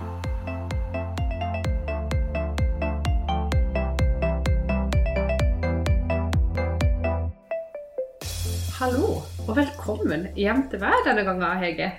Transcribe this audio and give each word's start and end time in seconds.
Hallo, 0.00 0.12
og 9.44 9.56
velkommen 9.58 10.30
hjem 10.40 10.62
til 10.72 10.80
meg 10.80 11.02
denne 11.04 11.20
gangen, 11.26 11.44
Hege. 11.60 11.90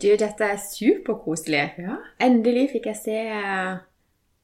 Du, 0.00 0.06
dette 0.16 0.46
er 0.46 0.56
superkoselig. 0.56 1.66
Ja. 1.84 1.98
Endelig 2.24 2.70
fikk 2.72 2.86
jeg 2.88 2.96
se 2.96 3.18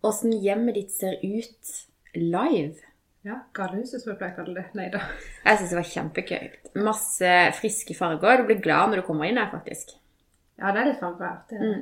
åssen 0.04 0.34
hjemmet 0.44 0.76
ditt 0.76 0.92
ser 0.92 1.16
ut 1.24 1.70
live. 2.18 2.76
ja 3.24 3.38
Galehuset, 3.56 4.02
som 4.02 4.12
jeg 4.12 4.18
pleier 4.20 4.34
å 4.34 4.38
kalle 4.42 4.56
det. 4.58 4.66
Nei 4.76 4.90
da. 4.92 5.00
Jeg 5.46 5.62
syns 5.62 5.72
det 5.72 5.78
var 5.78 5.88
kjempegøy. 5.94 6.52
Masse 6.84 7.32
friske 7.62 7.96
farger. 7.96 8.42
Du 8.42 8.50
blir 8.52 8.60
glad 8.60 8.92
når 8.92 9.00
du 9.00 9.06
kommer 9.08 9.32
inn 9.32 9.40
her, 9.40 9.48
faktisk. 9.48 9.96
Ja, 10.60 10.74
det 10.76 10.82
er 10.82 10.90
litt 10.90 11.00
fargeartig. 11.00 11.62
Det. 11.64 11.80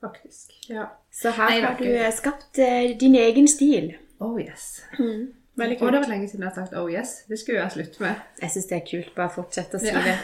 Faktisk. 0.00 0.52
Ja. 0.68 0.90
Så 1.10 1.32
her 1.36 1.50
Nei, 1.50 1.60
har 1.64 1.78
du 1.80 1.88
eh, 1.88 2.12
skapt 2.14 2.58
uh, 2.60 2.98
din 3.00 3.16
egen 3.16 3.48
stil. 3.48 3.94
Oh 4.20 4.36
yes. 4.40 4.82
Veldig 5.56 5.78
Og 5.82 5.92
det 5.92 6.00
var 6.02 6.08
lenge 6.10 6.28
siden 6.28 6.44
jeg 6.44 6.52
har 6.52 6.66
sagt 6.66 6.76
oh 6.76 6.88
yes. 6.92 7.22
Det 7.28 7.38
skulle 7.40 7.62
jeg 7.62 7.72
slutte 7.72 8.02
med. 8.04 8.24
Jeg 8.42 8.52
syns 8.52 8.68
det 8.70 8.76
er 8.76 8.86
kult. 8.90 9.12
Bare 9.16 9.32
fortsett 9.32 9.74
å 9.76 9.80
si 9.80 9.92
Ja. 9.92 10.02
det. 10.04 10.16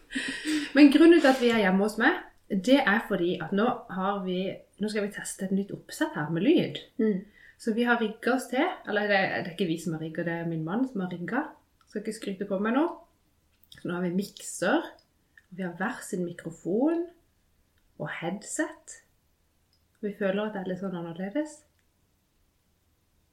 Men 0.74 0.90
grunnen 0.94 1.20
til 1.20 1.30
at 1.30 1.40
vi 1.42 1.50
er 1.50 1.62
hjemme 1.62 1.86
hos 1.86 1.96
meg, 1.98 2.18
det 2.50 2.80
er 2.82 3.00
fordi 3.08 3.36
at 3.42 3.54
nå 3.54 3.66
har 3.90 4.22
vi 4.26 4.52
Nå 4.82 4.88
skal 4.90 5.04
vi 5.06 5.12
teste 5.14 5.46
et 5.46 5.52
nytt 5.54 5.70
oppsett 5.70 6.16
her 6.18 6.32
med 6.34 6.42
lyd. 6.42 6.80
Mm. 6.98 7.20
Så 7.62 7.72
vi 7.76 7.84
har 7.86 8.00
rigga 8.00 8.32
oss 8.34 8.48
til. 8.50 8.64
Eller 8.90 9.06
det, 9.06 9.20
det 9.44 9.46
er 9.46 9.52
ikke 9.52 9.68
vi 9.68 9.76
som 9.78 9.94
har 9.94 10.02
rigga, 10.02 10.24
det 10.26 10.32
er 10.34 10.48
min 10.50 10.64
mann 10.66 10.82
som 10.90 11.04
har 11.04 11.12
rigga. 11.14 11.44
Skal 11.86 12.02
ikke 12.02 12.14
skryte 12.16 12.48
på 12.48 12.58
meg 12.58 12.74
nå. 12.74 12.82
Så 13.76 13.86
nå 13.86 13.94
har 13.94 14.02
vi 14.02 14.10
mikser. 14.18 14.82
Vi 15.54 15.62
har 15.62 15.76
hver 15.78 16.02
sin 16.02 16.24
mikrofon 16.26 17.04
og 18.02 18.10
headset. 18.18 18.98
Vi 20.04 20.12
føler 20.18 20.42
at 20.44 20.56
det 20.56 20.64
er 20.64 20.68
litt 20.68 20.82
sånn 20.82 20.96
annerledes. 20.98 21.62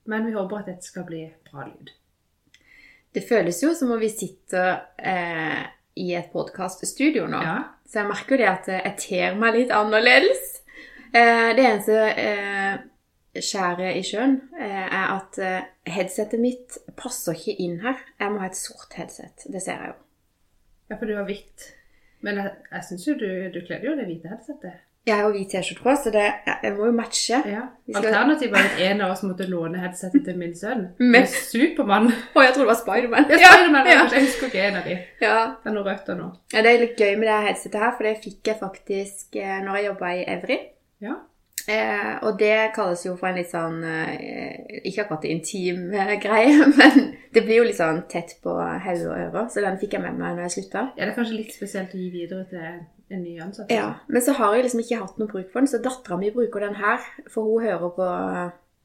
Men 0.09 0.26
vi 0.26 0.36
håper 0.36 0.62
at 0.62 0.70
dette 0.72 0.88
skal 0.88 1.06
bli 1.08 1.26
bra 1.50 1.66
lyd. 1.68 1.92
Det 3.12 3.23
føles 3.28 3.59
jo 3.59 3.73
som 3.76 3.92
om 3.92 4.00
vi 4.00 4.08
sitter 4.12 4.86
eh, 4.96 5.66
i 6.00 6.14
et 6.16 6.31
podkaststudio 6.31 7.26
nå. 7.30 7.42
Ja. 7.44 7.58
Så 7.84 8.00
jeg 8.00 8.08
merker 8.08 8.38
jo 8.38 8.40
det 8.40 8.48
at 8.48 8.70
jeg 8.72 8.94
ter 9.04 9.36
meg 9.40 9.58
litt 9.58 9.73
annerledes. 9.76 10.62
Eh, 11.12 11.50
det 11.58 11.66
eneste 11.66 11.98
eh, 12.23 12.78
skjæret 13.36 14.00
i 14.00 14.06
sjøen 14.08 14.38
eh, 14.56 14.86
er 14.88 15.12
at 15.18 15.42
eh, 15.44 15.68
headsetet 15.92 16.40
mitt 16.40 16.80
passer 16.96 17.36
ikke 17.36 17.58
inn 17.66 17.81
her. 17.84 18.00
Jeg 18.16 18.31
må 18.31 18.40
ha 18.46 18.48
et 18.48 18.59
sort 18.59 18.96
headset. 18.96 19.44
Det 19.52 19.59
ser 19.59 19.76
jeg 19.76 19.92
jo. 19.92 20.00
Ja, 20.88 20.96
for 20.96 21.03
du 21.03 21.18
har 21.20 21.28
hvitt. 21.28 21.68
Men 22.24 22.40
jeg, 22.40 22.56
jeg 22.72 22.88
syns 22.88 23.09
jo 23.09 23.18
du, 23.20 23.28
du 23.52 23.59
kler 23.68 23.84
jo 23.84 23.98
det 24.00 24.08
hvite 24.08 24.31
headsetet. 24.31 24.88
Jeg 25.08 25.18
har 25.18 25.24
jo 25.26 25.32
hvit 25.34 25.50
T-skjorte 25.50 25.82
på, 25.82 25.94
så 25.98 26.12
det, 26.14 26.28
jeg 26.62 26.74
må 26.76 26.86
jo 26.86 26.94
matche. 26.94 27.40
Ja. 27.50 27.64
Alternativet 27.98 28.52
var 28.54 28.68
at 28.68 28.82
en 28.86 29.00
av 29.02 29.16
oss 29.16 29.24
måtte 29.26 29.48
låne 29.50 29.82
headsetet 29.82 30.28
til 30.28 30.38
min 30.38 30.54
sønn. 30.58 30.84
Med 31.16 31.26
Supermann. 31.32 32.12
Å, 32.12 32.44
jeg 32.46 32.54
trodde 32.54 32.68
det 32.68 32.70
var 32.70 32.80
Spiderman. 32.84 33.34
Ja, 33.34 33.50
Spiderman, 33.56 33.90
ja. 33.90 34.04
Jeg 34.14 34.28
husker 34.28 34.52
ikke 34.52 34.68
en 34.68 34.78
av 34.78 34.86
de. 34.86 35.00
Ja. 35.24 35.40
Det 35.64 35.74
er 35.74 35.82
rødt 35.90 36.14
og 36.14 36.22
nå. 36.22 36.30
ja, 36.54 36.62
det 36.62 36.76
er 36.76 36.86
litt 36.86 37.02
gøy 37.02 37.16
med 37.18 37.28
det 37.32 37.42
headsetet 37.48 37.82
her, 37.82 37.98
for 37.98 38.10
det 38.10 38.14
fikk 38.28 38.54
jeg 38.54 38.62
faktisk 38.62 39.42
eh, 39.42 39.58
når 39.66 39.80
jeg 39.80 39.90
jobba 39.90 40.14
i 40.20 40.24
Evry. 40.38 40.60
Ja. 41.02 41.18
Eh, 41.68 42.14
og 42.26 42.38
det 42.40 42.72
kalles 42.76 43.04
jo 43.06 43.16
for 43.20 43.30
en 43.30 43.38
litt 43.38 43.52
sånn 43.52 43.84
eh, 43.86 44.80
Ikke 44.88 45.04
akkurat 45.04 45.28
intim 45.30 45.92
eh, 45.94 46.16
greie, 46.22 46.56
men 46.80 47.12
det 47.34 47.44
blir 47.46 47.62
jo 47.62 47.68
litt 47.68 47.78
sånn 47.78 48.04
tett 48.12 48.38
på 48.46 48.54
hode 48.54 49.10
og 49.10 49.18
ører. 49.18 49.50
Så 49.50 49.66
den 49.66 49.78
fikk 49.82 49.98
jeg 49.98 50.06
med 50.06 50.18
meg 50.18 50.38
når 50.38 50.48
jeg 50.48 50.58
slutta. 50.60 50.88
ja, 50.96 51.04
det 51.04 51.12
er 51.12 51.18
kanskje 51.18 51.38
litt 51.42 51.54
spesielt 51.58 51.94
å 51.94 52.02
gi 52.02 52.10
videre 52.14 52.46
til 52.50 52.82
en 53.12 53.23
ny 53.23 53.36
ansatt. 53.44 53.72
Ja, 53.73 53.94
men 54.08 54.23
så 54.23 54.34
har 54.38 54.56
jeg 54.56 54.66
liksom 54.67 54.81
ikke 54.84 55.00
hatt 55.04 55.20
noe 55.22 55.30
bruk 55.31 55.52
for 55.52 55.59
den, 55.62 55.70
så 55.72 55.80
dattera 55.84 56.17
mi 56.22 56.31
bruker 56.34 56.64
den 56.66 56.78
her. 56.80 57.04
For 57.31 57.48
hun 57.48 57.66
hører 57.66 57.94
på 57.95 58.08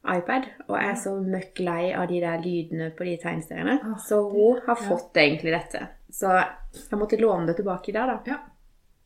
iPad 0.07 0.45
og 0.67 0.75
er 0.79 0.93
så 0.99 1.15
møkk 1.19 1.59
lei 1.65 1.89
av 1.97 2.07
de 2.11 2.19
der 2.23 2.39
lydene 2.43 2.91
på 2.95 3.07
de 3.07 3.17
tegneseriene. 3.23 3.79
Ah, 3.83 3.97
Så 3.99 4.21
hun 4.31 4.61
har 4.67 4.77
ja. 4.77 4.87
fått 4.87 5.17
egentlig 5.19 5.51
dette. 5.55 5.87
Så 6.13 6.31
jeg 6.37 6.99
måtte 6.99 7.19
låne 7.19 7.49
det 7.49 7.57
tilbake 7.59 7.91
i 7.91 7.95
dag, 7.97 8.13
da. 8.13 8.19
Ja. 8.31 8.37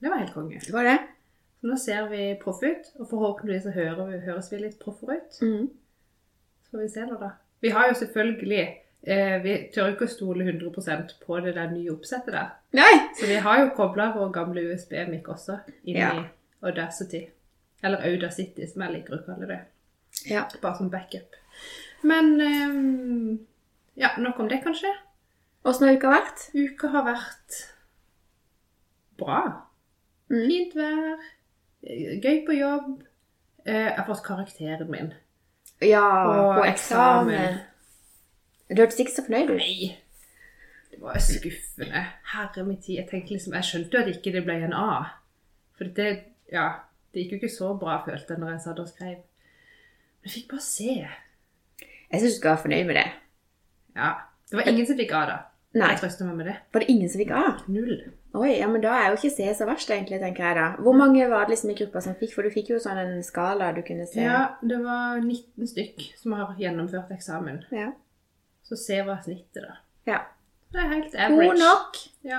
Det 0.02 0.10
var 0.10 0.22
helt 0.22 0.34
konge. 0.34 0.60
Det 0.66 0.74
var 0.74 0.86
det. 0.86 0.98
Så 1.62 1.70
nå 1.70 1.78
ser 1.78 2.08
vi 2.10 2.22
proff 2.42 2.62
ut, 2.66 2.88
og 3.00 3.10
forhåpentligvis 3.10 3.68
så 3.68 3.74
hører 3.76 4.08
vi, 4.10 4.20
høres 4.26 4.48
vi 4.52 4.62
litt 4.64 4.80
proffer 4.82 5.14
ut. 5.20 5.42
Mm. 5.46 5.68
Så 6.66 6.74
får 6.74 6.82
vi 6.82 6.88
se 6.90 7.06
nå, 7.06 7.18
da. 7.22 7.36
Vi 7.62 7.70
har 7.70 7.90
jo 7.92 7.98
selvfølgelig 8.00 8.62
eh, 8.64 8.72
Vi 9.04 9.54
tør 9.74 9.94
ikke 9.96 10.06
å 10.06 10.12
stole 10.14 10.44
100% 10.46 11.16
på 11.26 11.40
det 11.42 11.56
der 11.56 11.72
nye 11.72 11.90
oppsettet 11.92 12.34
der. 12.36 12.52
Nei! 12.78 12.92
Så 13.18 13.26
vi 13.28 13.40
har 13.42 13.60
jo 13.64 13.70
kobla 13.76 14.12
vår 14.14 14.30
gamle 14.36 14.62
USB-mic 14.72 15.26
også 15.28 15.60
inn 15.84 15.98
Ja. 15.98 16.12
i 16.14 16.26
Audacity. 16.62 17.24
Eller 17.84 18.04
Audacity, 18.06 18.68
som 18.68 18.82
jeg 18.86 18.92
liker 18.94 19.16
å 19.18 19.26
kalle 19.26 19.48
det. 19.50 19.60
Ja. 20.30 20.44
Bare 20.62 20.78
som 20.78 20.90
backup. 20.94 21.34
Men 22.04 22.40
ehm, 22.42 23.40
ja, 23.98 24.10
nok 24.22 24.40
om 24.40 24.48
det, 24.50 24.62
kanskje. 24.64 24.92
Åssen 25.66 25.88
har 25.88 25.96
uka 25.98 26.10
vært? 26.14 26.46
Uka 26.54 26.88
har 26.94 27.04
vært 27.10 27.58
bra. 29.18 29.42
Mm. 30.30 30.46
Fint 30.48 30.76
vær. 30.78 31.18
eh, 31.84 32.20
Gøy 32.22 32.46
på 32.46 32.54
jobb. 32.60 33.02
Eh, 33.66 33.74
Jeg 33.90 33.98
har 33.98 34.06
fått 34.06 34.24
karakteren 34.26 34.90
min. 34.92 35.14
Ja, 35.82 36.06
Og 36.30 36.56
på 36.62 36.66
eksamen. 36.70 37.34
eksamen. 37.34 37.60
Du 38.72 38.82
hørtes 38.82 39.00
ikke 39.04 39.12
så 39.12 39.26
fornøyd 39.26 39.52
ut. 39.52 39.60
Nei! 39.60 39.92
Det 40.92 41.00
var 41.02 41.20
skuffende. 41.24 42.06
Herre 42.34 42.64
min 42.68 42.80
tid. 42.82 42.98
Jeg 43.00 43.08
tenkte 43.10 43.36
liksom, 43.36 43.56
jeg 43.56 43.68
skjønte 43.68 43.98
jo 43.98 44.04
at 44.04 44.12
ikke 44.12 44.34
det 44.36 44.44
ble 44.48 44.58
en 44.66 44.76
A. 44.76 44.88
For 45.80 45.92
det, 45.98 46.10
ja, 46.52 46.68
det 47.12 47.24
gikk 47.24 47.36
jo 47.36 47.40
ikke 47.42 47.52
så 47.52 47.74
bra, 47.80 48.02
følte 48.06 48.36
jeg, 48.36 48.42
når 48.44 48.54
jeg 48.56 48.64
satt 48.66 48.82
og 48.84 48.90
skrev. 48.92 49.20
Men 50.22 50.30
jeg 50.30 50.36
fikk 50.36 50.50
bare 50.52 50.66
se. 50.66 50.98
Jeg 51.82 52.22
syns 52.22 52.36
du 52.36 52.40
skal 52.40 52.54
være 52.54 52.64
fornøyd 52.66 52.90
med 52.92 53.00
det. 53.00 53.08
Ja. 53.96 54.12
Det 54.52 54.60
var 54.60 54.68
ingen 54.68 54.88
som 54.88 55.00
fikk 55.00 55.16
A, 55.16 55.24
da. 55.30 55.38
Nei. 55.72 55.94
Jeg 55.94 56.02
trøster 56.02 56.28
meg 56.28 56.36
med 56.42 56.50
det. 56.52 56.58
Var 56.74 56.84
det 56.84 56.90
ingen 56.92 57.10
som 57.12 57.22
fikk 57.24 57.32
A? 57.32 57.44
Null. 57.72 57.96
Oi, 58.36 58.52
ja, 58.58 58.68
men 58.72 58.84
da 58.84 58.92
er 58.96 59.10
jo 59.12 59.18
ikke 59.20 59.32
C 59.32 59.48
så 59.56 59.68
verst, 59.68 59.92
egentlig, 59.92 60.20
tenker 60.20 60.46
jeg 60.48 60.58
da. 60.60 60.68
Hvor 60.84 60.96
mange 60.96 61.28
var 61.32 61.48
det 61.48 61.56
liksom 61.56 61.72
i 61.72 61.76
gruppa 61.80 62.04
som 62.04 62.16
fikk? 62.20 62.36
For 62.36 62.48
du 62.48 62.52
fikk 62.52 62.74
jo 62.74 62.80
sånn 62.84 63.00
en 63.00 63.24
skala 63.24 63.72
du 63.76 63.82
kunne 63.88 64.08
se. 64.08 64.24
Ja, 64.24 64.54
det 64.64 64.80
var 64.84 65.20
19 65.24 65.72
stykk 65.72 66.06
som 66.20 66.36
har 66.36 66.54
gjennomført 66.60 67.12
eksamen. 67.16 67.64
Ja. 67.76 67.90
Så 68.72 68.78
se 68.80 69.02
hva 69.04 69.18
snittet, 69.24 69.66
da. 69.68 69.78
ja. 70.08 70.22
Det 70.72 70.80
er 70.80 70.88
helt 70.94 71.16
average. 71.20 71.48
God 71.50 71.58
nok. 71.60 71.98
Ja. 72.24 72.38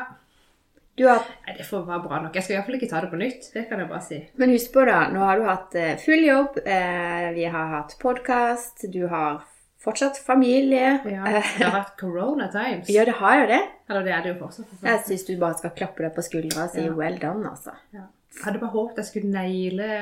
Du 0.97 1.03
har, 1.09 1.19
Nei, 1.47 1.55
det 1.59 1.67
får 1.69 1.83
være 1.85 2.03
bra 2.07 2.19
nok. 2.25 2.35
Jeg 2.39 2.45
skal 2.47 2.55
iallfall 2.57 2.77
ikke 2.79 2.89
ta 2.89 3.01
det 3.05 3.11
på 3.13 3.19
nytt. 3.21 3.51
Det 3.53 3.67
kan 3.69 3.81
jeg 3.83 3.89
bare 3.91 4.05
si. 4.07 4.21
men 4.41 4.53
husk 4.55 4.73
på, 4.73 4.85
da, 4.89 5.03
nå 5.13 5.21
har 5.25 5.37
du 5.41 5.45
hatt 5.51 5.77
eh, 5.77 5.91
full 6.01 6.25
jobb. 6.25 6.57
Eh, 6.65 7.27
vi 7.37 7.45
har 7.53 7.69
hatt 7.75 7.93
podkast. 8.01 8.87
Du 8.93 9.03
har 9.13 9.43
fortsatt 9.85 10.17
familie. 10.25 10.95
Ja, 11.13 11.27
Eh, 11.29 11.53
det 11.59 11.67
har 11.69 11.77
vært 11.77 11.95
corona 12.01 12.49
times. 12.53 12.89
ja, 12.97 13.05
det 13.05 13.19
har 13.21 13.39
jo 13.43 13.47
det. 13.53 13.61
Eller 13.91 14.09
det 14.09 14.17
er 14.17 14.25
det 14.25 14.33
jo 14.33 14.39
fortsatt. 14.47 14.73
Jeg 14.89 15.05
syns 15.11 15.27
du 15.29 15.35
bare 15.45 15.59
skal 15.61 15.77
klappe 15.77 16.05
deg 16.07 16.17
på 16.17 16.25
skuldra 16.25 16.65
og 16.71 16.73
si 16.77 16.87
Ja. 16.87 16.97
well 16.97 17.19
done, 17.21 17.53
altså. 17.53 17.77
Ja. 17.93 18.07
Jeg 18.33 18.45
hadde 18.47 18.65
bare 18.65 18.73
håpet 18.79 19.03
jeg 19.05 19.11
skulle 19.13 19.33
naile 19.37 19.93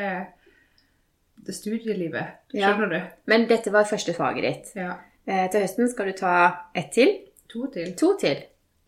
det 1.46 1.54
studielivet. 1.56 2.26
Ja. 2.54 2.70
Skjønner 2.70 2.90
du? 2.94 3.00
Men 3.30 3.46
dette 3.50 3.72
var 3.74 3.86
første 3.90 4.14
faget 4.14 4.44
ditt. 4.46 4.74
Ja. 4.78 4.98
Eh, 5.30 5.46
til 5.52 5.60
høsten 5.62 5.88
skal 5.92 6.10
du 6.10 6.16
ta 6.18 6.32
ett 6.74 6.90
til. 6.96 7.12
To 7.52 7.66
til. 7.74 7.92
To 8.00 8.16
til. 8.20 8.40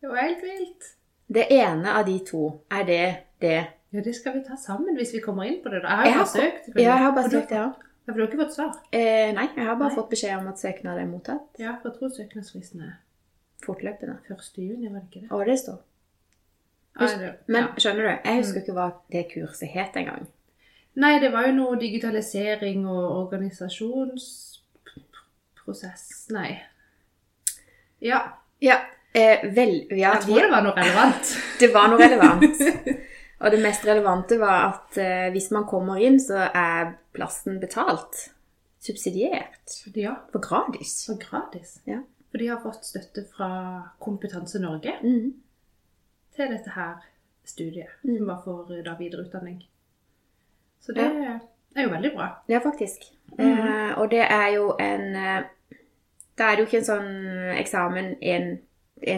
Det 0.03 0.11
var 0.11 0.25
helt 0.27 0.43
vilt. 0.43 0.89
Det 1.33 1.45
ene 1.55 1.93
av 1.99 2.05
de 2.09 2.19
to, 2.27 2.41
er 2.71 2.83
det 2.89 3.05
det 3.41 3.61
Ja, 3.93 4.01
det 4.01 4.15
skal 4.17 4.33
vi 4.39 4.41
ta 4.47 4.57
sammen 4.57 4.97
hvis 4.97 5.13
vi 5.15 5.21
kommer 5.21 5.45
inn 5.45 5.61
på 5.63 5.69
det. 5.71 5.83
da. 5.83 5.89
Jeg 5.89 6.13
har 6.13 6.13
jo 6.13 6.19
Jeg 6.19 6.29
søkt. 6.29 6.69
Ja, 6.77 6.83
jeg 6.83 6.99
har 6.99 7.11
bare 7.15 7.25
Og 7.25 7.31
du- 7.31 7.37
søkt, 7.41 7.51
ja. 7.51 7.67
For 8.07 8.13
du 8.13 8.21
har 8.21 8.27
ikke 8.29 8.39
fått 8.45 8.55
svar? 8.55 8.73
Eh, 8.93 9.33
nei, 9.33 9.49
jeg 9.57 9.65
har 9.65 9.75
bare 9.79 9.89
Nei. 9.89 9.97
fått 9.97 10.11
beskjed 10.11 10.39
om 10.41 10.49
at 10.49 10.59
søknad 10.59 10.99
er 10.99 11.07
mottatt. 11.07 11.47
Ja, 11.59 11.77
for 11.83 11.91
jeg 11.91 11.99
tror 11.99 12.09
søknadsfristen 12.17 12.81
er 12.81 12.93
Fortløpende. 13.65 14.17
1. 14.29 14.59
juni, 14.59 14.89
var 14.93 15.01
det 15.01 15.09
ikke 15.13 15.21
det? 15.23 15.33
Og 15.33 15.47
det 15.47 15.59
står. 15.59 15.79
Husk, 17.01 17.17
Men 17.47 17.65
skjønner 17.79 18.03
du, 18.03 18.19
jeg 18.25 18.37
husker 18.37 18.61
ikke 18.61 18.73
hva 18.73 18.91
det 19.13 19.27
kurset 19.35 19.69
het 19.69 19.95
engang. 19.97 20.27
Nei, 20.97 21.19
det 21.21 21.33
var 21.33 21.47
jo 21.47 21.53
noe 21.53 21.77
digitalisering 21.81 22.87
og 22.89 23.31
organisasjonsprosess 25.67 26.29
Nei. 26.31 26.63
Ja, 27.99 28.39
Ja, 28.59 28.81
eh, 29.15 29.43
vel, 29.55 29.87
ja, 29.91 30.15
jeg 30.15 30.23
tror 30.23 30.41
det 30.41 30.51
var 30.51 30.63
noe 30.63 30.75
relevant. 30.77 31.33
det 31.61 31.69
var 31.75 31.89
noe 31.91 31.99
relevant. 31.99 32.61
Og 33.43 33.51
det 33.51 33.59
mest 33.63 33.85
relevante 33.87 34.39
var 34.39 34.69
at 34.69 34.99
eh, 35.03 35.31
hvis 35.35 35.51
man 35.51 35.65
kommer 35.67 35.99
inn, 35.99 36.21
så 36.23 36.45
er 36.55 36.93
plassen 37.13 37.59
betalt. 37.61 38.29
Subsidiert. 38.83 39.81
Ja, 39.95 40.15
For 40.31 40.39
gratis. 40.43 41.07
for 41.07 41.19
gratis. 41.19 41.81
Ja. 41.87 42.01
For 42.31 42.39
de 42.39 42.49
har 42.53 42.63
fått 42.63 42.87
støtte 42.87 43.25
fra 43.35 43.49
Kompetanse 44.03 44.59
Norge 44.63 44.95
mm. 45.03 45.33
til 46.37 46.55
dette 46.55 46.71
her 46.75 47.03
studiet, 47.45 47.91
Mm. 48.03 48.17
som 48.19 48.27
var 48.31 48.43
for 48.45 48.71
eh, 48.71 48.83
da 48.87 48.95
videreutdanning. 48.99 49.63
Så 50.83 50.93
det 50.95 51.11
er 51.77 51.83
jo 51.87 51.91
veldig 51.95 52.13
bra. 52.15 52.29
Ja, 52.49 52.59
faktisk. 52.59 53.01
Mm 53.39 53.53
-hmm. 53.55 53.93
uh, 53.93 53.99
og 53.99 54.11
det 54.11 54.21
er 54.21 54.49
jo 54.55 54.77
en 54.81 55.17
uh, 55.17 55.43
Da 56.39 56.45
er 56.45 56.51
det 56.51 56.59
jo 56.59 56.65
ikke 56.65 56.79
en 56.79 56.85
sånn 56.85 57.59
eksamen 57.59 58.15
én 58.23 58.59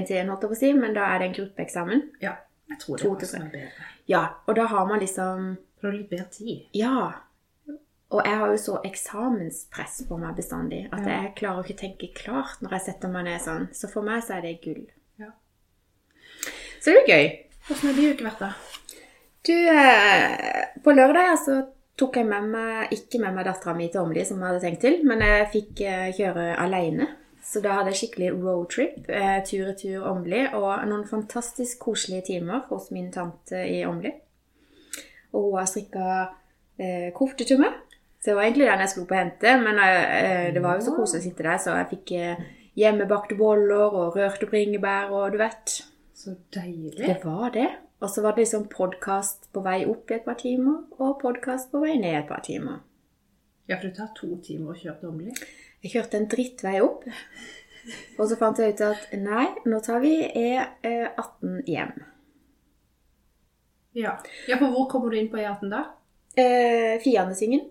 til 0.07 0.17
én, 0.17 0.29
holdt 0.29 0.43
jeg 0.43 0.49
på 0.49 0.57
å 0.57 0.59
si, 0.59 0.73
men 0.73 0.95
da 0.95 1.01
er 1.01 1.19
det 1.19 1.27
en 1.27 1.35
gruppeeksamen. 1.35 2.03
Ja, 2.23 2.33
jeg 2.69 2.79
tror 2.81 2.97
det 2.97 3.29
til 3.29 3.43
er 3.43 3.51
bedre. 3.53 3.85
Ja, 4.09 4.27
og 4.47 4.57
da 4.57 4.65
har 4.65 4.87
man 4.87 5.01
liksom 5.01 5.57
For 5.81 5.91
det 5.91 5.95
er 5.95 5.99
litt 6.01 6.11
bedre 6.11 6.31
tid. 6.33 6.61
Ja. 6.75 7.13
Og 8.11 8.23
jeg 8.25 8.39
har 8.39 8.47
jo 8.49 8.57
så 8.57 8.79
eksamenspress 8.85 10.05
på 10.09 10.17
meg 10.17 10.37
bestandig 10.37 10.89
at 10.93 11.01
Ja. 11.07 11.23
jeg 11.23 11.33
klarer 11.37 11.63
ikke 11.63 11.75
å 11.75 11.81
tenke 11.81 12.15
klart 12.15 12.63
når 12.63 12.71
jeg 12.71 12.81
setter 12.81 13.09
meg 13.09 13.25
ned 13.25 13.41
sånn. 13.41 13.69
Så 13.73 13.91
for 13.93 14.03
meg 14.03 14.23
så 14.23 14.35
er 14.35 14.41
det 14.41 14.61
gull. 14.63 14.87
Ja. 15.19 15.31
Så 16.81 16.91
det 16.91 16.97
er 16.97 17.01
jo 17.01 17.13
gøy. 17.13 17.39
Hvordan 17.67 17.89
har 17.89 18.01
de 18.01 18.13
uke 18.13 18.25
vært, 18.25 18.39
da? 18.41 18.53
Du, 19.47 19.53
eh, 19.53 20.65
på 20.85 20.93
lørdag 20.93 21.39
så 21.39 21.67
tok 22.01 22.19
jeg 22.19 22.27
med 22.29 22.49
meg, 22.51 22.95
ikke 22.95 23.21
med 23.23 23.37
meg 23.37 23.47
dattera 23.49 23.75
mi 23.77 23.91
til 23.91 24.03
Åmli, 24.03 24.25
som 24.27 24.41
jeg 24.41 24.51
hadde 24.51 24.65
tenkt 24.65 24.83
til, 24.85 24.97
men 25.07 25.23
jeg 25.23 25.51
fikk 25.53 25.85
eh, 25.87 26.09
kjøre 26.17 26.49
aleine. 26.63 27.09
Så 27.45 27.61
da 27.61 27.77
hadde 27.77 27.93
jeg 27.93 28.01
skikkelig 28.01 28.31
roadtrip, 28.41 29.09
eh, 29.13 29.39
tur-retur 29.47 30.07
Åmli, 30.11 30.47
og 30.57 30.87
noen 30.89 31.05
fantastisk 31.09 31.83
koselige 31.85 32.31
timer 32.33 32.65
hos 32.71 32.89
min 32.95 33.13
tante 33.15 33.61
i 33.69 33.83
Åmli. 33.87 34.15
Og 35.35 35.51
hun 35.51 35.59
har 35.61 35.69
strikka 35.71 36.07
eh, 36.79 37.11
kofte 37.17 37.47
til 37.47 37.61
meg. 37.63 37.77
Så 38.19 38.33
det 38.33 38.37
var 38.39 38.47
egentlig 38.47 38.69
den 38.71 38.81
jeg 38.81 38.91
skulle 38.95 39.11
på 39.11 39.15
å 39.15 39.21
hente, 39.21 39.57
men 39.61 39.81
eh, 39.85 40.51
det 40.55 40.63
var 40.65 40.79
jo 40.79 40.87
så 40.87 40.95
koselig 40.97 41.21
å 41.21 41.27
sitte 41.29 41.45
der, 41.45 41.59
så 41.61 41.75
jeg 41.77 41.91
fikk 41.93 42.13
eh, 42.17 42.45
hjemmebakte 42.81 43.37
boller 43.39 43.93
og 43.93 44.17
rørte 44.17 44.49
bringebær 44.51 45.13
og 45.13 45.35
du 45.35 45.43
vet. 45.43 45.75
Så 46.17 46.33
deilig. 46.55 47.05
Det 47.05 47.19
var 47.27 47.53
det. 47.53 47.69
Og 48.03 48.11
så 48.11 48.23
var 48.23 48.35
det 48.35 48.45
liksom 48.45 48.67
podkast 48.69 49.47
på 49.53 49.63
vei 49.65 49.85
opp 49.89 50.11
i 50.11 50.17
et 50.19 50.25
par 50.27 50.37
timer, 50.41 50.83
og 50.99 51.21
podkast 51.23 51.71
på 51.73 51.83
vei 51.85 51.95
ned 52.01 52.19
et 52.19 52.29
par 52.29 52.43
timer. 52.45 52.81
Ja, 53.69 53.79
for 53.79 53.89
det 53.89 53.95
tar 53.97 54.11
to 54.17 54.35
timer 54.45 54.75
å 54.75 54.79
kjøre 54.79 54.97
til 55.01 55.13
Åmli. 55.13 55.37
Jeg 55.85 55.93
kjørte 55.95 56.19
en 56.19 56.27
drittvei 56.33 56.75
opp, 56.85 57.07
og 58.19 58.27
så 58.29 58.37
fant 58.41 58.61
jeg 58.61 58.75
ut 58.75 58.83
at 58.89 59.15
nei, 59.21 59.47
nå 59.69 59.79
tar 59.85 60.03
vi 60.05 60.17
E18 60.25 61.63
hjem. 61.71 61.95
Ja. 63.95 64.17
ja, 64.51 64.59
for 64.59 64.75
hvor 64.75 64.89
kommer 64.91 65.13
du 65.13 65.21
inn 65.21 65.31
på 65.31 65.39
E18 65.39 65.71
da? 65.71 65.85
Eh, 66.35 66.99
Fiandesvingen. 67.05 67.69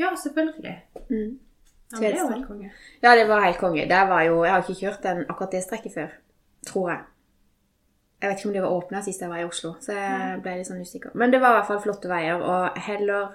Ja, 0.00 0.14
selvfølgelig. 0.16 0.76
Mm. 1.10 1.38
Ja, 1.92 2.00
det 2.00 2.22
var 2.22 2.32
helt 2.32 2.46
konge. 2.48 2.72
Ja, 3.02 3.14
det 3.18 3.28
var 3.28 3.44
helt 3.44 3.58
konge. 3.60 3.86
Var 3.90 4.22
jo, 4.22 4.44
jeg 4.44 4.52
har 4.54 4.62
ikke 4.64 4.80
kjørt 4.80 5.02
den, 5.04 5.24
akkurat 5.28 5.52
det 5.52 5.64
strekket 5.66 5.94
før, 5.94 6.14
tror 6.66 6.90
jeg. 6.94 7.09
Jeg 8.20 8.28
vet 8.28 8.38
ikke 8.40 8.48
om 8.50 8.52
det 8.54 8.62
var 8.62 8.74
åpna 8.76 9.00
sist 9.04 9.22
jeg 9.24 9.30
var 9.30 9.40
i 9.40 9.46
Oslo, 9.48 9.70
så 9.80 9.94
jeg 9.96 10.40
ble 10.44 10.58
litt 10.58 10.68
sånn 10.68 10.82
usikker. 10.84 11.12
Men 11.16 11.32
det 11.32 11.40
var 11.40 11.54
i 11.54 11.58
hvert 11.58 11.68
fall 11.70 11.80
flotte 11.80 12.10
veier, 12.10 12.42
og 12.44 12.76
heller 12.84 13.30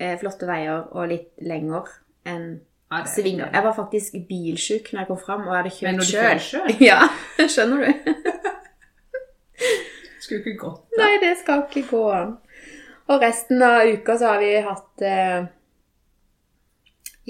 eh, 0.00 0.14
flotte 0.20 0.48
veier 0.48 0.86
og 0.96 1.10
litt 1.10 1.30
lenger 1.44 1.90
enn 2.24 2.46
Ja, 2.90 3.02
er 3.02 3.10
svinger. 3.12 3.50
Jeg 3.52 3.62
var 3.66 3.74
faktisk 3.76 4.16
bilsjuk 4.28 4.88
når 4.92 5.02
jeg 5.02 5.08
kom 5.12 5.18
fram, 5.20 5.44
og 5.46 5.52
jeg 5.54 5.92
hadde 5.92 6.06
kjørt 6.08 6.40
sjøl. 6.40 6.40
selv? 6.46 6.80
Ja, 6.88 7.00
skjønner 7.44 7.84
du? 7.84 8.14
Skulle 10.24 10.40
ikke 10.40 10.56
gått. 10.64 10.96
Nei, 10.98 11.12
det 11.22 11.34
skal 11.42 11.66
ikke 11.68 11.84
gå 11.90 12.00
an. 12.16 12.32
Og 13.10 13.22
resten 13.22 13.62
av 13.66 13.84
uka 13.90 14.16
så 14.18 14.32
har 14.32 14.40
vi 14.42 14.50
hatt 14.64 15.04
eh, 15.06 15.48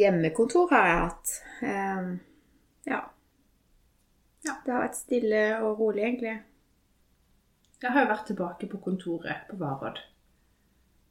Hjemmekontor 0.01 0.71
har 0.71 0.87
jeg 0.87 1.01
hatt. 1.03 1.35
Eh, 1.67 2.11
ja. 2.93 3.01
Ja. 4.47 4.55
Det 4.65 4.73
har 4.73 4.87
vært 4.87 4.97
stille 4.97 5.43
og 5.61 5.81
rolig, 5.83 6.07
egentlig. 6.07 6.39
Jeg 7.83 7.93
har 7.95 8.05
jo 8.05 8.11
vært 8.13 8.27
tilbake 8.29 8.69
på 8.71 8.81
kontoret 8.85 9.47
på 9.49 9.57
Varodd. 9.61 9.99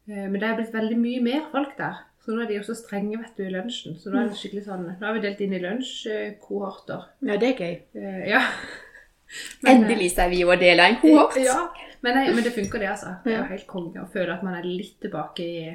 Eh, 0.09 0.27
Men 0.29 0.39
det 0.39 0.43
er 0.49 0.55
blitt 0.59 0.73
veldig 0.73 0.97
mye 1.01 1.21
mer 1.25 1.47
folk 1.51 1.75
der. 1.77 2.03
Så 2.19 2.35
nå 2.35 2.43
er 2.43 2.49
de 2.51 2.57
jo 2.59 2.63
så 2.67 2.75
strenge 2.75 3.17
vet 3.17 3.37
du, 3.37 3.45
i 3.47 3.53
lunsjen. 3.53 3.95
Så 3.97 4.11
nå 4.11 4.19
er 4.21 4.27
det 4.29 4.37
skikkelig 4.37 4.65
sånn, 4.67 4.85
nå 4.99 5.05
har 5.07 5.15
vi 5.15 5.21
delt 5.23 5.39
inn 5.41 5.53
i 5.55 5.61
lunsjkohorter. 5.63 7.05
Ja, 7.25 7.37
det 7.41 7.53
er 7.53 7.63
gøy. 7.63 7.75
Eh, 7.95 8.29
Ja. 8.35 8.41
Men, 9.63 9.69
eh, 9.69 9.75
Endelig 9.75 10.11
så 10.15 10.23
er 10.25 10.29
vi 10.31 10.39
jo 10.41 10.55
dele 10.57 10.87
en 10.89 10.97
kohort. 11.01 11.35
Ja, 11.49 11.69
men, 12.01 12.15
nei, 12.15 12.33
men 12.33 12.43
det 12.43 12.53
funker 12.55 12.79
det, 12.79 12.87
altså. 12.89 13.11
Det 13.23 13.33
er 13.33 13.37
jo 13.43 13.49
helt 13.51 13.67
konge 13.67 14.01
å 14.01 14.07
føle 14.09 14.33
at 14.33 14.43
man 14.43 14.55
er 14.57 14.63
litt 14.65 14.95
tilbake 15.03 15.43
i, 15.45 15.73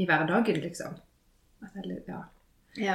i 0.00 0.06
hverdagen, 0.06 0.60
liksom. 0.62 0.94
At 1.62 1.74
det 1.74 1.82
er 1.82 1.88
litt, 1.90 2.08
ja. 2.08 2.20
Ja. 2.80 2.94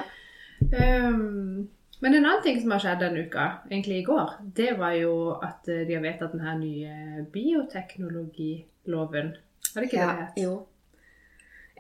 Ehm, 0.74 1.68
men 2.00 2.14
en 2.14 2.26
annen 2.26 2.44
ting 2.44 2.62
som 2.62 2.72
har 2.76 2.80
skjedd 2.84 3.00
denne 3.02 3.24
uka, 3.26 3.46
egentlig 3.70 3.98
i 4.02 4.06
går, 4.06 4.30
det 4.60 4.72
var 4.78 4.94
jo 5.00 5.14
at 5.42 5.68
eh, 5.72 5.86
de 5.88 5.96
har 5.98 6.04
vedtatt 6.06 6.34
den 6.36 6.46
her 6.46 6.58
nye 6.60 7.24
bioteknologiloven. 7.34 9.32
Var 9.74 9.82
det 9.82 9.88
ikke 9.90 10.02
ja. 10.02 10.08
det 10.08 10.18
det 10.18 10.26
het? 10.26 10.38
Jo. 10.44 10.68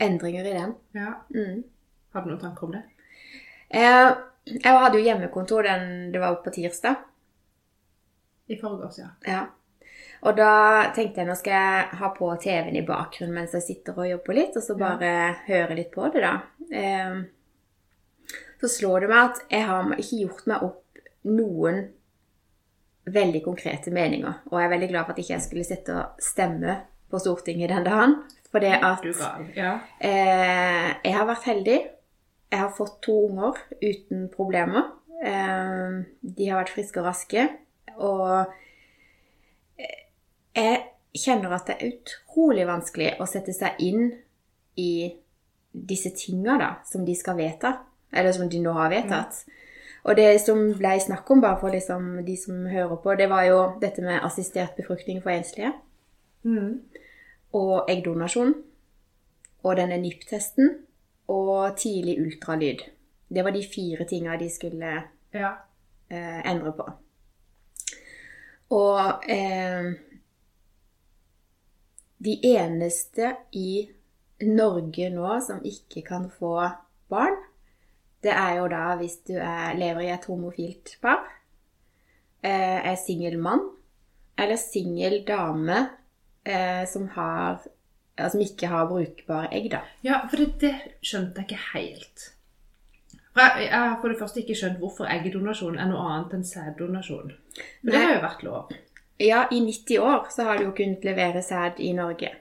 Endringer 0.08 0.46
i 0.46 0.56
den. 0.56 0.74
Ja. 0.98 1.12
Mm. 1.36 1.64
Har 2.14 2.22
du 2.25 2.31
noen 2.31 2.42
tanker 2.42 2.66
om 2.66 2.74
det? 2.74 2.84
Eh, 3.69 4.10
jeg 4.48 4.81
hadde 4.81 4.98
jo 4.98 5.06
hjemmekontor 5.06 5.62
den 5.68 6.12
det 6.14 6.20
var 6.24 6.42
på 6.42 6.54
tirsdag. 6.56 6.96
I 8.48 8.58
forgårs, 8.58 8.98
ja. 9.04 9.10
Ja. 9.28 9.46
Og 10.25 10.38
da 10.38 10.52
tenkte 10.96 11.22
jeg 11.22 11.30
nå 11.30 11.36
skal 11.38 11.54
jeg 11.54 11.98
ha 12.00 12.08
på 12.16 12.30
TV-en 12.42 12.78
i 12.80 12.86
bakgrunnen 12.86 13.36
mens 13.38 13.54
jeg 13.54 13.66
sitter 13.66 13.98
og 14.00 14.10
jobber 14.10 14.38
litt, 14.40 14.56
og 14.58 14.63
så 14.66 14.78
bare 14.80 15.12
høre 15.46 15.78
litt 15.78 15.92
på 15.94 16.08
det, 16.13 16.24
da. 16.25 16.36
Eh, 16.74 17.20
så 18.62 18.69
slår 18.71 19.06
det 19.06 19.12
meg 19.12 19.31
at 19.31 19.42
jeg 19.54 19.65
har 19.68 19.94
ikke 19.98 20.21
gjort 20.24 20.48
meg 20.50 20.65
opp 20.65 21.01
noen 21.27 21.83
veldig 23.07 23.42
konkrete 23.45 23.92
meninger. 23.94 24.42
Og 24.51 24.59
jeg 24.59 24.68
er 24.68 24.74
veldig 24.74 24.89
glad 24.92 25.06
for 25.06 25.15
at 25.15 25.21
ikke 25.21 25.33
jeg 25.36 25.45
skulle 25.45 25.68
sitte 25.68 25.95
og 25.95 26.24
stemme 26.24 26.80
på 27.12 27.21
Stortinget 27.24 27.71
den 27.71 27.86
dagen. 27.88 28.18
For 28.51 28.63
det 28.63 28.74
at 28.83 29.04
Ja. 29.56 29.80
Eh, 30.00 30.89
jeg 31.04 31.15
har 31.15 31.25
vært 31.27 31.48
heldig. 31.48 31.80
Jeg 32.51 32.59
har 32.59 32.74
fått 32.77 33.01
to 33.04 33.15
unger 33.30 33.59
uten 33.81 34.30
problemer. 34.33 34.92
Eh, 35.24 36.03
de 36.21 36.50
har 36.50 36.62
vært 36.62 36.74
friske 36.75 37.00
og 37.00 37.06
raske. 37.06 37.50
Og 37.98 38.45
eh, 39.80 40.03
jeg 40.56 40.83
kjenner 41.15 41.56
at 41.57 41.68
det 41.68 41.77
er 41.77 41.92
utrolig 41.92 42.68
vanskelig 42.68 43.15
å 43.19 43.27
sette 43.30 43.53
seg 43.56 43.80
inn 43.83 44.12
i 44.77 45.13
disse 45.71 46.12
tinga 46.15 46.57
da, 46.57 46.69
som 46.86 47.06
de 47.06 47.15
skal 47.15 47.38
vedta. 47.38 47.74
Eller 48.13 48.31
som 48.31 48.50
de 48.50 48.59
nå 48.59 48.71
har 48.74 48.89
vedtatt. 48.89 49.45
Og 50.04 50.15
det 50.15 50.42
som 50.42 50.74
ble 50.77 51.00
snakk 51.04 51.31
om, 51.31 51.42
bare 51.42 51.59
for 51.59 51.69
liksom 51.69 52.25
de 52.25 52.38
som 52.38 52.65
hører 52.65 52.95
på, 53.04 53.15
det 53.15 53.30
var 53.30 53.44
jo 53.44 53.57
dette 53.81 54.01
med 54.01 54.24
assistert 54.24 54.75
befruktning 54.77 55.21
for 55.24 55.30
enslige 55.30 55.74
Mm. 56.44 56.81
og 57.54 57.89
eggdonasjon, 57.89 58.54
og 59.63 59.75
denne 59.77 59.98
NIP-testen. 59.98 60.69
og 61.27 61.77
tidlig 61.77 62.21
ultralyd. 62.21 62.77
Det 63.30 63.44
var 63.44 63.51
de 63.51 63.63
fire 63.75 64.06
tinga 64.06 64.38
de 64.38 64.50
skulle 64.50 65.03
ja. 65.33 65.50
eh, 66.10 66.51
endre 66.51 66.71
på. 66.71 66.86
Og 68.69 69.00
eh, 69.30 69.92
de 72.24 72.38
eneste 72.44 73.36
i 73.51 73.89
Norge 74.41 75.10
nå 75.10 75.39
som 75.48 75.60
ikke 75.65 76.01
kan 76.08 76.29
få 76.39 76.70
barn, 77.10 77.36
det 78.27 78.36
er 78.36 78.57
jo 78.60 78.67
da 78.72 78.84
hvis 79.00 79.22
du 79.29 79.34
er, 79.39 79.74
lever 79.79 80.03
i 80.03 80.12
et 80.12 80.27
homofilt 80.27 80.98
par, 81.01 81.24
eh, 82.43 82.79
er 82.91 82.96
singel 83.00 83.39
mann, 83.39 83.63
eller 84.38 84.60
singel 84.60 85.22
dame 85.27 85.77
eh, 86.46 86.84
som, 86.91 87.07
har, 87.15 87.63
som 88.19 88.43
ikke 88.43 88.72
har 88.72 88.89
brukbare 88.89 89.51
egg, 89.55 89.72
da. 89.72 89.86
Ja, 90.05 90.25
for 90.27 90.43
det, 90.43 90.57
det 90.62 90.74
skjønte 91.01 91.41
jeg 91.41 91.51
ikke 91.51 91.63
helt. 91.74 92.34
Jeg, 93.38 93.69
har 93.72 94.00
for 94.01 94.10
det 94.10 94.17
første 94.19 94.41
ikke 94.41 94.55
skjønt 94.57 94.79
hvorfor 94.81 95.10
eggdonasjon 95.13 95.77
er 95.77 95.89
noe 95.91 96.05
annet 96.10 96.36
enn 96.39 96.46
sæddonasjon. 96.48 97.34
For 97.53 97.93
det 97.93 98.01
har 98.01 98.15
jo 98.15 98.24
vært 98.24 98.46
lov. 98.48 98.72
Ja, 99.22 99.43
i 99.53 99.60
90 99.62 100.01
år 100.01 100.29
så 100.34 100.48
har 100.48 100.57
du 100.57 100.67
jo 100.67 100.75
kunnet 100.77 101.05
levere 101.05 101.41
sæd 101.46 101.79
i 101.81 101.91
Norge. 101.98 102.31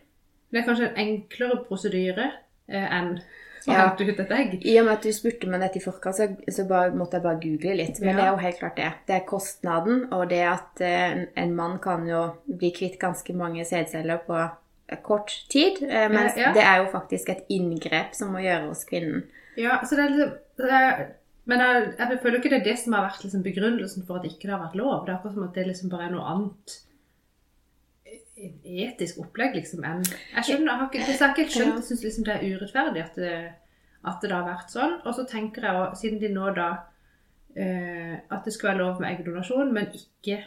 Det 0.51 0.61
er 0.61 0.65
kanskje 0.65 0.89
en 0.89 1.01
enklere 1.03 1.59
prosedyre 1.69 2.31
eh, 2.69 2.87
enn 2.87 3.19
å 3.67 3.73
Ja. 3.73 3.89
hente 3.89 4.07
ut 4.07 4.21
et 4.21 4.31
egg. 4.31 4.55
I 4.67 4.79
og 4.81 4.87
med 4.87 4.93
at 4.95 5.03
du 5.03 5.13
spurte 5.13 5.47
meg 5.51 5.61
dette 5.61 5.77
i 5.81 5.83
forkant, 5.85 6.15
så, 6.17 6.29
så 6.53 6.67
bare, 6.69 6.93
måtte 6.95 7.19
jeg 7.19 7.23
bare 7.23 7.41
google 7.43 7.75
litt. 7.77 8.01
Men 8.01 8.09
Ja. 8.09 8.17
det 8.17 8.25
er 8.25 8.31
jo 8.31 8.37
helt 8.45 8.59
klart 8.61 8.77
det. 8.77 8.93
Det 9.07 9.17
er 9.17 9.27
kostnaden, 9.27 10.13
og 10.13 10.29
det 10.29 10.43
at 10.47 10.81
eh, 10.81 11.27
en, 11.37 11.55
mann 11.57 11.79
kan 11.79 12.07
jo 12.09 12.23
bli 12.47 12.71
kvitt 12.71 12.99
ganske 12.99 13.35
mange 13.35 13.65
sædceller 13.65 14.19
på 14.27 14.39
eh, 14.91 14.99
kort 15.03 15.33
tid. 15.49 15.83
Eh, 15.83 16.09
mens 16.09 16.37
Ja, 16.37 16.53
det 16.53 16.63
er 16.63 16.85
jo 16.85 16.91
faktisk 16.93 17.29
et 17.31 17.45
inngrep 17.49 18.15
som 18.15 18.33
må 18.33 18.39
gjøre 18.45 18.69
hos 18.69 18.85
kvinnen. 18.85 19.25
Ja, 19.57 19.81
så 19.85 19.97
det 19.97 20.05
er 20.05 20.17
liksom 20.17 21.07
Men 21.47 21.61
jeg, 21.61 21.95
jeg 21.99 22.19
føler 22.23 22.39
ikke 22.41 22.51
det 22.51 22.61
er 22.61 22.65
det 22.65 22.79
som 22.81 22.93
har 22.93 23.05
vært 23.07 23.23
liksom 23.23 23.43
begrunnelsen 23.45 24.05
for 24.05 24.17
at 24.19 24.25
ikke 24.25 24.49
det 24.49 24.51
har 24.51 24.65
vært 24.65 24.75
lov. 24.81 25.05
Det 25.07 25.13
er 25.13 25.19
akkurat 25.21 25.35
som 25.35 25.45
at 25.45 25.55
det 25.55 25.67
liksom 25.69 25.91
bare 25.93 26.07
er 26.09 26.11
noe 26.11 26.25
annet 26.27 26.73
et 26.73 26.81
etisk 28.37 29.19
opplegg, 29.23 29.55
liksom, 29.57 29.85
enn 29.85 30.03
Jeg 30.35 30.45
skjønner, 30.45 30.67
jeg 30.73 30.79
har 30.81 30.91
ikke, 30.91 31.05
har 31.07 31.23
jeg 31.23 31.31
ikke 31.47 31.53
skjønt. 31.55 31.79
Jeg 31.81 31.85
syns 31.89 32.03
liksom 32.05 32.25
det 32.27 32.35
er 32.35 32.57
urettferdig 32.57 33.05
at 33.05 33.15
det, 33.17 33.37
at 34.07 34.21
det 34.23 34.31
da 34.31 34.41
har 34.43 34.51
vært 34.51 34.75
sånn. 34.75 34.99
Og 35.07 35.15
så 35.17 35.25
tenker 35.31 35.65
jeg 35.65 35.81
også, 35.81 36.01
siden 36.03 36.21
de 36.21 36.29
nå 36.35 36.51
da 36.57 36.69
eh, 37.57 38.19
At 38.31 38.45
det 38.45 38.53
skal 38.53 38.73
være 38.75 38.83
lov 38.85 39.01
med 39.01 39.11
eggdonasjon, 39.15 39.73
men 39.75 39.89
ikke 39.97 40.43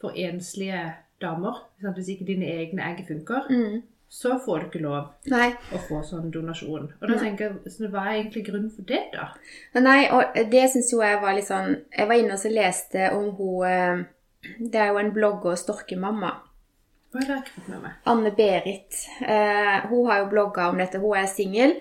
for 0.00 0.16
enslige 0.16 0.80
damer. 1.20 1.62
Sant? 1.82 1.96
hvis 1.98 2.08
ikke 2.14 2.26
dine 2.32 2.46
egne 2.46 2.82
egg 2.92 3.04
funker, 3.08 3.48
Mm. 3.50 3.82
så 4.08 4.38
får 4.44 4.58
du 4.60 4.66
ikke 4.70 4.82
lov 4.82 5.08
Nei. 5.28 5.50
å 5.74 5.78
få 5.88 6.00
sånn 6.06 6.30
donasjon. 6.32 6.92
Og 7.02 7.08
da 7.08 7.18
tenker 7.18 7.44
jeg, 7.50 7.72
så 7.74 7.88
hva 7.92 8.06
er 8.06 8.22
egentlig 8.22 8.46
grunnen 8.46 8.70
for 8.72 8.82
det, 8.88 9.02
da? 9.12 9.28
Nei, 9.80 10.08
og 10.10 10.32
det 10.50 10.70
syns 10.72 10.92
jo 10.92 11.02
jeg 11.02 11.20
var 11.20 11.34
litt 11.34 11.44
sånn 11.50 11.82
Jeg 11.96 12.08
var 12.08 12.14
inne 12.16 12.32
og 12.32 12.38
så 12.40 12.48
leste 12.54 13.10
om 13.12 13.30
hun 13.36 13.66
eh, 13.68 14.04
Det 14.70 14.80
er 14.80 14.92
jo 14.94 14.98
en 15.02 15.12
blogger, 15.12 15.56
Storkemamma. 15.58 16.32
Å 17.18 17.20
Oi, 17.20 17.24
det 17.26 17.32
har 17.32 17.38
jeg 17.40 17.46
ikke 17.48 17.54
fått 17.60 17.68
med 17.72 17.80
meg. 17.82 17.94
Anne-Berit. 18.06 18.98
Eh, 19.26 19.86
hun 19.90 20.06
har 20.06 20.20
jo 20.20 20.26
blogga 20.30 20.68
om 20.70 20.78
dette. 20.78 21.00
Hun 21.02 21.16
er 21.18 21.26
singel. 21.26 21.72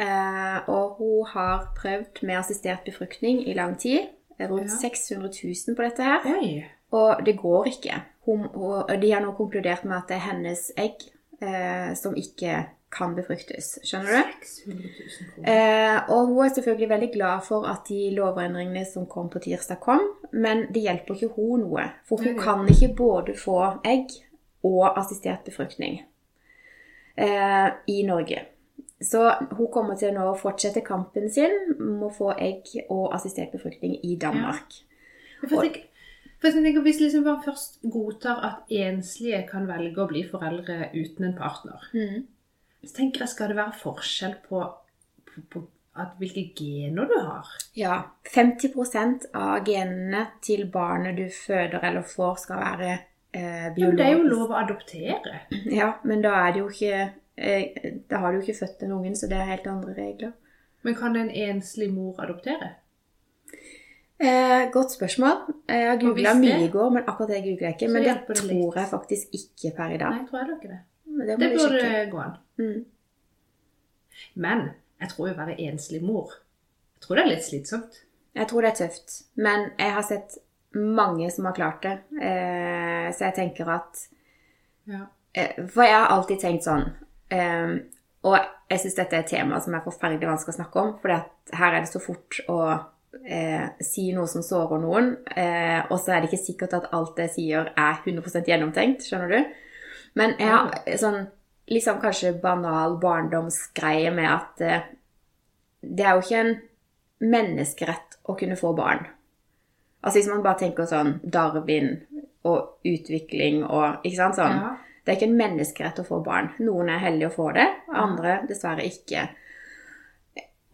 Eh, 0.00 0.58
og 0.70 0.96
hun 0.96 1.26
har 1.28 1.66
prøvd 1.76 2.22
med 2.24 2.38
assistert 2.38 2.86
befruktning 2.88 3.42
i 3.44 3.54
lang 3.58 3.76
tid. 3.76 4.08
Rundt 4.40 4.70
Ja. 4.70 4.78
600 4.88 5.28
000 5.44 5.76
på 5.76 5.82
dette 5.82 6.02
her. 6.02 6.24
Oi. 6.38 6.64
Og 6.96 7.20
det 7.26 7.36
går 7.36 7.66
ikke. 7.68 8.00
Hun, 8.24 8.46
og 8.54 8.88
de 9.02 9.10
har 9.12 9.20
nå 9.20 9.32
konkludert 9.36 9.84
med 9.84 9.96
at 9.96 10.08
det 10.08 10.16
er 10.16 10.26
hennes 10.30 10.70
egg 10.78 11.04
eh, 11.42 11.92
som 11.94 12.14
ikke 12.16 12.64
kan 12.92 13.12
befruktes. 13.16 13.74
Skjønner 13.84 14.22
du? 14.22 14.46
600 14.46 14.88
000. 15.36 15.44
Eh, 15.52 15.98
og 16.08 16.30
hun 16.30 16.44
er 16.46 16.54
selvfølgelig 16.54 16.88
veldig 16.88 17.10
glad 17.12 17.44
for 17.44 17.66
at 17.68 17.84
de 17.90 18.08
lovendringene 18.16 18.86
som 18.88 19.04
kom 19.06 19.28
på 19.28 19.42
tirsdag, 19.44 19.80
kom. 19.84 20.00
Men 20.32 20.64
det 20.72 20.86
hjelper 20.86 21.14
ikke 21.14 21.34
hun 21.36 21.66
noe. 21.66 21.84
For 22.08 22.16
hun 22.24 22.38
kan 22.40 22.64
ikke 22.72 22.94
både 22.96 23.36
få 23.36 23.58
egg 23.84 24.16
og 24.66 24.98
assistert 24.98 25.44
befruktning 25.46 26.00
eh, 27.16 27.68
i 27.86 28.02
Norge. 28.06 28.44
Så 29.00 29.22
hun 29.54 29.70
kommer 29.70 29.98
til 29.98 30.14
nå 30.14 30.24
å 30.26 30.38
fortsette 30.38 30.82
kampen 30.86 31.28
sin 31.30 31.54
med 31.78 32.08
å 32.08 32.14
få 32.14 32.32
egg 32.34 32.72
og 32.88 33.12
assistert 33.14 33.54
befruktning 33.54 34.00
i 34.02 34.16
Danmark. 34.18 34.80
For 35.44 35.62
jeg 35.62 35.84
for 36.38 36.46
jeg 36.48 36.62
tenker, 36.62 36.82
Hvis 36.86 37.00
liksom 37.00 37.24
man 37.26 37.42
først 37.42 37.80
godtar 37.82 38.42
at 38.46 38.70
enslige 38.70 39.40
kan 39.48 39.66
velge 39.66 40.02
å 40.02 40.10
bli 40.10 40.22
foreldre 40.22 40.92
uten 40.94 41.24
en 41.26 41.34
partner, 41.38 41.88
mm. 41.90 42.20
så 42.84 42.94
tenker 42.94 43.24
jeg 43.24 43.32
skal 43.32 43.50
det 43.50 43.58
være 43.58 43.80
forskjell 43.80 44.36
på, 44.44 44.60
på, 45.26 45.42
på 45.50 45.64
at 45.98 46.14
hvilke 46.20 46.44
gener 46.54 47.10
du 47.10 47.16
har. 47.18 47.50
Ja. 47.74 47.96
50% 48.30 49.32
av 49.34 49.66
genene 49.66 50.28
til 50.44 50.68
barnet 50.70 51.18
du 51.18 51.26
føder 51.34 51.82
eller 51.82 52.06
får, 52.06 52.36
skal 52.44 52.62
være 52.62 52.92
eh, 53.34 53.68
Ja, 53.76 53.90
det 53.90 54.04
er 54.06 54.12
jo 54.16 54.26
lov 54.28 54.52
å 54.52 54.58
adoptere. 54.62 55.40
Ja, 55.70 55.92
men 56.04 56.22
da 56.24 56.34
er 56.46 56.52
det 56.52 56.62
jo 56.62 56.68
ikke 56.68 57.10
eh, 57.36 57.94
Da 58.10 58.22
har 58.22 58.32
du 58.32 58.38
jo 58.38 58.44
ikke 58.46 58.60
født 58.64 58.80
den 58.80 58.92
ungen, 58.92 59.16
så 59.16 59.28
det 59.30 59.38
er 59.38 59.50
helt 59.52 59.66
andre 59.66 59.94
regler. 59.96 60.32
Men 60.82 60.94
kan 60.94 61.16
en 61.16 61.30
enslig 61.30 61.90
mor 61.92 62.20
adoptere? 62.22 62.74
Eh, 64.18 64.70
godt 64.72 64.92
spørsmål. 64.92 65.54
Jeg 65.68 65.88
har 65.88 65.96
Og 65.96 66.00
googla 66.00 66.34
mye 66.34 66.64
i 66.66 66.70
går, 66.70 66.90
men 66.90 67.02
akkurat 67.06 67.28
det 67.28 67.42
googler 67.44 67.68
jeg 67.68 67.76
ikke. 67.76 67.88
Men 67.92 68.02
det 68.02 68.14
det 68.28 68.36
tror 68.36 68.78
jeg 68.78 68.88
faktisk 68.90 69.34
ikke 69.40 69.76
per 69.76 69.94
i 69.94 69.98
dag. 69.98 70.10
Nei, 70.10 70.18
jeg 70.18 70.28
tror 70.30 70.38
heller 70.38 70.56
ikke 70.56 70.68
det. 70.68 70.80
Det 71.18 71.38
Det 71.40 71.50
burde 71.58 72.10
gå 72.10 72.18
an. 72.18 72.36
Mm. 72.58 72.84
Men 74.34 74.68
jeg 75.00 75.08
tror 75.08 75.28
jo 75.28 75.34
å 75.34 75.38
være 75.38 75.60
enslig 75.60 76.02
mor 76.02 76.32
Jeg 76.98 77.06
tror 77.06 77.16
det 77.16 77.24
er 77.24 77.28
litt 77.28 77.44
slitsomt. 77.46 78.04
Jeg 78.34 78.48
tror 78.48 78.62
det 78.62 78.70
er 78.70 78.74
tøft. 78.74 79.22
Men 79.34 79.70
jeg 79.78 79.92
har 79.92 80.02
sett 80.02 80.38
mange 80.74 81.30
som 81.30 81.44
har 81.48 81.54
klart 81.56 81.82
det. 81.82 81.96
Eh, 82.20 83.08
så 83.14 83.28
jeg 83.28 83.34
tenker 83.34 83.70
at 83.72 84.08
Ja. 84.88 85.06
Eh, 85.34 85.64
For 85.68 85.84
jeg 85.84 85.94
har 85.94 86.08
alltid 86.08 86.40
tenkt 86.40 86.64
sånn 86.64 86.86
eh, 87.30 87.78
Og 88.24 88.36
jeg 88.70 88.80
syns 88.80 88.96
dette 88.96 89.16
er 89.16 89.20
et 89.20 89.30
tema 89.30 89.60
som 89.60 89.74
er 89.74 89.84
forferdelig 89.84 90.28
vanskelig 90.28 90.54
å 90.54 90.58
snakke 90.62 90.80
om. 90.80 90.94
For 91.00 91.12
her 91.56 91.74
er 91.74 91.80
det 91.80 91.90
så 91.92 92.00
fort 92.00 92.40
å 92.48 92.58
eh, 93.24 93.68
si 93.80 94.10
noe 94.12 94.26
som 94.28 94.42
sårer 94.42 94.80
noen. 94.82 95.10
Og 95.88 95.96
så 95.96 96.12
er 96.12 96.20
det 96.20 96.28
ikke 96.28 96.42
sikkert 96.42 96.74
at 96.76 96.88
alt 96.92 97.14
det 97.16 97.28
jeg 97.28 97.34
sier, 97.36 97.70
er 97.76 98.00
100% 98.04 98.50
gjennomtenkt. 98.50 99.06
Skjønner 99.06 99.32
du? 99.32 99.54
Men 100.20 100.34
jeg 100.36 100.50
har 100.52 100.98
sånn 101.00 101.28
liksom 101.70 102.02
kanskje 102.02 102.34
banal 102.42 102.98
barndomsgreie 103.00 104.12
med 104.12 104.28
at 104.34 104.60
det 105.80 106.04
er 106.04 106.18
jo 106.18 106.26
ikke 106.26 106.42
en 106.42 106.54
menneskerett 107.32 108.18
å 108.28 108.36
kunne 108.36 108.58
få 108.58 108.74
barn. 108.76 109.06
Altså 110.02 110.18
hvis 110.18 110.30
man 110.30 110.44
bare 110.44 110.60
tenker 110.60 110.86
sånn 110.86 111.16
Darwin 111.24 111.96
og 112.46 112.86
utvikling 112.86 113.64
og 113.66 114.04
Ikke 114.06 114.20
sant? 114.20 114.38
Sånn. 114.38 114.60
Ja. 114.62 114.76
Det 115.02 115.14
er 115.14 115.18
ikke 115.18 115.30
en 115.30 115.38
menneskerett 115.40 116.00
å 116.02 116.04
få 116.04 116.20
barn. 116.20 116.50
Noen 116.60 116.90
er 116.92 117.00
heldige 117.00 117.30
å 117.30 117.34
få 117.34 117.48
det, 117.56 117.64
andre 117.88 118.42
dessverre 118.48 118.84
ikke. 118.84 119.22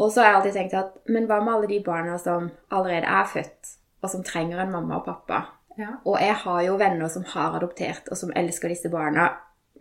Og 0.03 0.11
så 0.11 0.21
har 0.21 0.27
jeg 0.27 0.39
alltid 0.39 0.57
tenkt 0.57 0.75
at 0.75 0.97
men 1.15 1.29
hva 1.31 1.39
med 1.39 1.53
alle 1.55 1.69
de 1.71 1.79
barna 1.87 2.17
som 2.19 2.49
allerede 2.75 3.07
er 3.07 3.29
født, 3.31 3.77
og 4.03 4.11
som 4.11 4.25
trenger 4.27 4.65
en 4.65 4.73
mamma 4.75 4.99
og 4.99 5.07
pappa? 5.07 5.39
Ja. 5.79 5.93
Og 6.03 6.19
jeg 6.19 6.35
har 6.43 6.63
jo 6.67 6.75
venner 6.83 7.13
som 7.15 7.23
har 7.31 7.55
adoptert, 7.61 8.11
og 8.11 8.19
som 8.19 8.35
elsker 8.35 8.75
disse 8.75 8.91
barna 8.91 9.29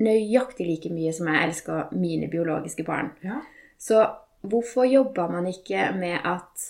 nøyaktig 0.02 0.68
like 0.70 0.94
mye 0.94 1.14
som 1.14 1.30
jeg 1.30 1.48
elsker 1.48 1.90
mine 1.98 2.30
biologiske 2.30 2.86
barn. 2.86 3.12
ja. 3.26 3.42
Så 3.78 4.06
hvorfor 4.42 4.86
jobber 4.88 5.28
man 5.28 5.48
ikke 5.48 5.90
med 5.98 6.20
at 6.24 6.68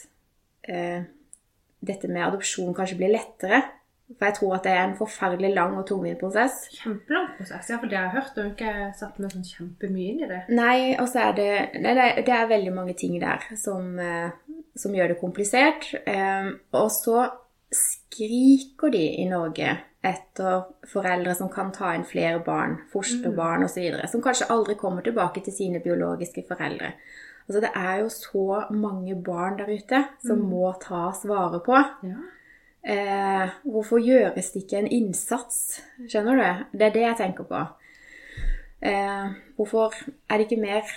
eh, 0.64 1.04
dette 1.88 2.10
med 2.12 2.26
adopsjon 2.26 2.76
kanskje 2.78 3.00
blir 3.00 3.14
lettere? 3.16 3.64
For 4.14 4.28
jeg 4.28 4.36
tror 4.38 4.56
at 4.58 4.66
det 4.68 4.74
er 4.74 4.82
en 4.84 4.98
forferdelig 4.98 5.54
lang 5.56 5.78
og 5.80 5.86
tungvint 5.90 6.20
prosess. 6.22 6.66
Kjempelang 6.76 7.30
prosess. 7.38 7.70
Ja, 7.72 7.80
for 7.82 7.90
det 7.90 7.98
jeg 7.98 8.10
har 8.10 8.18
hørt, 8.18 8.36
og 8.38 8.52
ikke 8.52 8.74
satt 9.00 9.22
meg 9.22 9.34
sånn 9.34 9.48
kjempemye 9.48 10.12
inn 10.12 10.26
i 10.26 10.30
det. 10.30 10.42
Nei, 10.54 10.78
og 11.02 11.08
så 11.10 11.30
er 11.30 11.38
det 11.40 11.48
det, 11.80 11.94
det 12.28 12.36
er 12.36 12.52
veldig 12.52 12.74
mange 12.76 12.98
ting 13.00 13.16
der 13.22 13.48
som, 13.60 13.96
eh, 14.00 14.36
som 14.78 14.94
gjør 14.94 15.14
det 15.14 15.22
komplisert. 15.22 15.90
Eh, 16.04 16.52
og 16.76 16.92
så 16.94 17.26
skriker 17.74 18.94
de 18.94 19.04
i 19.24 19.26
Norge 19.30 19.72
etter 20.04 20.66
foreldre 20.92 21.34
som 21.38 21.50
kan 21.52 21.72
ta 21.74 21.94
inn 21.96 22.04
flere 22.06 22.42
barn, 22.44 22.76
fosterbarn 22.92 23.64
osv., 23.66 23.86
som 24.12 24.22
kanskje 24.22 24.50
aldri 24.52 24.76
kommer 24.80 25.06
tilbake 25.06 25.42
til 25.46 25.56
sine 25.56 25.82
biologiske 25.84 26.44
foreldre. 26.50 26.92
Altså, 27.48 27.60
det 27.60 27.72
er 27.76 27.96
jo 28.00 28.10
så 28.10 28.64
mange 28.72 29.16
barn 29.24 29.58
der 29.60 29.72
ute 29.72 30.04
som 30.24 30.46
må 30.48 30.72
tas 30.82 31.26
vare 31.28 31.60
på. 31.66 31.82
Ja. 32.08 32.22
Eh, 32.84 33.50
hvorfor 33.64 34.00
gjøres 34.04 34.52
det 34.52 34.64
ikke 34.64 34.82
en 34.84 34.92
innsats? 34.92 35.82
Skjønner 36.08 36.40
du? 36.40 36.78
Det 36.78 36.88
er 36.88 36.96
det 36.96 37.06
jeg 37.06 37.20
tenker 37.20 37.48
på. 37.48 37.66
Eh, 38.84 39.28
hvorfor 39.56 39.94
er 40.30 40.38
det 40.38 40.48
ikke 40.50 40.62
mer 40.62 40.88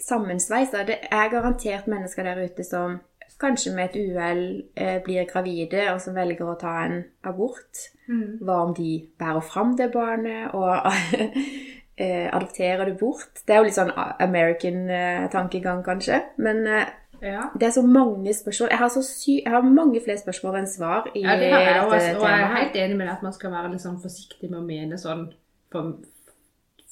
sammensveisa? 0.00 0.84
Det 0.84 0.98
er 1.10 1.32
garantert 1.32 1.86
mennesker 1.86 2.22
der 2.22 2.44
ute 2.44 2.64
som 2.64 3.00
kanskje 3.40 3.74
med 3.74 3.84
et 3.84 3.96
uhell 4.00 4.44
eh, 4.76 5.02
blir 5.04 5.26
gravide, 5.28 5.88
og 5.92 6.00
som 6.00 6.16
velger 6.16 6.48
å 6.48 6.56
ta 6.60 6.74
en 6.86 7.02
abort. 7.26 7.88
Mm. 8.06 8.40
Hva 8.44 8.60
om 8.64 8.74
de 8.76 9.04
bærer 9.18 9.44
fram 9.44 9.76
det 9.76 9.90
barnet 9.92 10.54
og 10.54 10.88
eh, 11.96 12.28
adopterer 12.34 12.84
det 12.90 12.98
bort? 13.00 13.42
Det 13.46 13.54
er 13.54 13.62
jo 13.62 13.68
litt 13.68 13.76
sånn 13.78 13.92
American-tankegang, 13.94 15.82
kanskje. 15.86 16.20
Men 16.36 16.66
eh, 16.66 16.88
ja. 17.22 17.48
det 17.54 17.68
er 17.68 17.74
så 17.76 17.84
mange 17.86 18.34
spørsmål. 18.34 18.70
Jeg 18.72 18.78
har, 18.78 18.90
så 18.92 19.02
sy 19.06 19.36
jeg 19.42 19.52
har 19.54 19.62
mange 19.66 20.00
flere 20.04 20.20
spørsmål 20.20 20.58
enn 20.60 20.70
svar 20.70 21.08
i 21.14 21.22
Ja, 21.24 21.36
det 21.40 21.52
har 21.52 21.60
jeg 21.68 21.84
også, 21.84 22.18
og 22.18 22.26
jeg 22.28 22.40
er 22.40 22.56
helt 22.58 22.76
enig 22.82 22.98
med 22.98 23.06
deg 23.06 23.14
at 23.16 23.22
man 23.26 23.36
skal 23.36 23.54
være 23.54 23.72
litt 23.74 23.84
sånn 23.84 24.00
forsiktig 24.02 24.50
med 24.50 24.60
å 24.60 24.66
mene 24.66 24.98
sånn 25.00 25.28
for, 25.72 25.94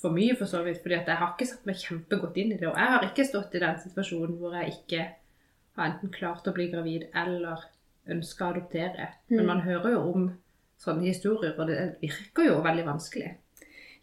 for 0.00 0.14
mye, 0.14 0.36
for 0.38 0.50
så 0.50 0.62
vidt. 0.66 0.82
fordi 0.82 0.98
at 1.00 1.10
jeg 1.10 1.20
har 1.20 1.34
ikke 1.34 1.50
satt 1.50 1.66
meg 1.68 1.82
kjempegodt 1.82 2.38
inn 2.42 2.54
i 2.54 2.60
det. 2.60 2.68
Og 2.70 2.78
jeg 2.78 2.94
har 2.94 3.08
ikke 3.10 3.28
stått 3.28 3.54
i 3.58 3.64
den 3.64 3.82
situasjonen 3.82 4.38
hvor 4.40 4.56
jeg 4.60 4.76
ikke 4.78 5.08
har 5.78 5.88
enten 5.88 6.12
klart 6.12 6.48
å 6.48 6.54
bli 6.56 6.68
gravid 6.72 7.08
eller 7.16 7.68
ønska 8.12 8.44
å 8.48 8.54
adoptere. 8.56 9.08
Men 9.28 9.40
Mm. 9.44 9.46
man 9.46 9.60
hører 9.60 9.92
jo 9.92 10.00
om 10.12 10.24
sånne 10.82 11.06
historier, 11.06 11.54
og 11.58 11.68
det 11.68 11.96
virker 12.02 12.48
jo 12.48 12.60
veldig 12.62 12.84
vanskelig. 12.84 13.36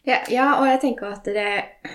Ja, 0.06 0.16
ja, 0.32 0.46
og 0.60 0.66
jeg 0.66 0.80
tenker 0.80 1.10
at 1.12 1.24
det, 1.28 1.34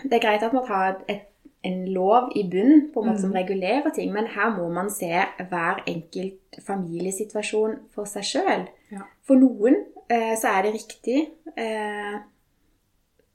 det 0.04 0.14
er 0.14 0.22
greit 0.24 0.44
at 0.46 0.54
man 0.54 0.68
har 0.68 1.00
et, 1.10 1.24
en 1.66 1.80
lov 1.90 2.28
i 2.38 2.44
bunnen 2.50 2.92
på 2.94 3.02
en 3.02 3.08
måte 3.10 3.22
som 3.24 3.32
Mm. 3.34 3.38
regulerer 3.40 3.90
ting, 3.96 4.12
men 4.14 4.28
her 4.28 4.52
må 4.54 4.68
man 4.70 4.90
se 4.94 5.10
hver 5.50 5.82
enkelt 5.90 6.60
familiesituasjon 6.62 7.80
for 7.96 8.06
seg 8.06 8.24
sjøl. 8.24 8.68
Ja. 8.94 9.02
For 9.26 9.36
noen 9.42 9.80
eh, 10.10 10.36
så 10.38 10.52
er 10.54 10.62
det 10.68 10.74
riktig 10.76 11.18
eh, 11.58 12.20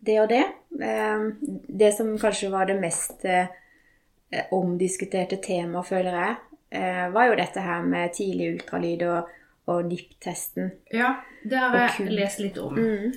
det 0.06 0.20
og 0.22 0.28
det. 0.30 0.44
Eh, 0.80 1.24
det 1.82 1.90
som 1.96 2.12
kanskje 2.18 2.50
var 2.54 2.70
det 2.70 2.78
mest 2.80 3.24
eh, 3.26 3.50
omdiskuterte 4.54 5.40
temaet, 5.42 5.86
føler 5.90 6.14
jeg, 6.14 6.36
eh, 6.78 7.08
var 7.12 7.26
jo 7.26 7.34
dette 7.40 7.60
her 7.66 7.82
med 7.82 8.14
tidlig 8.14 8.52
ultralyd 8.54 9.02
og, 9.10 9.34
og 9.66 9.82
NIPT-testen. 9.90 10.70
Ja, 10.94 11.16
det 11.42 11.58
har 11.58 11.76
jeg 11.98 12.14
lest 12.14 12.38
litt 12.38 12.58
om. 12.62 12.78
Mm. 12.78 13.12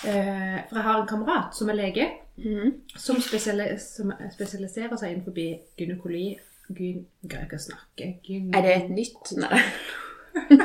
Eh, 0.00 0.60
for 0.68 0.78
jeg 0.78 0.86
har 0.86 1.00
en 1.00 1.08
kamerat 1.08 1.56
som 1.56 1.68
er 1.68 1.76
lege, 1.76 2.06
mm. 2.40 2.70
som, 2.96 3.18
spesiali 3.20 3.74
som 3.82 4.12
spesialiserer 4.32 4.96
seg 4.96 5.12
innenfor 5.12 5.36
gynekologi 5.78 6.38
gyn, 6.76 7.04
Greier 7.26 7.46
ikke 7.48 7.58
å 7.58 7.66
snakke. 7.66 8.04
Gyn 8.24 8.54
Er 8.54 8.60
det 8.64 8.72
et 8.76 8.90
nytt? 8.94 9.24
Nei. 9.40 9.60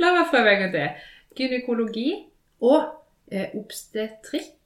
La 0.00 0.06
meg 0.14 0.30
prøve 0.30 0.48
en 0.52 0.60
gang 0.64 0.74
til. 0.74 0.88
Gynekologi 1.36 2.10
og 2.64 2.80
eh, 3.32 3.48
obstetrikk. 3.58 4.64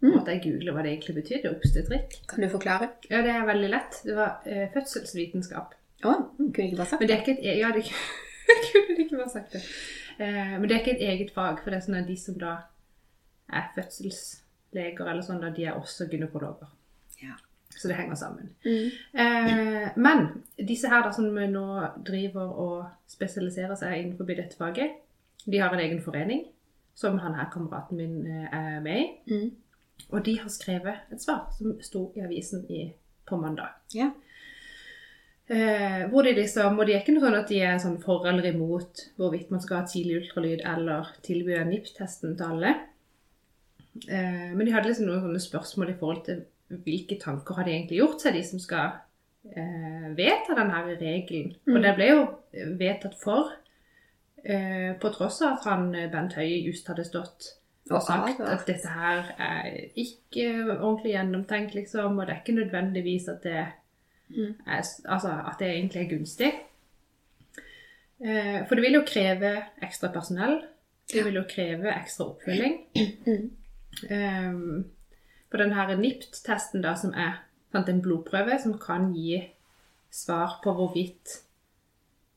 Mm. 0.00 0.12
Måtte 0.14 0.32
jeg 0.32 0.44
google 0.46 0.70
hva 0.74 0.82
det 0.84 0.90
egentlig 0.94 1.14
betydde. 1.20 1.52
Obstetrikk. 1.52 2.10
Kan 2.30 2.40
du 2.44 2.48
forklare? 2.52 2.86
Ja, 3.10 3.18
det 3.26 3.32
er 3.34 3.48
veldig 3.48 3.70
lett. 3.74 3.92
Det 4.06 4.14
var 4.16 4.30
eh, 4.48 4.66
fødselsvitenskap. 4.74 5.68
Å, 6.00 6.02
kunne 6.38 6.68
ikke 6.70 6.78
bare 6.78 6.88
sagt 6.88 7.00
Men 7.02 7.08
det 7.10 7.16
er 7.18 7.20
ikke 7.20 7.36
et 7.36 7.44
e- 7.44 7.58
Ja, 7.60 7.68
det 7.76 7.82
kunne 8.70 9.00
ikke 9.04 9.18
bare 9.18 9.32
sagt 9.34 9.50
det. 9.52 9.60
Eh, 10.20 10.56
men 10.58 10.68
det 10.68 10.76
er 10.76 10.82
ikke 10.84 10.96
et 10.98 11.06
eget 11.08 11.32
fag, 11.34 11.62
for 11.62 11.72
det 11.72 11.80
er 11.80 11.86
sånn 11.86 12.00
at 12.02 12.08
de 12.10 12.16
som 12.20 12.36
da 12.40 12.56
er 13.50 13.70
fødselsleger 13.74 15.08
eller 15.08 15.24
sånn, 15.26 15.40
da, 15.42 15.50
de 15.54 15.66
er 15.66 15.78
også 15.78 16.06
gynekologer. 16.10 16.68
Ja. 17.22 17.38
Så 17.70 17.88
det 17.88 17.96
henger 17.96 18.18
sammen. 18.18 18.50
Mm. 18.64 18.90
Eh, 19.22 19.88
men 19.96 20.26
disse 20.68 20.90
her 20.90 21.04
da, 21.06 21.12
som 21.14 21.30
nå 21.30 21.66
driver 22.06 22.50
og 22.64 22.76
spesialiserer 23.08 23.78
seg 23.78 23.96
innenfor 23.96 24.28
dette 24.28 24.58
faget, 24.58 24.98
de 25.46 25.60
har 25.62 25.72
en 25.72 25.82
egen 25.82 26.02
forening 26.04 26.44
som 26.98 27.18
han 27.22 27.36
her 27.38 27.48
kameraten 27.52 27.96
min 27.96 28.26
eh, 28.26 28.48
er 28.52 28.80
med 28.84 28.98
i. 29.00 29.06
Mm. 29.30 29.50
Og 30.10 30.24
de 30.26 30.38
har 30.40 30.50
skrevet 30.52 31.12
et 31.12 31.22
svar 31.22 31.46
som 31.56 31.78
sto 31.84 32.10
i 32.16 32.24
avisen 32.24 32.66
i, 32.68 32.90
på 33.28 33.38
mandag. 33.40 33.78
Ja. 33.94 34.10
Eh, 35.50 36.04
hvor 36.12 36.22
de 36.22 36.36
liksom, 36.36 36.78
og 36.78 36.86
de 36.86 36.94
er 36.94 37.00
ikke 37.02 37.16
noe 37.16 37.24
sånn 37.24 37.40
at 37.40 37.48
de 37.50 37.56
er 37.66 37.78
sånn 37.82 37.96
for 38.02 38.26
eller 38.30 38.46
imot 38.52 39.00
hvorvidt 39.18 39.50
man 39.50 39.62
skal 39.64 39.80
ha 39.80 39.88
tidlig 39.90 40.20
ultralyd 40.20 40.62
eller 40.62 41.10
tilby 41.26 41.56
NIPT-testen 41.66 42.36
til 42.38 42.52
alle. 42.54 42.74
Eh, 44.06 44.50
men 44.54 44.62
de 44.62 44.74
hadde 44.74 44.92
liksom 44.92 45.08
noen 45.08 45.24
sånne 45.24 45.42
spørsmål 45.42 45.90
i 45.90 45.96
forhold 45.98 46.22
til 46.28 46.44
hvilke 46.84 47.18
tanker 47.18 47.58
har 47.58 47.66
de 47.66 47.74
egentlig 47.74 47.98
gjort 47.98 48.22
seg, 48.22 48.36
de 48.38 48.44
som 48.46 48.62
skal 48.62 49.00
eh, 49.50 50.06
vedta 50.14 50.54
denne 50.54 50.84
regelen. 50.92 51.56
Mm. 51.66 51.74
Og 51.74 51.82
det 51.82 51.96
ble 51.98 52.10
jo 52.12 52.20
vedtatt 52.78 53.18
for, 53.18 53.50
eh, 54.44 54.92
på 55.02 55.12
tross 55.16 55.42
av 55.42 55.58
at 55.58 55.66
han 55.72 55.90
eh, 55.96 56.10
Bent 56.12 56.38
Høie 56.38 56.62
just 56.62 56.86
hadde 56.90 57.08
stått 57.08 57.56
og 57.90 58.04
sagt 58.06 58.38
at 58.44 58.68
dette 58.68 58.86
her 58.86 59.32
er 59.34 59.66
ikke 59.98 60.44
ordentlig 60.76 61.16
gjennomtenkt, 61.16 61.74
liksom, 61.74 62.20
og 62.20 62.28
det 62.28 62.36
er 62.36 62.42
ikke 62.44 62.60
nødvendigvis 62.60 63.26
at 63.32 63.42
det 63.42 63.64
Mm. 64.30 64.54
er, 64.66 64.82
altså, 65.04 65.28
at 65.28 65.58
det 65.58 65.70
egentlig 65.70 66.02
er 66.02 66.10
gunstig. 66.10 66.50
Eh, 68.20 68.60
for 68.68 68.74
det 68.74 68.84
vil 68.84 68.98
jo 69.00 69.06
kreve 69.06 69.54
ekstra 69.82 70.12
personell. 70.12 70.60
Det 71.10 71.24
vil 71.26 71.40
jo 71.40 71.44
kreve 71.50 71.94
ekstra 71.96 72.30
oppfølging. 72.32 72.78
Mm. 74.10 74.84
På 75.50 75.58
den 75.58 75.72
her 75.74 75.96
NIPT-testen 75.98 76.80
da, 76.80 76.92
som 76.96 77.10
er 77.10 77.40
sant, 77.72 77.88
en 77.90 77.98
blodprøve 78.00 78.54
som 78.62 78.76
kan 78.78 79.08
gi 79.12 79.40
svar 80.14 80.60
på 80.62 80.72
hvorvidt 80.78 81.32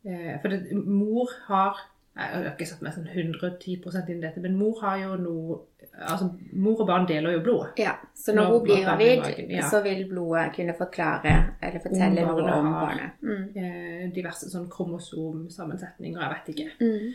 eh, 0.02 0.42
For 0.42 0.50
det, 0.50 0.74
mor 0.74 1.30
har 1.46 1.78
Jeg 2.14 2.30
har 2.30 2.52
ikke 2.52 2.66
satt 2.70 2.82
meg 2.86 2.94
sånn 2.94 3.08
110 3.10 3.72
inn 3.74 4.20
i 4.20 4.22
dette, 4.22 4.42
men 4.42 4.58
mor 4.58 4.78
har 4.84 5.00
jo 5.02 5.16
noe 5.18 5.62
Altså, 5.94 6.26
mor 6.58 6.80
og 6.82 6.88
barn 6.90 7.04
deler 7.06 7.36
jo 7.36 7.42
blod. 7.46 7.78
Ja, 7.78 7.92
så 8.18 8.34
når 8.34 8.48
Når 8.48 8.54
hun 8.54 8.64
blir 8.64 8.80
gravid, 8.82 9.50
ja. 9.52 9.68
så 9.70 9.82
vil 9.86 10.08
blodet 10.10 10.48
kunne 10.56 10.74
forklare 10.78 11.34
eller 11.62 11.84
fortelle 11.84 12.24
Om 12.26 12.40
noe 12.40 12.56
om 12.56 12.70
barnet. 12.74 13.20
Mm. 13.22 13.44
Eh, 13.56 14.08
diverse 14.16 14.50
sånn 14.50 14.66
kromosomsammensetninger, 14.74 16.22
jeg 16.24 16.34
vet 16.34 16.50
ikke. 16.56 16.70
Mm. 16.82 17.14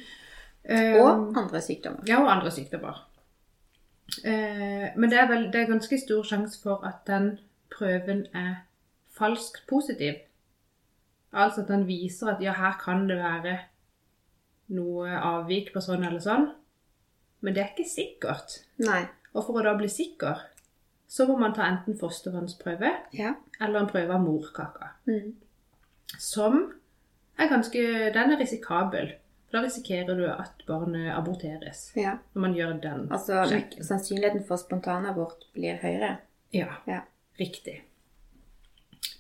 Um, 0.69 1.01
Og 1.01 1.41
andre 1.43 1.63
sykdommer. 1.65 2.07
Ja, 2.07 2.21
og 2.23 2.31
andre 2.37 2.53
sykdommer. 2.55 3.03
Eh, 4.25 4.87
men 4.97 5.11
det 5.11 5.19
er, 5.19 5.27
vel, 5.29 5.49
det 5.53 5.63
er 5.63 5.73
ganske 5.73 5.99
stor 5.99 6.23
sjanse 6.23 6.63
for 6.63 6.87
at 6.87 7.03
den 7.11 7.33
prøven 7.75 8.27
er 8.35 8.63
falskt 9.19 9.67
positiv. 9.69 10.23
Altså 11.33 11.65
at 11.65 11.69
den 11.69 11.87
viser 11.89 12.35
at 12.35 12.43
ja, 12.43 12.55
her 12.57 12.79
kan 12.85 13.09
det 13.09 13.19
være 13.19 13.59
noe 14.69 15.09
avvik 15.21 15.73
på 15.75 15.81
sånn 15.85 16.05
eller 16.07 16.21
sånn. 16.21 16.49
Men 17.41 17.55
det 17.55 17.63
er 17.63 17.71
ikke 17.75 17.89
sikkert. 17.89 18.59
Nei. 18.83 19.05
Og 19.35 19.45
for 19.47 19.61
å 19.61 19.63
da 19.65 19.75
bli 19.79 19.89
sikker, 19.89 20.41
så 21.09 21.27
må 21.29 21.37
man 21.39 21.55
ta 21.55 21.63
enten 21.71 21.97
fostervannsprøve 21.99 22.91
Ja. 23.13 23.35
eller 23.61 23.81
en 23.81 23.87
prøve 23.89 24.15
av 24.15 24.21
morkaka. 24.25 24.91
Mm. 25.07 25.35
Som 26.19 26.73
er 27.39 27.49
ganske 27.49 28.13
Den 28.13 28.33
er 28.33 28.37
risikabel. 28.41 29.13
For 29.49 29.59
da 29.59 29.65
risikerer 29.65 30.17
du 30.19 30.27
at 30.29 30.65
barnet 30.67 31.13
aborteres 31.17 31.93
ja. 31.97 32.19
når 32.35 32.41
man 32.41 32.55
gjør 32.55 32.81
den 32.83 33.07
Altså 33.11 33.45
sjekken. 33.49 33.85
sannsynligheten 33.85 34.45
for 34.47 34.57
spontanabort 34.61 35.47
blir 35.55 35.79
høyere. 35.81 36.19
Ja, 36.53 36.75
Ja. 36.87 37.01
riktig. 37.39 37.83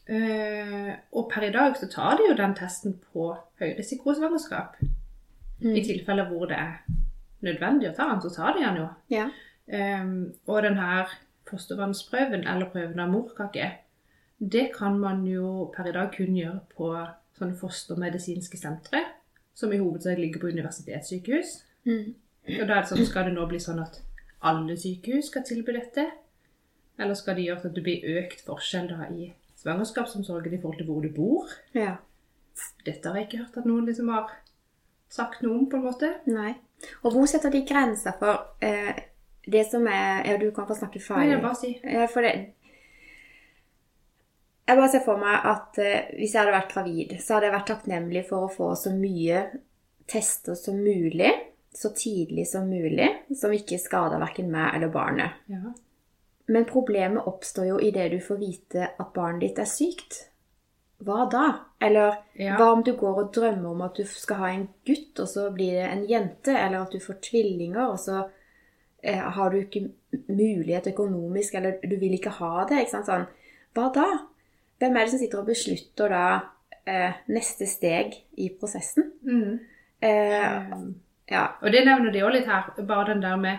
Uh, 0.08 0.94
og 1.12 1.30
per 1.30 1.42
i 1.44 1.50
dag 1.52 1.74
så 1.76 1.86
tar 1.92 2.16
de 2.16 2.28
jo 2.30 2.34
den 2.36 2.54
testen 2.56 2.94
på 3.12 3.36
høyrisikosvangerskap. 3.60 4.76
Mm. 5.60 5.74
I 5.74 5.84
tilfeller 5.84 6.28
hvor 6.30 6.46
det 6.50 6.58
er 6.58 6.74
nødvendig 7.44 7.90
å 7.90 7.94
ta 7.96 8.08
den, 8.12 8.22
så 8.22 8.30
tar 8.34 8.56
de 8.56 8.64
den 8.64 8.80
jo. 8.82 8.88
Ja. 9.12 9.28
Um, 9.68 10.32
og 10.46 10.62
denne 10.64 11.06
fostervannsprøven, 11.48 12.46
eller 12.46 12.70
prøven 12.72 13.00
av 13.02 13.12
morkake, 13.12 13.70
det 14.38 14.68
kan 14.76 14.98
man 15.00 15.24
jo 15.26 15.68
per 15.74 15.88
i 15.90 15.94
dag 15.94 16.12
kun 16.14 16.36
gjøre 16.36 16.60
på 16.76 16.92
sånne 17.38 17.58
fostermedisinske 17.58 18.58
sentre, 18.60 19.02
som 19.54 19.72
i 19.74 19.80
hovedsak 19.80 20.18
ligger 20.18 20.42
på 20.42 20.52
universitetssykehus. 20.54 21.56
Mm. 21.88 22.14
Og 22.60 22.64
da 22.64 22.78
er 22.78 22.84
det 22.84 22.90
sånn, 22.92 23.06
skal 23.06 23.28
det 23.28 23.34
nå 23.34 23.46
bli 23.50 23.60
sånn 23.62 23.82
at 23.82 24.00
alle 24.46 24.76
sykehus 24.78 25.32
skal 25.32 25.44
tilby 25.46 25.74
dette? 25.74 26.06
Eller 26.98 27.18
skal 27.18 27.38
det 27.38 27.46
gjøre 27.48 27.70
at 27.70 27.74
det 27.74 27.84
blir 27.86 28.06
økt 28.18 28.44
forskjell 28.46 28.88
da 28.90 29.08
i 29.10 29.32
svangerskapsomsorgen 29.58 30.54
i 30.54 30.60
forhold 30.62 30.80
til 30.80 30.88
hvor 30.90 31.02
du 31.02 31.10
bor? 31.14 31.56
ja. 31.74 31.96
Dette 32.82 33.06
har 33.06 33.14
jeg 33.14 33.28
ikke 33.28 33.38
hørt 33.44 33.56
at 33.60 33.66
noen 33.70 33.84
liksom 33.86 34.08
har 34.10 34.32
sagt 35.08 35.42
noe 35.42 35.56
om, 35.58 35.66
på 35.70 35.78
en 35.78 35.86
måte. 35.88 36.10
Nei. 36.30 36.54
Og 37.02 37.12
hvor 37.14 37.26
setter 37.26 37.50
de 37.50 37.64
grenser 37.66 38.14
for 38.20 38.52
eh, 38.62 38.94
det 39.48 39.64
som 39.70 39.86
er 39.90 40.26
Ja, 40.28 40.36
du 40.38 40.50
kan 40.54 40.68
få 40.68 40.76
snakke 40.78 41.00
ferdig. 41.02 41.32
jeg 41.32 41.42
bare 41.42 41.58
si? 41.58 41.72
For 42.12 42.22
det 42.22 42.34
Jeg 44.68 44.76
bare 44.76 44.90
ser 44.92 45.04
for 45.06 45.16
meg 45.20 45.46
at 45.48 45.78
eh, 45.80 46.10
hvis 46.18 46.34
jeg 46.34 46.42
hadde 46.42 46.52
vært 46.52 46.72
gravid, 46.74 47.14
så 47.24 47.34
hadde 47.38 47.48
jeg 47.48 47.54
vært 47.56 47.70
takknemlig 47.72 48.24
for 48.28 48.44
å 48.44 48.52
få 48.52 48.74
så 48.76 48.92
mye 48.92 49.46
tester 50.08 50.54
som 50.54 50.76
mulig, 50.76 51.30
så 51.72 51.90
tidlig 51.96 52.44
som 52.50 52.68
mulig, 52.68 53.08
som 53.36 53.52
ikke 53.52 53.78
skader 53.80 54.20
verken 54.20 54.50
meg 54.52 54.74
eller 54.76 54.92
barnet. 54.92 55.40
Ja. 55.48 55.72
Men 56.48 56.64
problemet 56.68 57.26
oppstår 57.28 57.66
jo 57.72 57.78
idet 57.84 58.10
du 58.12 58.20
får 58.24 58.38
vite 58.40 58.90
at 58.98 59.10
barnet 59.16 59.40
ditt 59.46 59.58
er 59.60 59.68
sykt. 59.68 60.22
Hva 61.04 61.28
da? 61.30 61.44
Eller 61.80 62.16
Ja. 62.34 62.56
hva 62.56 62.72
om 62.72 62.82
du 62.82 62.92
går 62.96 63.18
og 63.22 63.32
drømmer 63.34 63.70
om 63.70 63.82
at 63.82 63.94
du 63.94 64.04
skal 64.04 64.36
ha 64.36 64.48
en 64.50 64.68
gutt, 64.86 65.18
og 65.20 65.28
så 65.28 65.50
blir 65.54 65.72
det 65.78 65.90
en 65.92 66.04
jente, 66.08 66.50
eller 66.50 66.82
at 66.82 66.90
du 66.92 66.98
får 66.98 67.20
tvillinger, 67.22 67.86
og 67.86 67.98
så 67.98 68.28
eh, 69.02 69.18
har 69.18 69.50
du 69.50 69.58
ikke 69.58 69.90
mulighet 70.28 70.86
økonomisk, 70.86 71.54
eller 71.54 71.78
du 71.84 71.96
vil 72.00 72.14
ikke 72.18 72.30
ha 72.40 72.64
det, 72.68 72.80
ikke 72.80 72.90
sant? 72.90 73.06
Sånn. 73.06 73.26
Hva 73.74 73.92
da? 73.94 74.06
Hvem 74.80 74.96
er 74.96 75.04
det 75.04 75.10
som 75.10 75.18
sitter 75.18 75.38
og 75.38 75.46
beslutter 75.46 76.08
da 76.08 76.24
eh, 76.86 77.12
neste 77.28 77.66
steg 77.66 78.14
i 78.36 78.48
prosessen? 78.58 79.12
Mm. 79.22 79.58
Eh, 80.02 80.74
ja. 81.30 81.46
Og 81.62 81.72
det 81.72 81.84
nevner 81.86 82.10
de 82.14 82.22
òg 82.26 82.32
litt 82.32 82.46
her, 82.50 82.72
bare 82.82 83.12
den 83.12 83.22
der 83.22 83.36
med 83.36 83.58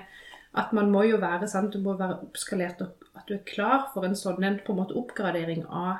at 0.59 0.73
man 0.73 0.91
må 0.91 1.03
jo 1.05 1.17
være 1.21 1.47
sant, 1.47 1.71
du 1.73 1.79
må 1.79 1.93
være 1.97 2.19
oppskalert 2.23 2.81
opp, 2.81 3.03
at 3.15 3.27
du 3.27 3.35
er 3.35 3.43
klar 3.45 3.91
for 3.93 4.03
en 4.07 4.15
sånn 4.17 4.43
en 4.43 4.59
på 4.65 4.73
en 4.73 4.79
måte 4.81 4.97
oppgradering 4.97 5.65
av 5.69 5.99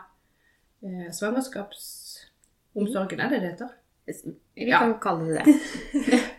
eh, 0.84 1.12
svangerskapsomsorgen, 1.12 3.20
er 3.20 3.30
det 3.30 3.40
det 3.42 3.50
heter? 3.54 3.70
Vi 4.56 4.66
Ja. 4.70 4.80
kan 4.80 5.00
kalle 5.00 5.26
det 5.26 5.46
det. 5.46 5.54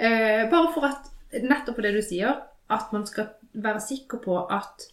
Eh, 0.00 0.50
bare 0.50 0.72
for 0.72 0.84
at, 0.86 1.10
nettopp 1.42 1.76
på 1.76 1.82
det 1.82 1.92
du 1.92 2.00
sier, 2.02 2.40
at 2.70 2.92
man 2.92 3.04
skal 3.06 3.26
være 3.52 3.80
sikker 3.80 4.18
på 4.22 4.46
at 4.50 4.86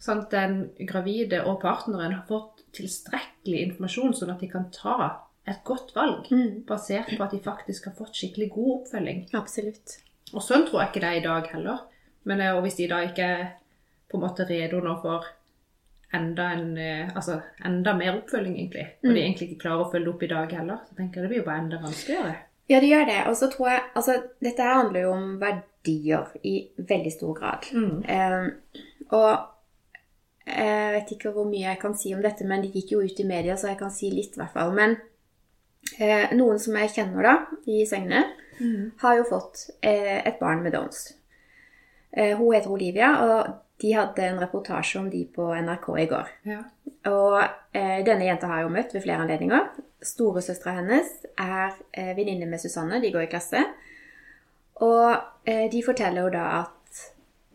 sant, 0.00 0.30
den 0.30 0.70
gravide 0.88 1.44
og 1.44 1.60
partneren 1.60 2.12
har 2.14 2.24
fått 2.28 2.62
tilstrekkelig 2.72 3.60
informasjon, 3.66 4.14
sånn 4.16 4.30
at 4.32 4.40
de 4.40 4.48
kan 4.48 4.70
ta 4.72 5.18
et 5.46 5.60
godt 5.64 5.92
valg, 5.94 6.26
Mm. 6.30 6.64
basert 6.64 7.16
på 7.18 7.22
at 7.24 7.30
de 7.32 7.38
faktisk 7.40 7.84
har 7.90 7.94
fått 7.98 8.14
skikkelig 8.14 8.50
god 8.54 8.80
oppfølging. 8.86 9.28
Absolutt. 9.34 9.98
Og 10.32 10.40
sånn 10.40 10.64
tror 10.66 10.80
jeg 10.80 10.88
ikke 10.92 11.00
det 11.00 11.08
er 11.10 11.16
i 11.20 11.28
dag 11.28 11.46
heller. 11.52 11.78
Men 12.24 12.40
eh, 12.40 12.54
og 12.56 12.62
hvis 12.62 12.76
de 12.76 12.86
da 12.88 13.00
ikke 13.04 13.22
er 13.24 13.52
på 14.08 14.16
en 14.16 14.22
måte 14.30 14.48
redo 14.48 14.80
nå 14.80 15.00
for 15.02 15.24
enda, 16.14 16.50
en, 16.52 16.76
eh, 16.78 17.08
altså, 17.16 17.40
enda 17.64 17.94
mer 17.96 18.16
oppfølging, 18.20 18.54
egentlig, 18.58 18.86
og 19.02 19.08
Mm. 19.10 19.14
de 19.14 19.20
egentlig 19.22 19.48
ikke 19.50 19.60
klarer 19.62 19.84
å 19.86 19.92
følge 19.92 20.08
opp 20.14 20.22
i 20.22 20.26
dag 20.26 20.52
heller, 20.52 20.78
så 20.88 20.96
tenker 20.96 21.14
jeg 21.20 21.22
det 21.22 21.30
blir 21.30 21.38
jo 21.44 21.44
bare 21.50 21.62
enda 21.64 21.78
vanskeligere. 21.82 22.34
Ja, 22.68 22.80
det 22.80 22.88
gjør 22.90 23.06
det. 23.06 23.26
Og 23.28 23.36
så 23.36 23.48
tror 23.52 23.68
jeg 23.68 23.80
Altså, 23.96 24.22
dette 24.42 24.62
her 24.62 24.74
handler 24.74 25.00
jo 25.02 25.10
om 25.12 25.38
verdier 25.40 26.26
i 26.44 26.68
veldig 26.78 27.12
stor 27.12 27.34
grad. 27.34 27.66
Mm. 27.72 28.04
Eh, 28.08 28.50
og 29.10 29.38
jeg 30.46 30.92
vet 30.94 31.10
ikke 31.16 31.32
hvor 31.32 31.44
mye 31.50 31.68
jeg 31.68 31.78
kan 31.80 31.94
si 31.94 32.14
om 32.14 32.22
dette, 32.22 32.44
men 32.44 32.62
det 32.62 32.72
gikk 32.72 32.92
jo 32.92 33.00
ut 33.00 33.20
i 33.20 33.24
media, 33.28 33.54
så 33.56 33.68
jeg 33.68 33.78
kan 33.78 33.90
si 33.90 34.10
litt, 34.10 34.36
i 34.36 34.40
hvert 34.40 34.52
fall. 34.52 34.72
Men 34.74 34.96
eh, 35.98 36.32
noen 36.34 36.58
som 36.58 36.74
jeg 36.76 36.90
kjenner 36.96 37.22
da, 37.22 37.34
i 37.66 37.84
Søgne, 37.86 38.24
har 39.02 39.16
jo 39.16 39.24
fått 39.24 39.70
eh, 39.82 40.20
et 40.26 40.38
barn 40.38 40.62
med 40.62 40.72
Downs. 40.72 41.12
Eh, 42.12 42.36
hun 42.38 42.52
heter 42.54 42.70
Olivia, 42.70 43.08
og 43.24 43.54
de 43.82 43.92
hadde 43.96 44.22
en 44.22 44.38
reportasje 44.40 45.00
om 45.00 45.08
de 45.10 45.24
på 45.34 45.48
NRK 45.54 45.88
i 45.98 46.06
går. 46.10 46.28
Ja. 46.46 46.60
Og 47.10 47.38
eh, 47.74 47.98
denne 48.06 48.28
jenta 48.28 48.50
har 48.50 48.60
jeg 48.60 48.68
jo 48.68 48.74
møtt 48.76 48.94
ved 48.94 49.02
flere 49.04 49.24
anledninger. 49.24 49.72
Storesøstera 50.02 50.76
hennes 50.78 51.10
er 51.34 51.74
eh, 51.90 52.12
venninne 52.18 52.46
med 52.50 52.62
Susanne, 52.62 53.00
de 53.02 53.10
går 53.14 53.26
i 53.26 53.32
klasse. 53.32 53.64
Og 54.86 55.08
eh, 55.48 55.66
de 55.72 55.82
forteller 55.84 56.26
jo 56.26 56.32
da 56.34 56.46
at 56.60 57.04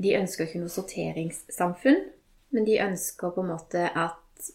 de 0.03 0.13
ønsker 0.19 0.45
ikke 0.45 0.61
noe 0.61 0.71
sorteringssamfunn, 0.71 2.03
men 2.55 2.67
de 2.67 2.79
ønsker 2.83 3.33
på 3.33 3.43
en 3.43 3.51
måte 3.53 3.87
at, 3.87 4.51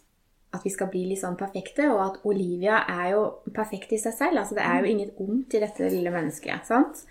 at 0.53 0.65
vi 0.65 0.73
skal 0.73 0.91
bli 0.93 1.07
litt 1.09 1.23
sånn 1.25 1.41
perfekte, 1.41 1.89
og 1.93 2.05
at 2.05 2.25
Olivia 2.29 2.85
er 2.89 3.13
jo 3.17 3.27
perfekt 3.55 3.97
i 3.97 4.01
seg 4.01 4.17
selv. 4.19 4.45
Altså 4.45 4.61
det 4.61 4.65
er 4.69 4.81
jo 4.81 4.93
inget 4.93 5.21
ondt 5.25 5.57
i 5.57 5.63
dette 5.65 5.89
lille 5.93 6.13
mennesket, 6.15 6.69
sant? 6.69 7.05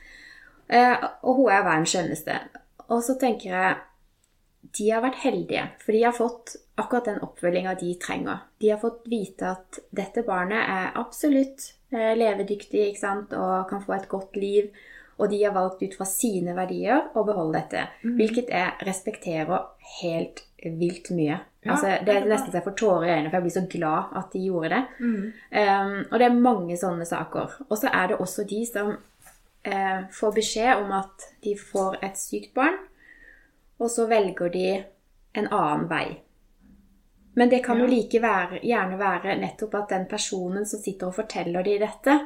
Eh, 0.71 0.95
og 1.25 1.41
hun 1.41 1.49
er 1.51 1.65
verdens 1.65 1.93
skjønneste. 1.93 2.37
Og 2.91 3.01
så 3.05 3.17
tenker 3.19 3.49
jeg 3.51 3.79
de 4.77 4.89
har 4.91 5.03
vært 5.03 5.21
heldige, 5.23 5.65
for 5.83 5.95
de 5.95 6.03
har 6.05 6.15
fått 6.15 6.55
akkurat 6.79 7.09
den 7.09 7.21
oppfølginga 7.25 7.75
de 7.79 7.91
trenger. 8.01 8.45
De 8.61 8.71
har 8.71 8.79
fått 8.81 9.03
vite 9.11 9.51
at 9.51 9.81
dette 9.91 10.23
barnet 10.27 10.61
er 10.61 10.95
absolutt 10.99 11.71
eh, 11.93 12.13
levedyktig 12.17 12.87
ikke 12.87 13.01
sant? 13.01 13.35
og 13.37 13.67
kan 13.69 13.83
få 13.85 13.97
et 13.97 14.09
godt 14.11 14.39
liv. 14.39 14.71
og 15.21 15.29
de 15.29 15.43
har 15.43 15.53
valgt 15.53 15.83
ut 15.83 15.93
fra 15.93 16.05
sine 16.09 16.55
verdier 16.57 17.11
å 17.13 17.21
beholde 17.27 17.59
dette. 17.59 17.83
Mm. 18.01 18.15
Hvilket 18.17 18.47
jeg 18.49 18.87
respekterer 18.87 19.67
helt 19.99 20.41
vilt 20.63 21.11
mye. 21.13 21.35
Ja, 21.61 21.75
altså, 21.75 21.91
det 22.05 22.15
er 22.15 22.23
er 22.23 22.29
nesten 22.31 22.49
så 22.49 22.57
jeg 22.57 22.65
får 22.65 22.77
tårer 22.79 23.05
i 23.05 23.11
øynene, 23.11 23.29
for 23.29 23.37
jeg 23.37 23.45
blir 23.45 23.53
så 23.53 23.65
glad 23.69 24.15
at 24.17 24.33
de 24.33 24.39
gjorde 24.47 24.69
det. 24.73 24.81
Mm. 24.99 25.25
Um, 25.61 25.97
og 26.09 26.15
det 26.17 26.25
er 26.25 26.39
mange 26.47 26.77
sånne 26.77 27.05
saker. 27.05 27.57
Og 27.67 27.77
så 27.77 27.91
er 27.93 28.07
det 28.09 28.17
også 28.17 28.45
de 28.49 28.61
som 28.65 28.89
uh, 28.95 29.99
får 30.17 30.33
beskjed 30.39 30.81
om 30.81 30.95
at 31.03 31.27
de 31.45 31.53
får 31.59 31.99
et 32.01 32.17
sykt 32.17 32.55
barn, 32.57 32.81
og 33.81 33.89
så 33.89 34.05
velger 34.09 34.51
de 34.53 34.67
en 35.33 35.47
annen 35.47 35.87
vei. 35.89 36.05
Men 37.33 37.49
det 37.49 37.63
kan 37.65 37.79
jo 37.79 37.87
like 37.87 38.19
være, 38.21 38.59
gjerne 38.67 38.99
være 38.99 39.37
nettopp 39.39 39.75
at 39.79 39.93
den 39.93 40.07
personen 40.11 40.67
som 40.67 40.81
sitter 40.83 41.09
og 41.09 41.15
forteller 41.15 41.63
de 41.65 41.77
dette, 41.81 42.17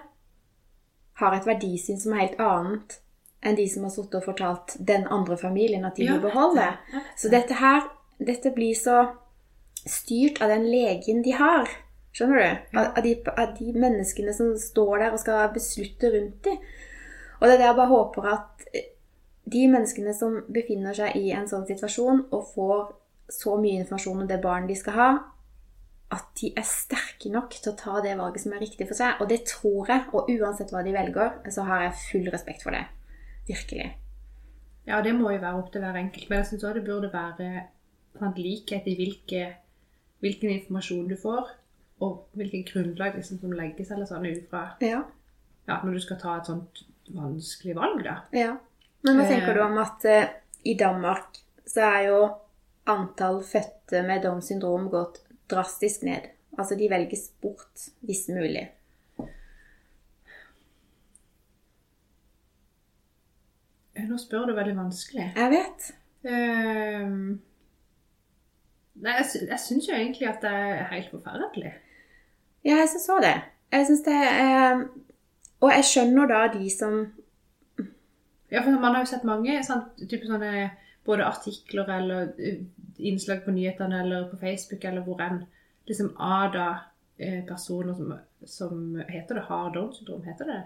har 1.15 1.35
et 1.35 1.45
verdisyn 1.47 1.99
som 2.01 2.15
er 2.15 2.25
helt 2.25 2.41
annet 2.43 2.97
enn 3.45 3.55
de 3.55 3.67
som 3.69 3.85
har 3.85 3.93
sittet 3.93 4.17
og 4.19 4.25
fortalt 4.25 4.73
den 4.89 5.05
andre 5.13 5.37
familien 5.37 5.85
at 5.85 5.95
de 5.95 6.09
vil 6.09 6.19
beholde. 6.23 6.65
Så 7.15 7.29
dette 7.31 7.55
her, 7.59 7.85
dette 8.17 8.51
blir 8.55 8.73
så 8.75 9.03
styrt 9.85 10.41
av 10.41 10.49
den 10.49 10.65
legen 10.67 11.21
de 11.23 11.35
har. 11.37 11.69
Skjønner 12.15 12.41
du? 12.41 12.79
Av, 12.81 12.99
de, 13.05 13.13
av 13.29 13.53
de 13.59 13.75
menneskene 13.75 14.33
som 14.33 14.55
står 14.59 15.03
der 15.03 15.13
og 15.13 15.21
skal 15.21 15.53
beslutte 15.53 16.09
rundt 16.11 16.41
dem. 16.47 16.57
Og 17.37 17.45
det 17.45 17.53
er 17.53 17.61
det 17.61 17.69
jeg 17.69 17.77
bare 17.77 17.93
håper 17.93 18.29
at 18.33 18.67
de 19.45 19.67
menneskene 19.69 20.13
som 20.17 20.39
befinner 20.49 20.95
seg 20.97 21.17
i 21.19 21.31
en 21.37 21.47
sånn 21.49 21.67
situasjon 21.69 22.27
og 22.33 22.47
får 22.53 22.85
så 23.31 23.55
mye 23.61 23.81
informasjon 23.81 24.23
om 24.23 24.29
det 24.29 24.41
barnet 24.41 24.71
de 24.71 24.77
skal 24.79 24.97
ha, 24.97 25.09
at 26.13 26.25
de 26.39 26.51
er 26.57 26.65
sterke 26.67 27.31
nok 27.33 27.55
til 27.57 27.71
å 27.71 27.77
ta 27.79 27.99
det 28.05 28.13
valget 28.17 28.43
som 28.43 28.53
er 28.53 28.61
riktig 28.61 28.87
for 28.87 28.97
seg. 28.97 29.21
Og 29.21 29.29
det 29.29 29.41
tror 29.49 29.89
jeg. 29.89 30.05
Og 30.13 30.29
uansett 30.35 30.71
hva 30.73 30.83
de 30.85 30.93
velger, 30.93 31.39
så 31.53 31.65
har 31.67 31.85
jeg 31.87 31.99
full 32.03 32.29
respekt 32.33 32.65
for 32.65 32.75
det. 32.75 32.83
Virkelig. 33.49 33.87
Ja, 34.85 35.01
det 35.01 35.15
må 35.17 35.31
jo 35.33 35.41
være 35.41 35.57
opp 35.59 35.71
til 35.73 35.81
hver 35.81 35.97
enkelt. 35.97 36.29
Men 36.29 36.41
jeg 36.41 36.51
syns 36.51 36.65
òg 36.67 36.77
det 36.77 36.85
burde 36.85 37.09
være 37.13 37.49
sant, 38.19 38.37
likhet 38.39 38.85
i 38.89 38.95
hvilke, 38.99 39.47
hvilken 40.23 40.53
informasjon 40.59 41.09
du 41.09 41.17
får, 41.19 41.49
og 42.05 42.37
hvilket 42.37 42.69
grunnlag 42.69 43.17
liksom, 43.17 43.41
som 43.41 43.55
legges 43.55 43.91
eller 43.91 44.09
sånn 44.09 44.27
ut 44.27 44.45
fra 44.51 44.67
Ja. 44.83 45.01
ja, 45.67 45.79
når 45.81 45.97
du 45.97 46.03
skal 46.05 46.21
ta 46.21 46.37
et 46.37 46.49
sånt 46.51 46.85
vanskelig 47.15 47.75
valg, 47.77 48.05
da. 48.05 48.19
Ja. 48.35 48.55
Men 49.05 49.19
hva 49.19 49.25
Eh. 49.25 49.29
tenker 49.29 49.53
du 49.53 49.61
om 49.61 49.77
at 49.77 50.05
eh, 50.09 50.29
i 50.65 50.73
Danmark 50.77 51.37
så 51.65 51.81
er 51.85 52.07
jo 52.07 52.21
antall 52.89 53.43
fødte 53.45 54.01
med 54.05 54.23
Downs 54.25 54.47
syndrom 54.49 54.89
gått 54.89 55.21
drastisk 55.49 56.01
ned? 56.07 56.31
Altså 56.57 56.75
de 56.79 56.89
velges 56.89 57.27
bort 57.41 57.89
hvis 58.01 58.27
mulig. 58.33 58.69
Eh, 63.95 64.03
Nå 64.09 64.17
spør 64.19 64.49
du 64.49 64.55
veldig 64.57 64.75
vanskelig. 64.77 65.27
Jeg 65.35 65.51
vet. 65.53 65.91
Uh, 66.25 67.37
nei, 69.05 69.13
jeg, 69.19 69.43
jeg 69.45 69.59
syns 69.61 69.89
jo 69.89 69.93
egentlig 69.93 70.25
at 70.31 70.41
det 70.41 70.53
er 70.53 70.87
helt 70.89 71.11
forferdelig. 71.13 71.75
Ja, 72.65 72.79
jeg 72.81 72.89
syns 72.89 73.05
også 73.09 73.21
det. 73.27 73.35
Jeg 73.75 73.85
synes 73.85 74.01
det 74.07 74.15
er 74.15 74.87
Og 75.61 75.69
jeg 75.71 75.85
skjønner 75.85 76.27
da 76.29 76.39
de 76.53 76.69
som 76.73 76.97
Ja, 78.55 78.63
for 78.63 78.79
Man 78.79 78.95
har 78.95 79.03
jo 79.03 79.09
sett 79.11 79.25
mange 79.27 79.57
sant, 79.67 79.99
sånne, 79.99 80.69
både 81.05 81.27
artikler 81.27 81.89
eller 81.97 82.29
uh, 82.39 82.61
innslag 82.97 83.43
på 83.45 83.51
nyhetene 83.51 83.99
eller 84.05 84.29
på 84.31 84.39
Facebook 84.39 84.85
eller 84.87 85.03
hvor 85.05 85.19
enn, 85.21 85.41
liksom 85.89 86.13
av 86.23 86.53
da 86.55 86.69
eh, 87.17 87.41
personer 87.45 87.93
som, 87.97 88.13
som 88.47 88.79
Heter 89.09 89.41
det 89.41 89.43
har 89.49 89.73
Downs 89.75 89.99
syndrom? 89.99 90.23
Heter 90.25 90.49
det 90.49 90.61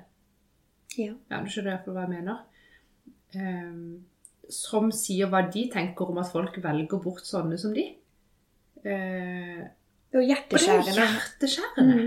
Ja. 0.99 1.15
Ja, 1.29 1.41
du 1.41 1.49
skjønner 1.49 1.73
iallfall 1.73 1.97
hva 1.97 2.05
jeg 2.05 2.13
mener. 2.13 2.45
Um, 3.35 4.05
som 4.49 4.87
sier 4.95 5.29
hva 5.29 5.43
de 5.53 5.67
tenker 5.73 6.09
om 6.09 6.17
at 6.21 6.31
folk 6.31 6.55
velger 6.63 7.01
bort 7.03 7.25
sånne 7.27 7.59
som 7.61 7.75
de. 7.75 7.83
Uh, 8.85 9.65
Det 10.09 10.17
er 10.17 10.21
jo 10.21 10.21
og 10.21 10.23
det 10.23 10.23
er 10.23 10.31
hjerteskjærende. 10.31 10.95
hjerteskjærende. 11.01 11.99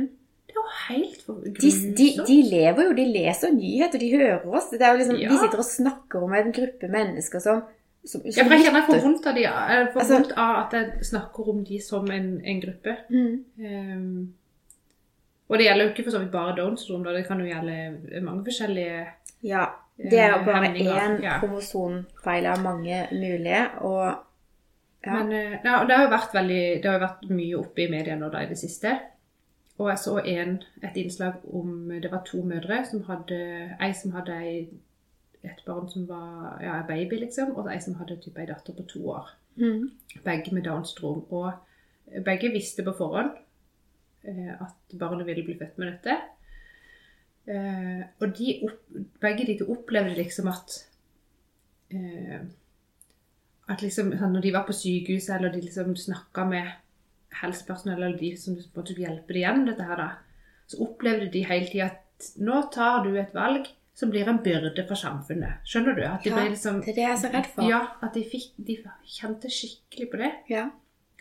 Helt 0.89 1.23
for 1.27 1.39
De, 1.45 1.71
de, 1.99 2.09
de 2.27 2.37
lever 2.49 2.89
jo, 2.89 2.93
de 2.97 3.07
leser 3.13 3.53
nyheter, 3.55 4.03
de 4.03 4.11
hører 4.17 4.47
oss. 4.49 4.71
Liksom, 4.73 5.17
Ja. 5.21 5.31
De 5.31 5.39
sitter 5.39 5.63
og 5.63 5.69
snakker 5.69 6.25
om 6.27 6.35
en 6.39 6.53
gruppe 6.53 6.89
mennesker 6.93 7.43
som, 7.45 7.63
som, 8.05 8.21
som 8.21 8.31
Ja, 8.31 8.45
for 8.45 8.55
jeg 8.57 8.67
kjenner 8.67 8.81
jeg 8.81 8.89
får 8.91 9.03
vondt 9.07 9.27
av, 9.27 9.35
de, 9.35 9.43
jeg 9.47 9.89
får 9.93 10.01
Altså- 10.05 10.15
vondt 10.19 10.33
av 10.37 10.55
at 10.65 10.77
jeg 10.79 11.09
snakker 11.11 11.51
om 11.55 11.65
de 11.65 11.81
som 11.81 12.11
en, 12.11 12.31
en 12.45 12.61
gruppe. 12.65 12.97
Mm. 13.11 13.45
Um, 13.59 14.35
og 15.49 15.59
det 15.59 15.67
gjelder 15.67 15.85
jo 15.85 15.93
ikke 15.93 16.05
for 16.09 16.15
så 16.17 16.21
vidt 16.23 16.33
bare 16.33 16.57
Downs 16.57 16.87
syndrom, 16.87 17.15
det 17.15 17.27
kan 17.29 17.41
jo 17.41 17.47
gjelde 17.47 18.21
mange 18.25 18.45
forskjellige 18.49 19.07
Ja. 19.45 19.67
Det 20.03 20.19
er 20.19 20.31
jo 20.33 20.39
eh, 20.41 20.45
bare 20.47 20.65
hemninger, 20.65 20.99
én 20.99 21.19
ja. 21.23 21.35
kromosomfeil 21.39 22.47
av 22.49 22.63
mange 22.65 23.03
mulige, 23.13 23.67
og 23.85 24.15
ja. 25.05 25.13
Men 25.19 25.33
eh, 25.33 25.59
ja, 25.65 25.83
det 25.85 25.97
har 25.97 26.05
jo 26.07 26.11
vært 26.15 26.35
veldig, 26.35 26.63
det 26.83 26.91
har 26.91 27.01
vært 27.03 27.25
mye 27.31 27.59
oppe 27.59 27.83
i 27.85 27.89
media 27.91 28.15
nå 28.17 28.29
da 28.33 28.43
i 28.45 28.49
det 28.51 28.57
siste. 28.59 28.93
Og 29.81 29.89
jeg 29.89 29.99
så 29.99 30.19
en, 30.19 30.57
et 30.85 30.97
innslag 31.01 31.45
om 31.55 31.89
Det 32.03 32.11
var 32.13 32.25
to 32.27 32.43
mødre 32.45 32.83
som 32.91 33.05
hadde 33.09 33.39
Ei 33.81 33.93
som 33.97 34.13
hadde 34.13 34.37
ei, 34.37 34.69
et 35.43 35.63
barn 35.67 35.89
som 35.91 36.05
var 36.09 36.61
ja, 36.63 36.83
baby, 36.87 37.19
liksom, 37.25 37.57
og 37.57 37.71
ei 37.73 37.81
som 37.81 37.97
hadde 37.99 38.21
type 38.23 38.41
ei 38.41 38.47
datter 38.47 38.77
på 38.77 38.85
to 38.87 39.07
år. 39.11 39.33
Mm. 39.57 39.91
Begge 40.25 40.55
med 40.55 40.63
Downs 40.63 40.93
syndrom. 40.93 41.25
Og 41.31 42.23
begge 42.25 42.53
visste 42.53 42.85
på 42.85 42.95
forhånd 42.99 43.33
eh, 44.23 44.53
at 44.55 44.99
barnet 44.99 45.27
ville 45.27 45.45
bli 45.45 45.59
født 45.59 45.79
med 45.79 45.93
dette. 45.93 46.19
Eh, 47.47 48.03
og 48.21 48.39
de 48.39 48.59
opp, 48.69 48.99
begge 49.21 49.47
de 49.49 49.59
to 49.59 49.67
opplevde 49.73 50.15
liksom 50.15 50.51
at 50.53 50.77
eh, 51.91 52.43
At 53.73 53.83
liksom 53.83 54.11
sånn, 54.19 54.33
når 54.35 54.43
de 54.43 54.51
var 54.53 54.65
på 54.67 54.75
sykehuset, 54.75 55.37
eller 55.37 55.53
de 55.55 55.61
liksom 55.63 55.95
snakka 55.97 56.45
med 56.45 56.71
helsepersonell, 57.40 58.03
eller 58.03 58.18
de 58.18 58.37
som 58.37 58.57
måtte 58.77 58.95
hjelpe 58.99 59.33
deg 59.33 59.42
gjennom 59.45 59.66
dette 59.66 59.87
her, 59.88 59.97
da, 59.97 60.09
så 60.66 60.81
opplevde 60.85 61.31
de 61.33 61.45
hele 61.49 61.68
tida 61.71 61.87
at 61.92 62.29
nå 62.38 62.61
tar 62.75 63.03
du 63.05 63.16
et 63.18 63.33
valg 63.35 63.66
som 63.95 64.11
blir 64.11 64.29
en 64.29 64.38
byrde 64.42 64.85
for 64.88 64.97
samfunnet. 64.97 65.61
Skjønner 65.68 65.97
du? 65.99 66.03
At 66.09 66.23
de 66.25 66.31
Ja, 66.31 66.45
liksom 66.49 66.81
det 66.81 66.95
er 66.95 66.99
det 66.99 67.03
jeg 67.03 67.12
er 67.12 67.21
så 67.21 67.31
redd 67.33 67.49
for. 67.55 67.68
Ja, 67.68 67.81
at 68.03 68.14
de, 68.14 68.23
fikk, 68.25 68.53
de 68.57 68.79
kjente 69.05 69.51
skikkelig 69.53 70.11
på 70.11 70.21
det. 70.23 70.31
Ja. 70.49 70.68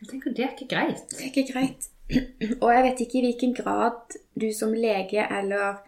Jeg 0.02 0.08
tenker 0.10 0.34
Det 0.34 0.46
er 0.46 0.54
ikke 0.56 0.70
greit. 0.76 1.02
Det 1.12 1.26
er 1.26 1.32
ikke 1.32 1.54
greit. 1.54 1.90
Og 2.62 2.70
jeg 2.74 2.84
vet 2.84 3.02
ikke 3.04 3.18
i 3.20 3.26
hvilken 3.28 3.54
grad 3.56 4.16
du 4.40 4.48
som 4.56 4.74
lege 4.74 5.26
eller 5.28 5.82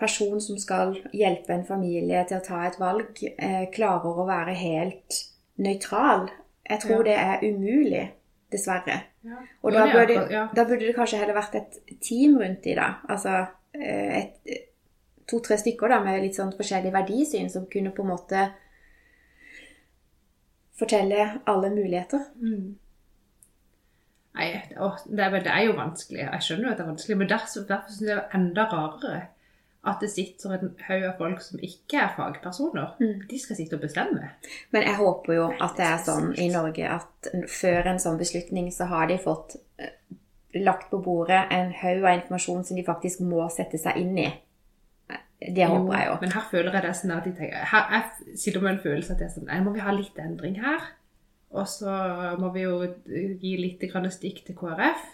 person 0.00 0.40
som 0.40 0.58
skal 0.58 0.94
hjelpe 1.12 1.52
en 1.52 1.66
familie 1.68 2.24
til 2.28 2.38
å 2.40 2.44
ta 2.44 2.62
et 2.66 2.78
valg, 2.80 3.20
eh, 3.38 3.66
klarer 3.74 4.20
å 4.22 4.26
være 4.26 4.54
helt 4.56 5.20
nøytral. 5.60 6.30
Jeg 6.68 6.80
tror 6.80 7.04
Ja. 7.06 7.10
det 7.10 7.18
er 7.18 7.52
umulig, 7.52 8.10
dessverre. 8.54 9.00
Ja. 9.26 9.40
Og 9.62 9.74
da 9.74 9.86
burde, 9.90 10.20
da 10.54 10.64
burde 10.64 10.84
det 10.86 10.94
kanskje 10.96 11.20
heller 11.20 11.36
vært 11.36 11.58
et 11.60 11.80
team 12.04 12.38
rundt 12.40 12.64
de 12.64 12.76
da. 12.78 12.88
Altså 13.10 13.40
eh, 13.76 14.30
to-tre 15.30 15.58
stykker 15.60 15.92
da, 15.94 16.00
med 16.04 16.22
litt 16.24 16.38
sånn 16.38 16.54
forskjellig 16.56 16.92
verdisyn 16.94 17.50
som 17.52 17.68
kunne 17.70 17.92
på 17.94 18.04
en 18.04 18.12
måte 18.12 18.46
fortelle 20.78 21.28
alle 21.50 21.70
muligheter. 21.74 22.24
Mm. 22.40 22.72
Nei, 24.34 24.48
det, 24.50 24.78
å, 24.82 24.90
det, 25.06 25.22
er, 25.22 25.36
det 25.44 25.52
er 25.52 25.68
jo 25.68 25.76
vanskelig. 25.78 26.24
Jeg 26.24 26.46
skjønner 26.46 26.66
jo 26.66 26.72
at 26.72 26.80
det 26.80 26.84
er 26.84 26.90
vanskelig, 26.90 27.18
men 27.20 27.30
derfor, 27.30 27.66
derfor 27.68 27.94
synes 27.94 28.08
jeg 28.08 28.16
det 28.16 28.24
er 28.24 28.38
enda 28.40 28.66
rarere 28.72 29.22
at 29.84 30.00
det 30.00 30.10
sitter 30.12 30.54
en 30.56 30.70
haug 30.86 31.06
av 31.08 31.18
folk 31.18 31.42
som 31.44 31.60
ikke 31.62 31.98
er 32.00 32.12
fagpersoner. 32.16 32.94
Mm. 33.00 33.26
De 33.28 33.40
skal 33.40 33.58
sitte 33.58 33.76
og 33.76 33.84
bestemme. 33.84 34.30
Men 34.72 34.86
jeg 34.86 34.96
håper 35.00 35.36
jo 35.36 35.48
at 35.52 35.76
det 35.78 35.88
er 35.88 36.00
sånn 36.06 36.30
i 36.40 36.48
Norge 36.52 36.88
at 36.88 37.30
før 37.52 37.90
en 37.92 38.00
sånn 38.02 38.20
beslutning 38.20 38.70
så 38.72 38.88
har 38.90 39.10
de 39.10 39.18
fått 39.20 39.58
eh, 39.82 39.92
lagt 40.56 40.88
på 40.92 41.02
bordet 41.04 41.42
en 41.52 41.74
haug 41.82 42.00
av 42.00 42.14
informasjon 42.16 42.64
som 42.64 42.78
de 42.78 42.86
faktisk 42.86 43.24
må 43.26 43.44
sette 43.52 43.80
seg 43.80 44.00
inn 44.00 44.18
i. 44.24 44.28
Det 45.44 45.66
håper 45.68 45.98
jeg 45.98 46.08
jo. 46.08 46.18
Men 46.22 46.32
her 46.32 46.44
føler 46.48 46.76
jeg 46.76 46.86
det 46.86 46.92
sånn 46.96 47.12
at 47.12 47.26
de 47.26 47.32
tenker 47.36 47.66
her, 47.68 47.88
Jeg 47.92 48.38
sitter 48.40 48.62
med 48.64 48.76
en 48.76 48.84
følelse 48.84 49.12
at 49.12 49.20
det 49.20 49.26
er 49.26 49.34
sånn 49.34 49.50
Nei, 49.50 49.58
må 49.64 49.74
vi 49.74 49.82
ha 49.84 49.92
litt 49.92 50.20
endring 50.22 50.56
her? 50.62 50.86
Og 51.54 51.68
så 51.70 51.90
må 52.40 52.48
vi 52.54 52.64
jo 52.64 52.78
gi 53.12 53.52
litt 53.60 53.84
grann 53.90 54.08
stikk 54.10 54.40
til 54.46 54.56
KrF. 54.58 55.04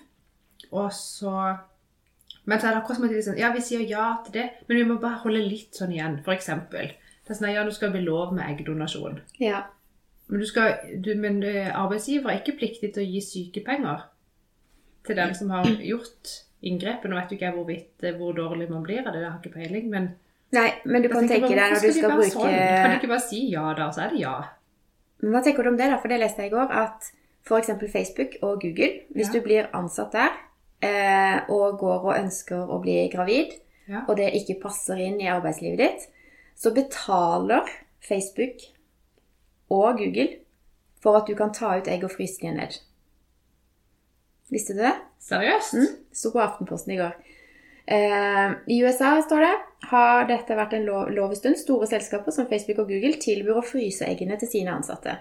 Og 0.70 0.88
så 0.94 1.34
Men 2.50 2.58
så 2.58 2.66
er 2.68 2.74
det 2.74 2.80
akkurat 2.82 2.98
som 2.98 3.06
at 3.06 3.12
de 3.14 3.22
sånn 3.22 3.38
Ja, 3.38 3.52
vi 3.54 3.62
sier 3.62 3.82
ja 3.86 4.06
til 4.26 4.34
det, 4.40 4.46
men 4.66 4.80
vi 4.80 4.86
må 4.88 4.96
bare 5.02 5.20
holde 5.22 5.42
litt 5.46 5.76
sånn 5.78 5.92
igjen. 5.94 6.16
For 6.26 6.34
eksempel. 6.34 6.90
Det 7.22 7.34
er 7.34 7.38
sånn, 7.38 7.52
ja, 7.54 7.62
nå 7.66 7.74
skal 7.76 7.92
bli 7.94 8.02
lov 8.02 8.32
med 8.34 8.48
eggdonasjon. 8.50 9.20
Ja. 9.38 9.60
Men, 10.30 10.40
du 10.42 10.46
skal, 10.48 10.80
du, 11.04 11.12
men 11.18 11.38
eh, 11.46 11.68
arbeidsgiver 11.70 12.32
er 12.32 12.40
ikke 12.40 12.56
pliktig 12.58 12.92
til 12.94 13.04
å 13.04 13.10
gi 13.10 13.20
sykepenger 13.22 14.02
til 15.06 15.18
den 15.18 15.34
som 15.38 15.52
har 15.54 15.68
gjort 15.92 16.34
inngrepet. 16.66 17.06
Nå 17.10 17.18
vet 17.20 17.30
du 17.30 17.36
ikke 17.38 17.52
hvorvidt, 17.54 17.92
eh, 18.02 18.16
hvor 18.18 18.34
dårlig 18.36 18.68
man 18.70 18.82
blir 18.86 19.04
av 19.04 19.12
det, 19.14 19.22
det 19.22 19.30
har 19.30 19.38
ikke 19.40 19.54
peiling. 19.60 19.88
Men 19.92 20.10
Nei, 20.50 20.66
men 20.84 21.04
du 21.04 21.08
kan 21.12 21.28
tenke 21.30 21.52
deg 21.54 21.76
når 21.76 21.84
du 21.86 21.92
skal 21.94 22.16
bruke 22.16 22.32
sånn? 22.34 22.50
Kan 22.50 22.90
de 22.90 22.98
ikke 22.98 23.12
bare 23.12 23.22
si 23.28 23.44
ja 23.52 23.68
da, 23.78 23.86
så 23.94 24.08
er 24.08 24.14
det 24.16 24.22
ja? 24.24 24.34
Men 25.22 25.36
hva 25.36 25.42
tenker 25.46 25.62
du 25.62 25.70
om 25.70 25.78
det, 25.78 25.86
da? 25.92 25.98
For 26.02 26.10
det 26.10 26.18
leste 26.24 26.42
jeg 26.42 26.50
i 26.50 26.54
går, 26.56 26.72
at 26.74 27.10
f.eks. 27.46 27.70
Facebook 27.92 28.34
og 28.42 28.58
Google, 28.64 28.90
hvis 29.14 29.30
Ja. 29.30 29.38
du 29.38 29.44
blir 29.46 29.68
ansatt 29.76 30.12
der 30.16 30.34
eh, 30.82 31.40
og 31.48 31.78
går 31.80 32.04
og 32.06 32.16
ønsker 32.18 32.70
å 32.70 32.80
bli 32.82 33.08
gravid, 33.12 33.56
Ja. 33.88 34.04
og 34.08 34.16
det 34.16 34.32
ikke 34.38 34.60
passer 34.62 34.96
inn 35.02 35.20
i 35.20 35.26
arbeidslivet 35.28 35.78
ditt, 35.78 36.08
så 36.56 36.70
betaler 36.74 37.66
Facebook 38.00 38.62
og 39.70 39.98
Google 39.98 40.28
for 41.00 41.16
at 41.16 41.26
du 41.26 41.34
kan 41.34 41.52
ta 41.52 41.76
ut 41.78 41.88
egg 41.88 42.04
og 42.04 42.12
fryse 42.12 42.40
dem 42.42 42.56
ned. 42.56 42.78
Visste 44.50 44.74
du 44.74 44.82
det? 44.82 44.94
Seriøst? 45.22 45.74
Mm, 45.74 45.96
sto 46.12 46.30
på 46.34 46.40
Aftenposten 46.42 46.92
i 46.94 46.98
går. 46.98 47.14
Eh, 47.90 48.52
I 48.68 48.82
USA 48.84 49.16
står 49.22 49.40
det 49.44 49.54
har 49.90 50.26
dette 50.28 50.54
vært 50.56 50.74
en 50.76 50.84
lov, 50.86 51.08
lov 51.10 51.34
stund. 51.34 51.56
Store 51.58 51.86
selskaper 51.86 52.30
som 52.34 52.46
Facebook 52.50 52.78
og 52.84 52.88
Google 52.92 53.16
tilbyr 53.18 53.58
å 53.58 53.64
fryse 53.66 54.06
eggene 54.06 54.36
til 54.38 54.48
sine 54.50 54.74
ansatte. 54.74 55.16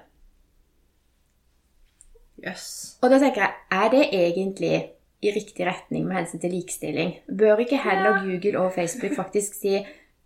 Jøss. 2.44 2.68
Og 3.04 3.10
da 3.12 3.20
tenker 3.20 3.44
jeg, 3.44 3.54
er 3.72 3.90
det 3.94 4.04
egentlig 4.16 4.74
i 5.20 5.32
riktig 5.36 5.66
retning 5.68 6.06
med 6.08 6.22
hensyn 6.22 6.42
til 6.42 6.54
likestilling? 6.56 7.16
Bør 7.28 7.60
ikke 7.64 7.82
heller 7.84 8.22
Google 8.24 8.60
og 8.62 8.74
Facebook 8.76 9.16
faktisk 9.18 9.58
si 9.60 9.80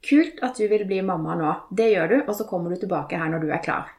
kult 0.04 0.42
at 0.44 0.58
du 0.60 0.68
vil 0.68 0.86
bli 0.88 1.02
mamma 1.06 1.36
nå, 1.40 1.54
det 1.72 1.94
gjør 1.94 2.12
du, 2.12 2.18
og 2.28 2.36
så 2.36 2.48
kommer 2.50 2.74
du 2.74 2.82
tilbake 2.82 3.18
her 3.18 3.32
når 3.32 3.46
du 3.46 3.54
er 3.54 3.64
klar? 3.64 3.94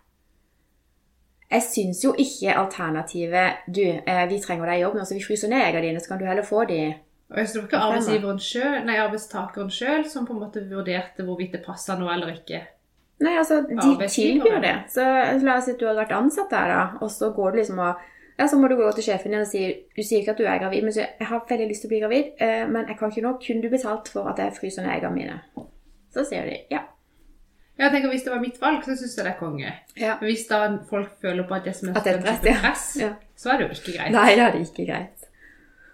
Jeg 1.51 1.63
syns 1.63 2.03
jo 2.05 2.13
ikke 2.19 2.55
alternativet 2.59 3.67
du, 3.67 3.85
eh, 3.85 4.25
vi 4.31 4.41
trenger 4.43 4.71
deg 4.71 4.81
i 4.81 4.85
jobb 4.85 4.99
nå, 4.99 5.07
så 5.07 5.17
vi 5.17 5.25
fryser 5.25 5.51
ned 5.53 5.63
eggene 5.63 5.89
dine, 5.89 6.03
så 6.03 6.13
kan 6.13 6.21
du 6.21 6.29
heller 6.29 6.47
få 6.47 6.65
de 6.69 6.81
Og 7.31 7.39
jeg 7.41 7.51
tror 7.51 7.67
ikke 7.67 7.83
arbeidsgiveren 7.89 8.41
selv, 8.43 8.79
nei, 8.87 8.97
arbeidstakeren 9.01 9.71
sjøl 9.73 10.07
som 10.11 10.27
på 10.27 10.35
en 10.35 10.43
måte 10.45 10.65
vurderte 10.71 11.25
hvorvidt 11.27 11.57
det 11.57 11.65
passa 11.65 11.97
noe 11.99 12.13
eller 12.15 12.35
ikke. 12.35 12.61
Nei, 13.25 13.37
altså, 13.39 13.63
de 13.69 14.09
tilbyr 14.11 14.59
det. 14.61 14.75
Så 14.93 15.05
la 15.41 15.57
oss 15.57 15.69
si 15.69 15.75
at 15.75 15.81
du 15.81 15.87
har 15.87 15.97
vært 15.97 16.13
ansatt 16.17 16.51
der, 16.53 16.73
da, 16.75 16.83
og 17.01 17.13
så 17.15 17.31
går 17.35 17.55
du 17.55 17.61
liksom 17.63 17.81
og 17.81 18.03
ja, 18.39 18.47
så 18.51 18.59
må 18.59 18.69
du 18.69 18.77
gå 18.77 18.89
til 18.97 19.05
sjefen 19.07 19.31
din 19.31 19.41
og 19.45 19.47
si 19.47 19.61
Du 19.97 20.03
sier 20.03 20.21
ikke 20.21 20.33
at 20.35 20.41
du 20.41 20.47
er 20.49 20.59
gravid, 20.59 20.83
men 20.83 20.97
jeg 20.97 21.29
har 21.29 21.45
veldig 21.49 21.69
lyst 21.71 21.85
til 21.85 21.89
å 21.91 21.93
bli 21.93 22.01
gravid, 22.03 22.33
eh, 22.43 22.65
men 22.67 22.89
jeg 22.91 22.99
kan 22.99 23.13
ikke 23.13 23.23
nå. 23.27 23.37
Kunne 23.47 23.63
du 23.63 23.71
betalt 23.71 24.11
for 24.11 24.31
at 24.33 24.43
jeg 24.43 24.57
fryser 24.59 24.83
ned 24.87 24.97
eggene 24.97 25.15
mine? 25.15 25.67
Så 26.15 26.27
sier 26.27 26.47
de 26.51 26.59
ja. 26.71 26.83
Jeg 27.79 27.91
tenker 27.91 28.09
Hvis 28.11 28.23
det 28.23 28.31
var 28.31 28.41
mitt 28.43 28.61
valg, 28.63 28.85
så 28.87 28.95
syns 28.95 29.17
jeg 29.19 29.25
det 29.27 29.33
er 29.33 29.39
konge. 29.39 29.73
ja. 29.99 30.17
Men 30.21 30.31
hvis 30.31 30.47
da 30.47 30.61
folk 30.91 31.11
føler 31.23 31.47
på 31.47 31.55
at 31.55 31.67
er 31.67 31.79
At 31.95 32.05
det 32.05 32.13
er 32.15 32.21
press, 32.23 32.45
ja. 32.47 32.59
press, 32.63 32.97
Ja. 33.01 33.13
så 33.37 33.51
er 33.51 33.59
det 33.59 33.67
jo 33.67 33.75
ikke 33.75 33.99
greit. 33.99 34.13
Nei, 34.13 34.31
det 34.35 34.45
er 34.45 34.53
det 34.53 34.61
ikke 34.69 34.87
greit. 34.93 35.29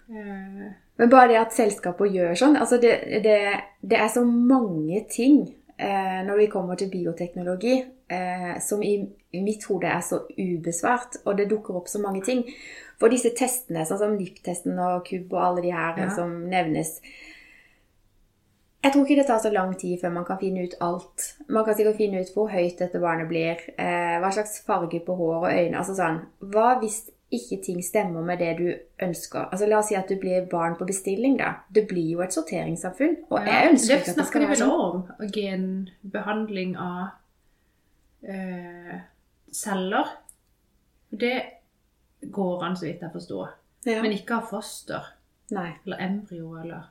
Uh... 0.09 0.69
Men 0.97 1.09
bare 1.09 1.27
det 1.31 1.37
at 1.39 1.53
selskaper 1.55 2.05
gjør 2.05 2.35
sånn 2.37 2.57
altså 2.59 2.77
det, 2.77 2.91
det, 3.23 3.37
det 3.81 3.97
er 3.97 4.09
så 4.11 4.21
mange 4.27 4.99
ting 5.09 5.39
eh, 5.79 6.19
når 6.27 6.37
vi 6.37 6.49
kommer 6.51 6.77
til 6.77 6.91
bioteknologi 6.91 7.79
eh, 8.11 8.59
som 8.61 8.83
i 8.85 8.99
mitt 9.33 9.63
hode 9.69 9.87
er 9.87 10.01
så 10.03 10.23
ubesvart, 10.37 11.17
og 11.25 11.37
det 11.37 11.49
dukker 11.49 11.75
opp 11.79 11.87
så 11.87 12.01
mange 12.03 12.21
ting. 12.25 12.43
For 12.99 13.09
disse 13.09 13.31
testene, 13.37 13.85
sånn 13.87 13.97
som 14.01 14.15
NIP-testen 14.17 14.77
og 14.79 15.05
KUB 15.07 15.31
og 15.33 15.43
alle 15.43 15.61
de 15.65 15.71
her 15.71 15.97
Ja. 15.97 16.09
som 16.15 16.49
nevnes 16.49 16.99
Jeg 18.83 18.93
tror 18.93 19.05
ikke 19.05 19.15
det 19.15 19.27
tar 19.27 19.37
så 19.39 19.51
lang 19.53 19.75
tid 19.77 19.99
før 20.01 20.09
man 20.11 20.25
kan 20.25 20.39
finne 20.39 20.63
ut 20.63 20.73
alt. 20.81 21.35
Man 21.47 21.63
kan 21.65 21.75
sikkert 21.75 21.97
finne 21.97 22.19
ut 22.19 22.31
hvor 22.33 22.47
høyt 22.49 22.79
dette 22.79 22.99
barnet 22.99 23.27
blir, 23.29 23.57
eh, 23.77 24.17
hva 24.19 24.31
slags 24.33 24.63
farge 24.65 24.99
på 25.05 25.15
hår 25.15 25.35
og 25.35 25.51
øyne. 25.53 25.77
altså 25.77 25.93
sånn. 25.93 26.21
Hva 26.41 26.79
hvis 26.79 27.11
ikke 27.31 27.61
ting 27.63 27.83
stemmer 27.83 28.23
med 28.25 28.39
det 28.39 28.57
du 28.57 28.73
ønsker? 29.05 29.49
Altså 29.51 29.67
La 29.69 29.77
oss 29.77 29.87
si 29.87 29.95
at 29.95 30.09
du 30.09 30.15
blir 30.15 30.49
barn 30.49 30.75
på 30.75 30.87
bestilling, 30.87 31.37
da. 31.37 31.53
Det 31.71 31.87
blir 31.87 32.11
jo 32.11 32.21
et 32.21 32.33
sorteringssamfunn. 32.33 33.17
Og 33.29 33.39
ja. 33.45 33.51
jeg 33.51 33.71
ønsker 33.71 33.95
ikke 33.95 34.09
at 34.09 34.17
det 34.17 34.25
skal 34.25 34.41
være 34.47 34.55
sånn. 34.55 35.03
Det 35.19 35.27
snakker 35.27 35.31
de 35.31 35.41
vel 35.41 35.61
om. 35.61 35.85
Genbehandling 36.01 36.75
av 36.77 37.07
eh, 38.23 38.99
celler. 39.51 40.07
Det 41.11 41.35
går 42.31 42.63
an, 42.63 42.75
så 42.77 42.85
vidt 42.85 43.01
jeg 43.01 43.11
forstår. 43.13 43.49
Ja. 43.85 44.01
Men 44.01 44.13
ikke 44.15 44.37
av 44.39 44.49
foster. 44.51 45.11
Nei. 45.51 45.71
Eller 45.85 45.97
embryo, 46.05 46.53
eller 46.61 46.89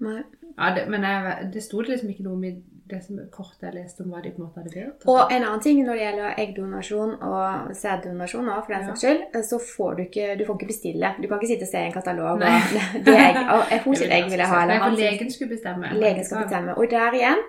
Nei. 0.00 0.20
ja, 0.56 0.68
det, 0.76 0.84
Men 0.88 1.02
jeg, 1.02 1.48
det 1.52 1.62
sto 1.64 1.80
liksom 1.82 2.08
ikke 2.12 2.22
noe 2.22 2.36
om 2.38 2.44
i 2.46 2.52
det 2.88 3.00
som 3.04 3.18
kortet 3.34 3.66
jeg 3.66 3.74
leste 3.74 4.00
om 4.04 4.12
hva 4.14 4.20
de 4.24 4.30
på 4.32 4.38
en 4.40 4.44
måte 4.46 4.62
hadde 4.62 4.70
vedtatt. 4.72 5.08
Og 5.10 5.32
en 5.34 5.42
annen 5.44 5.60
ting 5.60 5.80
når 5.84 5.98
det 5.98 6.04
gjelder 6.06 6.38
eggdonasjon 6.44 7.10
og 7.26 7.74
sæddonasjon, 7.76 8.46
for 8.54 8.72
den 8.72 8.86
Ja. 8.86 8.86
saks 8.94 9.02
skyld, 9.02 9.42
så 9.50 9.58
får 9.76 9.98
du 9.98 10.02
ikke 10.06 10.28
du 10.38 10.44
får 10.46 10.56
ikke 10.60 10.70
bestille. 10.70 11.10
Du 11.18 11.26
kan 11.28 11.36
ikke 11.42 11.50
sitte 11.50 11.66
og 11.66 11.72
se 11.74 11.82
i 11.82 11.90
en 11.90 11.92
katalog 11.98 12.38
Nei. 12.40 12.54
og 12.54 13.04
det 13.10 13.16
egg, 13.26 13.36
og 13.52 13.74
hun 13.84 13.96
sitt 14.00 14.14
egg 14.14 14.30
vil 14.30 14.38
jeg 14.40 14.48
ha. 14.54 14.62
Nei, 14.70 14.78
for 14.86 14.96
legen 15.02 15.30
skulle 15.34 15.50
bestemme. 15.58 15.90
Legen 16.00 16.24
skal 16.24 16.44
bestemme. 16.46 16.78
Og 16.78 16.86
der 16.94 17.18
igjen, 17.20 17.44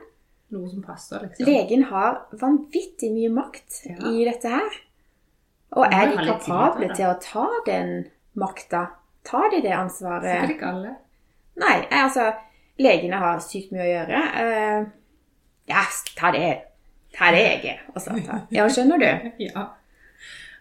Noe 0.49 0.69
som 0.69 0.81
passer, 0.81 1.21
liksom. 1.27 1.45
legen 1.45 1.83
har 1.91 2.23
vanvittig 2.41 3.12
mye 3.13 3.29
makt 3.29 3.83
Ja. 3.85 3.97
i 4.09 4.23
dette 4.25 4.49
her. 4.49 4.77
Og 5.77 5.85
er 5.85 6.09
de 6.09 6.23
kapable 6.25 6.88
til, 6.88 6.95
til 6.95 7.05
å 7.12 7.17
ta 7.21 7.45
den 7.67 7.91
makta? 8.33 8.88
Tar 9.23 9.51
de 9.53 9.62
det 9.62 9.75
ansvaret? 9.75 10.31
Sikkert 10.31 10.55
ikke 10.55 10.71
alle. 10.71 10.95
Nei, 11.59 11.75
jeg, 11.83 11.99
altså 11.99 12.31
Legene 12.79 13.19
har 13.19 13.41
sykt 13.43 13.73
mye 13.75 13.83
å 13.83 13.89
gjøre. 13.89 14.19
Uh, 14.39 14.89
ja, 15.69 15.83
ta 16.17 16.31
det. 16.33 16.47
Ta 17.13 17.29
det, 17.35 17.43
jeg. 17.65 17.75
Og 17.93 18.01
så 18.01 18.15
ta. 18.25 18.41
Ja, 18.55 18.65
skjønner 18.71 19.01
du? 19.01 19.09
Ja. 19.49 19.67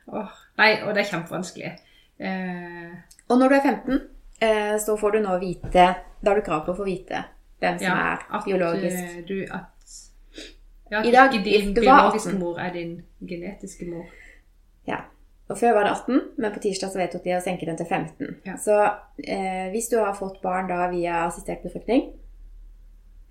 Oh, 0.09 0.37
nei, 0.59 0.71
og 0.83 0.95
det 0.97 1.05
er 1.05 1.11
kjempevanskelig. 1.13 1.73
Uh... 2.19 2.97
Og 3.29 3.39
når 3.39 3.49
du 3.53 3.57
er 3.59 3.65
15, 3.71 3.99
uh, 4.43 4.77
så 4.83 4.97
får 4.99 5.17
du 5.17 5.19
nå 5.23 5.35
vite 5.39 5.71
Da 6.19 6.33
har 6.33 6.41
du 6.41 6.43
krav 6.43 6.65
på 6.67 6.73
å 6.75 6.79
få 6.81 6.87
vite 6.89 7.21
hvem 7.63 7.79
som 7.79 7.87
ja, 7.87 8.17
er 8.17 8.43
biologisk. 8.45 8.99
eh, 8.99 9.23
du 9.29 9.37
at 9.55 9.78
ja, 10.91 11.03
I 11.05 11.11
dag- 11.13 11.33
ikke 11.35 11.45
din 11.45 11.75
biologiske 11.75 12.31
18. 12.33 12.39
mor 12.41 12.59
er 12.59 12.73
din 12.73 13.03
genetiske 13.27 13.87
mor. 13.91 14.05
Ja. 14.87 15.01
Og 15.49 15.57
Før 15.59 15.73
var 15.75 15.85
det 15.85 15.91
18, 15.97 16.21
men 16.39 16.53
på 16.53 16.61
tirsdag 16.61 16.91
så 16.93 16.99
vedtok 17.01 17.25
de 17.25 17.31
å 17.37 17.41
senke 17.41 17.67
den 17.67 17.77
til 17.77 17.87
15. 17.87 18.35
Ja. 18.47 18.57
Så 18.57 18.75
eh, 19.25 19.71
hvis 19.73 19.89
du 19.91 19.97
har 19.99 20.13
fått 20.15 20.43
barn 20.43 20.69
da 20.69 20.89
via 20.93 21.23
assistert 21.27 21.63
befruktning 21.63 22.11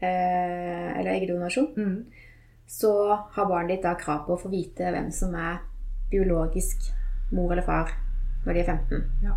eh, 0.01 0.99
eller 0.99 1.11
eggdonasjon, 1.13 1.67
Mm. 1.77 2.05
så 2.67 2.91
har 3.31 3.45
barnet 3.45 3.69
ditt 3.77 3.83
da 3.83 3.93
krav 3.95 4.25
på 4.25 4.33
å 4.35 4.41
få 4.41 4.49
vite 4.51 4.91
hvem 4.91 5.11
som 5.11 5.33
er 5.35 5.59
biologisk 6.11 6.91
mor 7.31 7.51
eller 7.51 7.61
far 7.63 7.91
når 8.45 8.53
de 8.53 8.59
er 8.59 8.65
15. 8.65 9.03
Ja. 9.23 9.35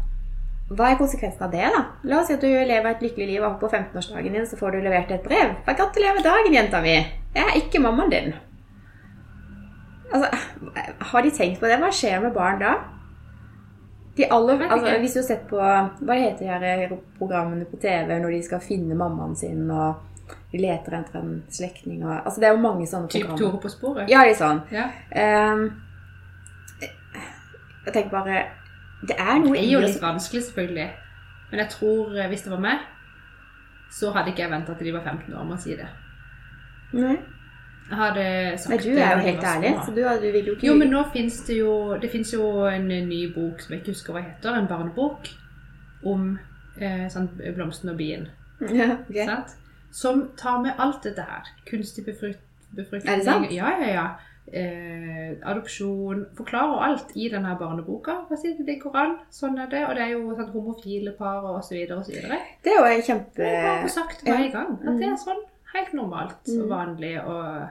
Hva 0.71 0.93
er 0.93 1.01
konsekvensen 1.01 1.43
av 1.43 1.51
det, 1.51 1.65
da? 1.75 1.81
La 2.07 2.21
oss 2.21 2.29
si 2.31 2.37
at 2.37 2.45
du 2.45 2.47
lever 2.47 2.87
et 2.93 3.01
lykkelig 3.03 3.27
liv, 3.27 3.43
og 3.43 3.57
på 3.59 3.67
15-årsdagen 3.67 4.37
din 4.37 4.47
så 4.47 4.59
får 4.59 4.77
du 4.77 4.85
levert 4.85 5.11
et 5.11 5.25
brev. 5.25 5.57
Gratulerer 5.67 6.21
med 6.21 6.27
dagen, 6.29 6.55
jenta 6.55 6.83
mi! 6.85 6.95
Jeg 7.35 7.43
er 7.43 7.59
ikke 7.59 7.83
mammaen 7.83 8.13
din. 8.13 8.31
Altså, 10.13 10.31
har 11.11 11.27
de 11.27 11.33
tenkt 11.35 11.59
på 11.59 11.67
det? 11.71 11.79
Hva 11.83 11.91
skjer 11.95 12.23
med 12.23 12.35
barn 12.35 12.63
da? 12.63 12.77
De 14.19 14.29
aller, 14.31 14.63
altså, 14.67 14.95
hvis 15.03 15.15
du 15.15 15.21
har 15.21 15.27
sett 15.27 15.45
på 15.49 15.59
Hva 15.59 16.17
heter 16.19 16.43
de 16.43 16.71
her 16.71 16.95
programmene 17.19 17.65
på 17.71 17.79
TV 17.81 18.17
når 18.19 18.35
de 18.35 18.41
skal 18.43 18.63
finne 18.63 18.99
mammaen 18.99 19.37
sin, 19.39 19.71
og 19.71 20.35
de 20.51 20.63
leter 20.63 20.99
etter 20.99 21.19
en 21.19 21.37
slektning 21.51 22.03
og 22.05 22.15
Altså, 22.17 22.41
det 22.43 22.51
er 22.51 22.55
jo 22.55 22.63
mange 22.63 22.87
sånne 22.91 23.11
Typ 23.11 23.27
programmer. 23.27 23.43
Tore 23.43 23.63
på 23.63 23.75
sporet. 23.75 24.11
Ja, 24.11 24.23
litt 24.27 24.39
sånn. 24.39 24.63
Ja. 24.75 24.87
Um, 25.15 25.69
jeg 27.87 27.95
tenker 27.95 28.11
bare 28.15 28.43
Det 29.01 29.17
er 29.17 29.39
noe 29.41 29.55
Det 29.57 29.65
er 29.65 29.73
jo 29.73 29.83
litt 29.85 30.03
vanskelig, 30.03 30.43
selvfølgelig. 30.49 30.89
Men 31.51 31.63
jeg 31.65 31.73
tror 31.75 32.17
eh, 32.17 32.29
hvis 32.31 32.47
det 32.47 32.53
var 32.53 32.63
meg, 32.63 32.87
så 33.91 34.13
hadde 34.15 34.33
ikke 34.33 34.45
jeg 34.45 34.53
venta 34.53 34.75
til 34.77 34.91
de 34.91 34.95
var 34.95 35.05
15 35.05 35.35
år 35.35 35.47
med 35.49 35.57
å 35.57 35.61
si 35.61 35.77
det. 35.79 35.89
Nei. 36.95 37.17
Jeg 37.91 37.99
hadde 37.99 38.25
sagt 38.63 38.71
Men 38.71 38.83
du 38.85 39.01
er 39.03 39.13
jo 39.17 39.23
helt 39.25 39.45
ærlig, 39.45 39.71
så 39.85 39.95
du, 39.95 40.03
du 40.23 40.27
vil 40.33 40.47
jo 40.47 40.53
ikke 40.55 40.67
Jo, 40.69 40.75
men 40.79 40.93
nå 40.95 41.01
finnes 41.11 41.41
det 41.47 41.57
jo 41.59 41.73
Det 41.99 42.11
finnes 42.13 42.31
jo 42.33 42.45
en 42.71 42.87
ny 42.87 43.19
bok 43.35 43.65
som 43.65 43.75
jeg 43.75 43.81
ikke 43.81 43.95
husker 43.97 44.15
hva 44.15 44.23
heter, 44.23 44.55
en 44.55 44.69
barnebok 44.71 45.31
om 46.07 46.29
eh, 46.79 47.09
sånn 47.13 47.27
blomsten 47.57 47.91
og 47.93 47.99
bien. 47.99 48.29
ja, 48.79 48.95
ok. 49.03 49.19
Sant? 49.27 49.57
Som 49.91 50.23
tar 50.39 50.63
med 50.63 50.79
alt 50.79 51.03
dette 51.03 51.25
her. 51.27 51.51
Kunstig 51.67 52.07
befrukt, 52.07 52.41
befruktning 52.77 53.11
Er 53.11 53.19
det 53.19 53.27
sant? 53.27 53.51
Ja, 53.53 53.73
ja, 53.83 53.91
ja. 53.91 54.07
Eh, 54.53 55.37
adopsjon. 55.47 56.25
Forklarer 56.37 56.81
alt 56.89 57.13
i 57.15 57.29
denne 57.31 57.53
barneboka. 57.59 58.17
Det 58.67 58.79
går 58.83 58.97
an? 58.97 59.17
Sånn 59.31 59.59
er 59.63 59.69
det. 59.71 59.85
Og 59.89 59.95
det 59.95 60.03
er 60.03 60.11
jo 60.17 60.35
sånn 60.35 60.51
homofile 60.55 61.13
par 61.19 61.45
og 61.47 61.61
så 61.65 61.75
videre 61.77 61.99
og 62.01 62.05
så 62.09 62.13
videre. 62.17 62.39
Det 62.65 62.73
er 62.73 62.81
jo 62.81 62.89
en 62.97 63.03
kjempe 63.07 63.45
Jeg 63.47 63.83
har 63.85 63.89
sagt 63.89 64.25
hver 64.27 64.41
en 64.45 64.51
gang 64.53 64.73
at 64.81 64.99
det 64.99 65.07
er 65.07 65.17
sånn 65.23 65.45
helt 65.75 65.93
normalt 65.95 66.49
og 66.49 66.65
Mm. 66.67 66.69
vanlig 66.69 67.15
og 67.25 67.69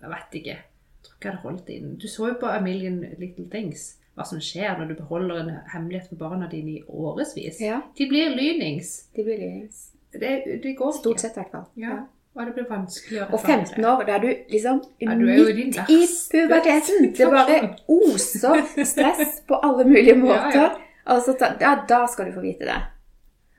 Jeg 0.00 0.10
vet 0.10 0.32
ikke. 0.40 0.56
Jeg 0.56 1.02
tror 1.02 1.14
ikke 1.16 1.24
jeg 1.24 1.32
hadde 1.32 1.42
holdt 1.48 1.66
det 1.66 1.74
inn. 1.76 1.96
Du 1.96 2.06
så 2.08 2.28
jo 2.28 2.34
på 2.40 2.46
A 2.48 2.60
Million 2.60 3.00
Little 3.18 3.48
Things 3.50 3.96
hva 4.16 4.24
som 4.26 4.38
skjer 4.38 4.76
når 4.78 4.88
du 4.88 4.94
beholder 4.94 5.40
en 5.40 5.50
hemmelighet 5.72 6.08
for 6.08 6.16
barna 6.16 6.48
dine 6.50 6.70
i 6.78 6.82
årevis. 6.88 7.60
Ja, 7.60 7.80
De 7.96 8.06
blir 8.08 8.30
lynings. 8.36 9.08
de 9.16 9.22
blir 9.24 9.38
lynings. 9.38 9.90
Det, 10.12 10.60
det 10.62 10.76
går 10.76 10.92
Stort 10.92 11.16
ikke. 11.16 11.20
sett, 11.20 11.36
i 11.36 11.40
hvert 11.40 11.50
fall. 11.52 11.66
Ja. 11.76 11.98
Og 12.40 12.46
det 12.46 12.54
blir 12.56 12.68
vanskeligere 12.70 13.34
Og 13.34 13.40
15 13.44 13.84
år, 13.84 14.04
da 14.08 14.14
er 14.16 14.22
du 14.22 14.28
liksom 14.48 14.78
Ja, 15.02 15.14
du 15.14 15.26
er 15.28 15.50
i 15.50 15.56
midt 15.58 15.76
i 15.92 15.98
puberteten. 16.32 17.10
Det 17.16 17.26
bare 17.28 17.58
oser 17.88 18.62
stress 18.84 19.42
på 19.48 19.58
alle 19.62 19.84
mulige 19.84 20.16
måter. 20.16 20.54
Ja, 20.60 20.62
ja. 20.62 20.70
Altså, 21.10 21.34
da, 21.60 21.74
da 21.88 22.04
skal 22.06 22.28
du 22.28 22.32
få 22.32 22.42
vite 22.44 22.68
det. 22.68 22.76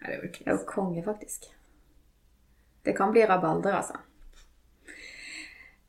Det 0.02 0.14
er 0.14 0.22
jo 0.22 0.30
Det 0.32 0.48
er 0.54 0.66
konge, 0.66 1.04
faktisk. 1.04 1.50
Det 2.86 2.96
kan 2.98 3.12
bli 3.12 3.26
rabalder, 3.26 3.76
altså. 3.76 3.94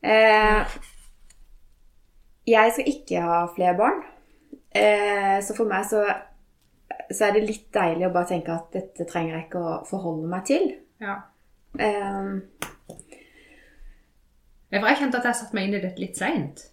Eh, 0.02 0.76
jeg 2.46 2.72
skal 2.72 2.88
ikke 2.90 3.20
ha 3.20 3.46
flere 3.54 3.76
barn. 3.78 4.02
Eh, 4.74 5.38
så 5.44 5.54
for 5.56 5.70
meg 5.70 5.86
så, 5.86 6.02
så 7.12 7.28
er 7.28 7.36
det 7.36 7.44
litt 7.46 7.68
deilig 7.74 8.08
å 8.08 8.14
bare 8.14 8.32
tenke 8.32 8.56
at 8.56 8.72
dette 8.74 9.06
trenger 9.08 9.36
jeg 9.36 9.46
ikke 9.46 9.62
å 9.62 9.76
forholde 9.88 10.28
meg 10.32 10.48
til. 10.48 10.72
Ja. 11.00 11.20
Ja, 14.72 14.80
jeg 14.88 14.98
kjente 15.00 15.20
at 15.20 15.26
jeg 15.28 15.38
satte 15.38 15.56
meg 15.56 15.68
inn 15.68 15.76
i 15.76 15.82
dette 15.82 16.00
litt 16.00 16.16
seint. 16.20 16.66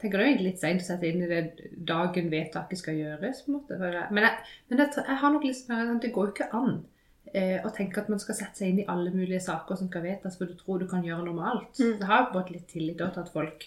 Tenker 0.00 0.16
det 0.16 0.22
er 0.22 0.28
jo 0.28 0.32
egentlig 0.32 0.50
litt 0.50 0.62
seint 0.62 0.80
å 0.80 0.86
sette 0.86 1.08
inn 1.08 1.24
i 1.24 1.28
det 1.28 1.40
dagen 1.88 2.30
vedtaket 2.32 2.80
skal 2.80 2.96
gjøres. 2.96 3.42
på 3.44 3.52
en 3.52 3.58
måte. 3.58 3.78
Men, 3.80 4.24
jeg, 4.24 4.54
men 4.70 4.80
jeg, 4.80 4.94
jeg 4.96 5.18
har 5.22 5.34
nok 5.34 5.44
litt 5.44 5.58
sånn 5.58 5.94
at 5.96 6.04
det 6.04 6.12
går 6.14 6.30
jo 6.30 6.34
ikke 6.34 6.48
an 6.56 6.72
eh, 7.32 7.58
å 7.64 7.72
tenke 7.76 8.00
at 8.00 8.08
man 8.12 8.22
skal 8.22 8.38
sette 8.38 8.62
seg 8.62 8.72
inn 8.72 8.82
i 8.82 8.88
alle 8.92 9.12
mulige 9.12 9.42
saker 9.44 9.80
som 9.80 9.90
skal 9.90 10.04
vedtas, 10.06 10.38
for 10.40 10.48
du 10.48 10.56
tror 10.56 10.80
du 10.80 10.88
kan 10.90 11.04
gjøre 11.04 11.26
noe 11.26 11.36
med 11.36 11.48
alt. 11.52 11.80
Mm. 11.80 11.94
Jeg 11.98 12.10
har 12.12 12.22
jo 12.22 12.32
fått 12.34 12.52
litt 12.54 12.68
tillit 12.72 13.00
til 13.00 13.22
at 13.24 13.32
folk 13.34 13.66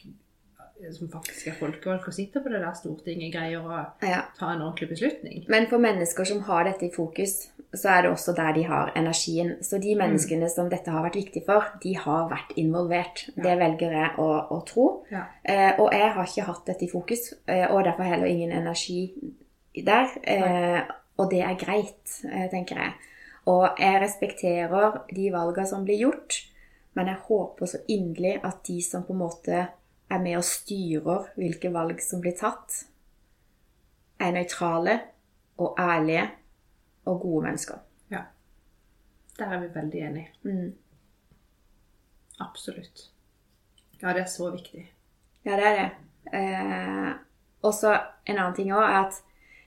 som 0.92 1.10
faktisk 1.12 1.48
er 1.48 1.56
folkevalgte 1.58 2.10
og 2.12 2.16
sitter 2.16 2.44
på 2.44 2.52
det 2.52 2.60
der 2.64 2.76
Stortinget, 2.76 3.32
greier 3.34 3.64
å 3.64 3.76
ja. 4.04 4.24
ta 4.38 4.52
en 4.52 4.64
ordentlig 4.66 4.90
beslutning. 4.92 5.44
Men 5.52 5.68
for 5.72 5.82
mennesker 5.84 6.28
som 6.28 6.42
har 6.48 6.66
dette 6.68 6.88
i 6.90 6.94
fokus, 6.94 7.38
så 7.74 7.90
er 7.94 8.04
det 8.04 8.12
også 8.14 8.36
der 8.38 8.52
de 8.58 8.66
har 8.68 8.92
energien. 9.00 9.56
Så 9.66 9.80
de 9.82 9.96
menneskene 9.98 10.50
som 10.52 10.70
dette 10.70 10.92
har 10.94 11.06
vært 11.06 11.20
viktig 11.22 11.46
for, 11.48 11.70
de 11.84 11.96
har 11.98 12.28
vært 12.32 12.52
involvert. 12.60 13.26
Ja. 13.32 13.38
Det 13.46 13.56
velger 13.62 13.96
jeg 13.98 14.12
å, 14.22 14.28
å 14.54 14.60
tro. 14.68 14.88
Ja. 15.14 15.24
Eh, 15.42 15.72
og 15.80 15.94
jeg 15.96 16.12
har 16.18 16.30
ikke 16.30 16.50
hatt 16.50 16.68
dette 16.70 16.86
i 16.86 16.92
fokus, 16.92 17.32
eh, 17.48 17.66
og 17.70 17.86
derfor 17.88 18.10
heller 18.10 18.30
ingen 18.30 18.54
energi 18.58 19.08
der. 19.74 20.12
Eh, 20.22 20.82
og 21.22 21.30
det 21.32 21.44
er 21.46 21.60
greit, 21.60 22.18
eh, 22.30 22.50
tenker 22.52 22.82
jeg. 22.82 22.98
Og 23.50 23.80
jeg 23.80 24.02
respekterer 24.02 25.00
de 25.14 25.30
valgene 25.34 25.70
som 25.70 25.86
blir 25.86 26.06
gjort, 26.06 26.44
men 26.94 27.10
jeg 27.10 27.26
håper 27.26 27.70
så 27.70 27.82
inderlig 27.92 28.38
at 28.46 28.62
de 28.68 28.78
som 28.86 29.04
på 29.06 29.16
en 29.16 29.24
måte 29.24 29.64
er 30.14 30.22
med 30.22 30.38
og 30.40 30.46
styrer 30.48 31.32
hvilke 31.40 31.72
valg 31.74 32.02
som 32.04 32.22
blir 32.24 32.36
tatt, 32.38 32.84
er 34.22 34.36
nøytrale 34.36 35.00
og 35.58 35.76
ærlige 35.80 36.30
og 37.10 37.20
gode 37.22 37.44
mennesker. 37.50 37.82
ja. 38.12 38.24
Der 39.40 39.46
er 39.46 39.60
vi 39.60 39.76
veldig 39.76 40.00
enige. 40.00 40.30
Mm. 40.44 40.76
Absolutt. 42.40 43.10
Ja, 44.02 44.14
det 44.14 44.22
er 44.22 44.26
så 44.26 44.52
viktig. 44.52 44.92
Ja, 45.46 45.52
det 45.52 45.66
er 45.68 45.76
det. 45.82 45.90
Eh, 46.34 47.12
og 47.62 47.74
så 47.74 47.94
en 48.26 48.38
annen 48.38 48.56
ting 48.56 48.72
òg 48.74 48.84
er 48.84 49.00
at 49.08 49.22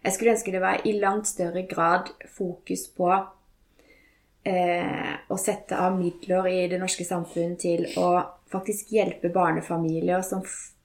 jeg 0.04 0.12
skulle 0.12 0.32
ønske 0.36 0.52
det 0.52 0.60
var 0.60 0.84
i 0.84 0.92
langt 1.00 1.26
større 1.28 1.66
grad 1.66 2.12
fokus 2.30 2.86
på 2.96 3.10
eh, 4.46 5.14
å 5.28 5.38
sette 5.40 5.76
av 5.76 5.98
midler 5.98 6.46
i 6.46 6.58
det 6.70 6.78
norske 6.80 7.04
samfunn 7.04 7.56
til 7.60 7.86
å 7.98 8.10
faktisk 8.56 8.92
hjelpe 8.96 9.30
barnefamilier 9.34 10.24
som 10.26 10.42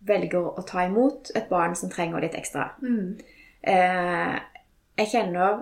velger 0.08 0.60
å 0.60 0.64
ta 0.68 0.86
imot 0.88 1.32
et 1.36 1.50
barn 1.50 1.76
som 1.78 1.92
trenger 1.92 2.24
litt 2.24 2.38
ekstra. 2.38 2.72
Eh, 3.62 4.38
jeg 5.02 5.12
kjenner 5.12 5.62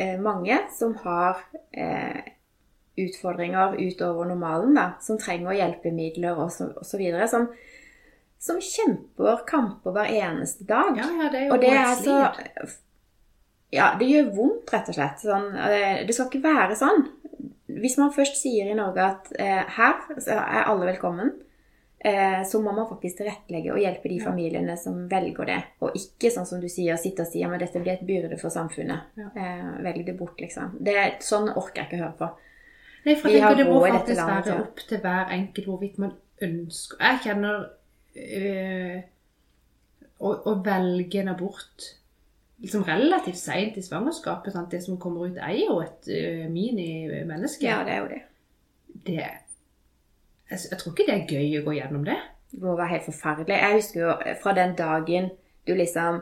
eh, 0.00 0.16
mange 0.20 0.58
som 0.76 0.94
har 1.04 1.42
eh, 1.72 2.32
utfordringer 3.00 3.76
utover 3.80 4.28
normalen, 4.30 4.74
da, 4.76 4.86
som 5.04 5.18
trenger 5.20 5.56
hjelpemidler 5.58 6.40
videre, 7.00 7.28
som, 7.28 7.48
som 8.40 8.62
kjemper 8.62 9.44
kamper 9.48 9.96
hver 9.96 10.14
eneste 10.14 10.66
dag. 10.68 10.96
Ja, 11.00 11.10
ja, 11.24 11.30
det 11.32 11.42
er 11.42 11.46
jo 11.48 11.54
og 11.56 11.64
det 11.64 11.74
et 11.74 11.82
er 11.82 11.94
så. 12.00 12.80
Ja, 13.74 13.88
det 13.98 14.06
gjør 14.06 14.28
vondt, 14.36 14.70
rett 14.70 14.88
og 14.92 14.96
slett. 14.96 15.22
Sånn, 15.24 15.48
det, 15.58 16.04
det 16.06 16.14
skal 16.14 16.28
ikke 16.30 16.44
være 16.44 16.76
sånn. 16.78 17.08
Hvis 17.80 17.96
man 17.98 18.12
først 18.14 18.36
sier 18.40 18.70
i 18.70 18.76
Norge 18.78 19.02
at 19.02 19.32
eh, 19.38 19.64
her 19.78 20.04
er 20.30 20.68
alle 20.70 20.86
velkommen, 20.92 21.32
eh, 22.04 22.42
så 22.46 22.60
må 22.62 22.72
man 22.76 22.86
faktisk 22.90 23.18
tilrettelegge 23.22 23.72
og 23.74 23.80
hjelpe 23.82 24.08
de 24.12 24.18
Ja. 24.20 24.24
familiene 24.28 24.76
som 24.80 25.08
velger 25.10 25.46
det. 25.50 25.60
Og 25.80 25.96
ikke 25.98 26.30
sånn 26.30 26.46
som 26.46 26.60
du 26.60 26.68
sier, 26.68 26.96
sitte 27.00 27.22
og 27.26 27.30
si 27.32 27.42
at 27.42 27.58
dette 27.60 27.80
blir 27.82 27.94
et 27.96 28.06
byrde 28.06 28.38
for 28.40 28.50
samfunnet. 28.54 29.00
Ja. 29.16 29.30
Eh, 29.36 29.70
velg 29.84 30.04
det 30.06 30.16
bort, 30.18 30.38
liksom. 30.40 30.76
Det, 30.84 30.94
sånn 31.20 31.48
orker 31.56 31.82
jeg 31.82 31.90
ikke 31.90 32.02
høre 32.04 32.18
på. 32.18 32.30
Nei, 33.06 33.14
for 33.16 33.28
Vi 33.28 33.34
jeg 33.34 33.42
har 33.42 33.54
tenker 33.54 33.64
det 33.64 33.72
må 33.72 33.80
faktisk 33.84 34.16
landet 34.20 34.46
være 34.46 34.60
opp 34.62 34.78
til 34.88 34.98
hver 35.04 35.32
enkelt 35.34 35.66
hvorvidt 35.68 35.98
man 35.98 36.12
ønsker 36.42 36.96
Jeg 37.00 37.18
kjenner 37.26 37.66
øh, 38.16 39.02
å, 40.20 40.30
å 40.50 40.54
velge 40.64 41.20
en 41.20 41.28
abort 41.34 41.90
liksom 42.64 42.84
relativt 42.88 43.38
seint 43.38 43.78
i 43.78 43.84
svangerskapet 43.84 44.54
sant? 44.54 44.70
Det 44.72 44.82
som 44.84 44.98
kommer 45.00 45.28
ut, 45.28 45.38
er 45.38 45.56
jo 45.60 45.78
et 45.84 46.10
uh, 46.10 46.44
mini-menneske. 46.50 47.66
Ja, 47.66 47.82
det 47.86 47.94
er 47.94 48.04
jo 48.04 48.12
det. 48.12 48.22
Det 49.04 49.18
jeg, 49.20 50.60
jeg 50.70 50.78
tror 50.78 50.92
ikke 50.92 51.06
det 51.08 51.14
er 51.16 51.34
gøy 51.34 51.58
å 51.60 51.64
gå 51.66 51.78
gjennom 51.78 52.04
det. 52.06 52.18
Det 52.52 52.62
må 52.62 52.76
være 52.78 52.92
helt 52.94 53.08
forferdelig. 53.08 53.56
Jeg 53.56 53.80
husker 53.80 54.00
jo 54.00 54.36
fra 54.42 54.54
den 54.56 54.76
dagen 54.78 55.32
du 55.66 55.72
liksom 55.74 56.20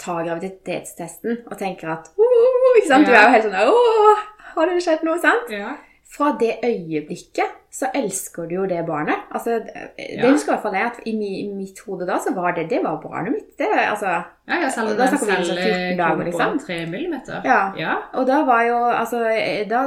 tar 0.00 0.24
graviditetstesten 0.24 1.42
og 1.44 1.58
tenker 1.60 1.92
at 1.92 2.08
ikke 2.16 2.88
sant? 2.88 3.06
Du 3.06 3.12
er 3.12 3.26
jo 3.26 3.34
helt 3.34 3.46
sånn 3.46 3.58
Å, 3.60 4.14
har 4.54 4.70
det 4.70 4.82
skjedd 4.84 5.04
noe, 5.06 5.20
sant? 5.22 5.52
Ja. 5.52 5.74
Fra 6.10 6.32
det 6.40 6.56
øyeblikket 6.66 7.56
så 7.70 7.86
elsker 7.94 8.48
du 8.50 8.54
jo 8.56 8.64
det 8.66 8.80
barnet. 8.86 9.14
Altså, 9.30 9.60
det 9.62 10.16
Ja. 10.18 10.30
husker 10.32 10.50
i 10.50 10.54
hvert 10.56 10.62
fall 10.62 10.74
jeg 10.74 10.86
at 10.86 10.98
i, 11.06 11.12
mi, 11.16 11.28
i 11.44 11.46
mitt 11.54 11.78
hode 11.86 12.06
da 12.08 12.16
så 12.18 12.32
var 12.34 12.50
det 12.56 12.64
det 12.70 12.80
var 12.82 12.96
barnet 13.02 13.32
mitt. 13.32 13.52
Det, 13.58 13.68
altså, 13.78 14.06
Ja, 14.48 14.56
ja, 14.64 14.68
selv 14.74 14.90
om 14.90 14.96
den 14.98 15.08
selv 15.08 15.18
kom 15.20 15.28
en 15.28 15.44
snakker 15.44 15.44
vi 15.44 15.50
om 15.50 15.56
sånn 15.56 15.94
14 15.94 15.98
dager, 16.02 16.24
liksom. 16.24 16.58
på 16.58 16.66
tre 16.66 16.78
millimeter. 16.86 17.40
Ja. 17.44 17.60
ja. 17.78 17.94
og 18.12 18.26
da 18.26 18.42
var 18.44 18.62
jo 18.66 18.76
altså 18.90 19.22
da, 19.70 19.82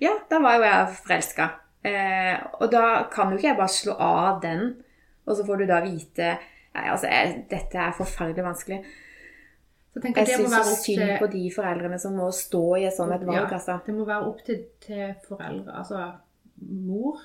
Ja, 0.00 0.14
da 0.30 0.38
var 0.38 0.56
jo 0.56 0.62
jeg 0.62 0.88
forelska. 1.02 1.48
Eh, 1.84 2.36
og 2.60 2.70
da 2.72 2.84
kan 3.12 3.30
jo 3.30 3.36
ikke 3.36 3.48
jeg 3.48 3.56
bare 3.58 3.68
slå 3.68 3.96
av 3.98 4.40
den, 4.42 4.76
og 5.26 5.36
så 5.36 5.44
får 5.46 5.56
du 5.58 5.66
da 5.66 5.80
vite 5.84 6.36
Nei, 6.74 6.88
altså, 6.90 7.06
jeg, 7.06 7.44
dette 7.50 7.78
er 7.78 7.92
forferdelig 7.94 8.42
vanskelig. 8.44 8.80
Jeg 9.94 10.14
jeg 10.16 10.26
syns 10.26 10.50
så 10.52 10.76
synd 10.82 10.98
til 10.98 11.16
på 11.20 11.26
de 11.32 11.42
foreldrene 11.54 11.98
som 12.02 12.16
må 12.18 12.30
stå 12.34 12.62
i 12.80 12.84
et 12.88 12.96
sånt 12.96 13.10
valg, 13.26 13.50
Ja. 13.52 13.78
Det 13.86 13.94
må 13.94 14.04
være 14.04 14.26
opp 14.26 14.44
til, 14.44 14.64
til 14.80 15.14
foreldre, 15.28 15.70
altså 15.78 16.12
mor, 16.58 17.20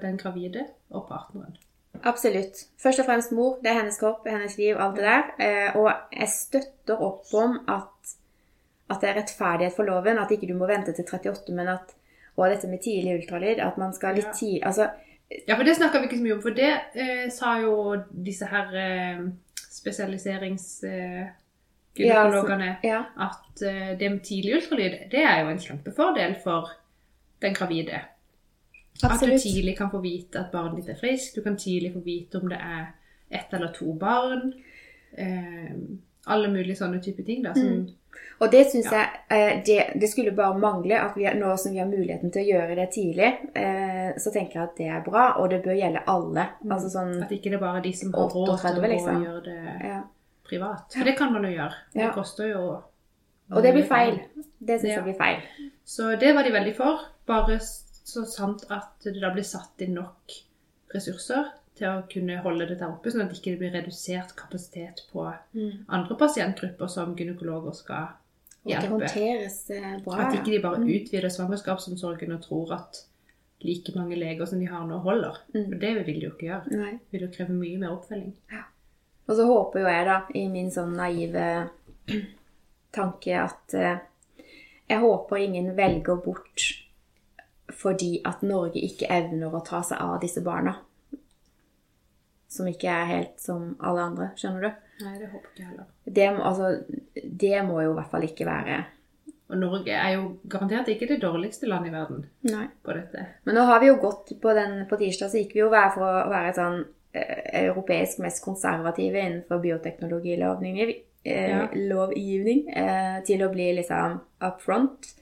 den 0.00 0.16
gravide 0.18 0.66
og 0.90 1.08
partneren. 1.08 1.56
Absolutt. 2.02 2.64
Først 2.78 3.00
og 3.00 3.06
fremst 3.06 3.32
mor. 3.32 3.58
Det 3.62 3.70
er 3.70 3.78
hennes 3.78 3.98
kropp, 3.98 4.26
hennes 4.28 4.56
liv, 4.58 4.76
alt 4.78 4.96
det 4.96 5.04
der. 5.04 5.28
Eh, 5.38 5.76
og 5.76 5.90
jeg 6.12 6.28
støtter 6.28 7.02
opp 7.02 7.34
om 7.34 7.60
at, 7.70 8.14
at 8.90 9.00
det 9.00 9.10
er 9.10 9.18
rettferdighet 9.20 9.76
for 9.76 9.86
loven. 9.88 10.18
At 10.18 10.30
ikke 10.34 10.48
du 10.50 10.56
må 10.58 10.66
vente 10.66 10.92
til 10.92 11.04
38, 11.04 11.54
men 11.54 11.68
at 11.68 11.94
Og 12.36 12.50
dette 12.50 12.66
med 12.66 12.82
tidlig 12.82 13.14
ultralyd. 13.20 13.60
At 13.62 13.76
man 13.78 13.92
skal 13.94 14.14
litt 14.14 14.26
Ja. 14.26 14.32
tidlig 14.32 14.66
Altså, 14.66 14.90
Ja, 15.48 15.54
for 15.56 15.64
det 15.64 15.76
snakker 15.76 16.00
vi 16.00 16.04
ikke 16.06 16.16
så 16.18 16.22
mye 16.22 16.34
om, 16.34 16.42
for 16.42 16.50
det 16.50 16.72
eh, 16.94 17.30
sa 17.30 17.58
jo 17.60 17.96
disse 18.26 18.46
her 18.46 18.74
eh, 18.76 19.22
spesialiseringsgynekologene 21.94 22.76
ja. 22.82 23.04
at 23.26 23.62
uh, 23.62 23.92
det 23.98 24.10
med 24.10 24.22
tidlig 24.26 24.56
ultralyd, 24.58 24.98
det 25.12 25.22
er 25.22 25.42
jo 25.42 25.52
en 25.52 25.62
kjempefordel 25.62 26.36
for 26.44 26.72
den 27.42 27.54
gravide. 27.54 28.00
At 29.02 29.20
du 29.20 29.34
tidlig 29.38 29.76
kan 29.78 29.90
få 29.90 29.98
vite 30.02 30.38
at 30.38 30.52
barnet 30.52 30.80
ditt 30.80 30.92
er 30.94 31.00
friskt, 31.00 31.36
du 31.36 31.42
kan 31.42 31.58
tidlig 31.58 31.92
få 31.94 32.02
vite 32.04 32.38
om 32.38 32.48
det 32.50 32.58
er 32.58 32.92
ett 33.34 33.54
eller 33.54 33.72
to 33.74 33.94
barn. 33.98 34.52
Uh, 35.18 35.78
alle 36.26 36.48
mulige 36.48 36.78
sånne 36.78 37.02
type 37.04 37.22
ting 37.26 37.44
da, 37.44 37.54
som 37.54 37.84
Mm. 37.84 37.92
Og 38.38 38.50
det 38.52 38.64
syns 38.70 38.90
jeg 38.92 39.06
eh, 39.30 39.60
det, 39.66 39.78
det 40.00 40.08
skulle 40.10 40.34
bare 40.36 40.58
mangle 40.58 40.98
at 41.00 41.16
vi, 41.18 41.26
nå 41.38 41.54
som 41.60 41.74
vi 41.74 41.80
har 41.82 41.88
muligheten 41.90 42.32
til 42.34 42.44
å 42.44 42.56
gjøre 42.56 42.76
det 42.78 42.88
tidlig, 42.94 43.30
eh, 43.58 44.10
så 44.20 44.32
tenker 44.34 44.58
jeg 44.58 44.68
at 44.68 44.76
det 44.78 44.88
er 44.90 45.04
bra, 45.06 45.24
og 45.42 45.50
det 45.52 45.62
bør 45.64 45.78
gjelde 45.78 46.04
alle. 46.10 46.48
Altså 46.68 46.90
sånn 46.92 47.14
At 47.24 47.34
ikke 47.34 47.54
det 47.54 47.60
bare 47.62 47.80
er 47.80 47.86
de 47.86 47.94
som 47.96 48.12
har 48.14 48.34
råd 48.34 48.50
til 48.50 48.70
38, 48.70 48.82
å 48.82 48.92
liksom. 48.94 49.24
gjøre 49.28 49.42
det 49.48 49.76
ja. 49.90 50.00
Privat. 50.44 50.92
For 50.92 51.04
det 51.04 51.16
kan 51.18 51.32
man 51.32 51.44
jo 51.44 51.50
gjøre. 51.54 51.74
Det 51.94 52.12
koster 52.14 52.50
jo 52.52 52.82
Og 53.52 53.62
det 53.62 53.74
blir 53.74 53.84
feil. 53.88 54.20
Det 54.58 54.80
syns 54.80 54.90
Ja. 54.90 54.96
jeg 55.00 55.04
blir 55.04 55.18
feil. 55.18 55.42
Så 55.84 56.14
det 56.20 56.34
var 56.34 56.42
de 56.44 56.52
veldig 56.52 56.76
for. 56.76 57.04
Bare 57.26 57.58
så 57.60 58.24
sant 58.26 58.64
at 58.70 59.04
det 59.04 59.20
da 59.20 59.30
blir 59.32 59.44
satt 59.44 59.80
inn 59.84 59.94
nok 59.94 60.32
ressurser 60.94 61.50
til 61.76 61.88
å 61.88 62.02
kunne 62.08 62.38
holde 62.44 62.68
dette 62.68 62.86
oppe, 62.86 63.10
sånn 63.10 63.24
at 63.24 63.30
det 63.32 63.40
ikke 63.40 63.58
blir 63.58 63.72
redusert 63.74 64.34
kapasitet 64.36 65.02
på 65.12 65.24
andre 65.88 66.16
pasientgrupper 66.16 66.86
som 66.88 67.16
gynekologer 67.16 67.74
skal 67.74 68.06
Og 68.64 68.70
det 68.70 68.88
håndteres 68.88 69.70
eh, 69.70 69.98
bra. 70.04 70.20
At 70.24 70.34
ikke 70.38 70.52
de 70.54 70.60
bare 70.62 70.78
utvider 70.80 71.28
svangerskapsomsorgen 71.28 72.32
og 72.32 72.40
tror 72.46 72.72
at 72.78 73.02
like 73.60 73.92
mange 73.96 74.16
leger 74.16 74.46
som 74.46 74.58
de 74.60 74.66
har 74.66 74.86
nå, 74.86 74.98
holder. 75.04 75.36
Mm. 75.54 75.66
Og 75.72 75.80
det 75.80 75.90
vil 75.96 76.06
de 76.20 76.26
jo 76.26 76.30
ikke 76.32 76.46
gjøre. 76.48 76.70
Nei. 76.70 76.92
Det 76.92 77.12
vil 77.18 77.26
jo 77.26 77.32
kreve 77.34 77.52
mye 77.58 77.78
mer 77.78 77.92
oppfølging. 77.96 78.32
Og 79.24 79.36
så 79.36 79.46
håper 79.48 79.80
jo 79.80 79.88
jeg, 79.88 80.06
da, 80.08 80.16
i 80.36 80.46
min 80.52 80.70
sånn 80.72 80.96
naive 80.98 81.44
tanke, 82.96 83.38
at 83.40 83.76
eh, 83.78 84.02
jeg 84.90 85.00
håper 85.00 85.40
ingen 85.40 85.72
velger 85.76 86.20
bort 86.24 86.70
fordi 87.74 88.18
at 88.28 88.42
Norge 88.44 88.80
ikke 88.84 89.08
evner 89.10 89.54
å 89.56 89.62
ta 89.64 89.80
seg 89.82 89.98
av 89.98 90.18
disse 90.22 90.42
barna. 90.44 90.76
Som 92.52 92.68
ikke 92.70 92.92
er 92.92 93.08
helt 93.08 93.40
som 93.42 93.72
alle 93.82 94.04
andre, 94.04 94.28
skjønner 94.38 94.66
du? 94.66 94.82
Nei, 95.02 95.14
det 95.18 95.30
håper 95.32 95.48
ikke 95.48 95.62
jeg 95.62 95.70
heller. 95.70 95.86
Det, 96.04 96.26
altså, 96.50 96.68
det 97.42 97.62
må 97.66 97.80
jo 97.82 97.94
i 97.94 97.96
hvert 97.96 98.12
fall 98.12 98.26
ikke 98.28 98.46
være 98.46 98.76
Og 99.50 99.56
Norge 99.58 99.96
er 99.96 100.12
jo 100.14 100.26
garantert 100.52 100.90
ikke 100.92 101.08
det 101.10 101.18
dårligste 101.24 101.66
landet 101.66 101.90
i 101.90 101.94
verden 101.96 102.20
Nei. 102.46 102.68
på 102.84 102.94
dette. 102.94 103.24
Men 103.48 103.58
nå 103.58 103.64
har 103.66 103.80
vi 103.82 103.88
jo 103.90 103.96
gått 104.02 104.30
på 104.40 104.54
den 104.54 104.84
På 104.90 105.00
tirsdag 105.00 105.32
så 105.32 105.40
gikk 105.40 105.56
vi 105.56 105.64
jo 105.64 105.70
hver 105.72 105.90
for 105.96 106.06
å 106.06 106.30
være 106.30 106.52
et 106.52 106.60
sånn 106.60 106.84
europeisk 107.14 108.18
mest 108.18 108.42
konservative 108.44 109.20
innenfor 109.20 109.58
bioteknologilovgivning 109.62 110.80
eh, 111.24 111.50
Ja. 111.50 111.68
lovgivning, 111.74 112.68
eh, 112.76 113.22
til 113.24 113.42
å 113.46 113.52
bli 113.52 113.70
liksom 113.78 114.20
up 114.40 114.60
front. 114.60 115.14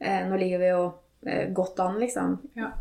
Eh, 0.00 0.24
nå 0.28 0.36
ligger 0.40 0.58
vi 0.58 0.70
jo 0.72 0.94
eh, 1.26 1.48
godt 1.52 1.78
an, 1.80 1.98
liksom. 2.00 2.38
Ja. 2.56 2.72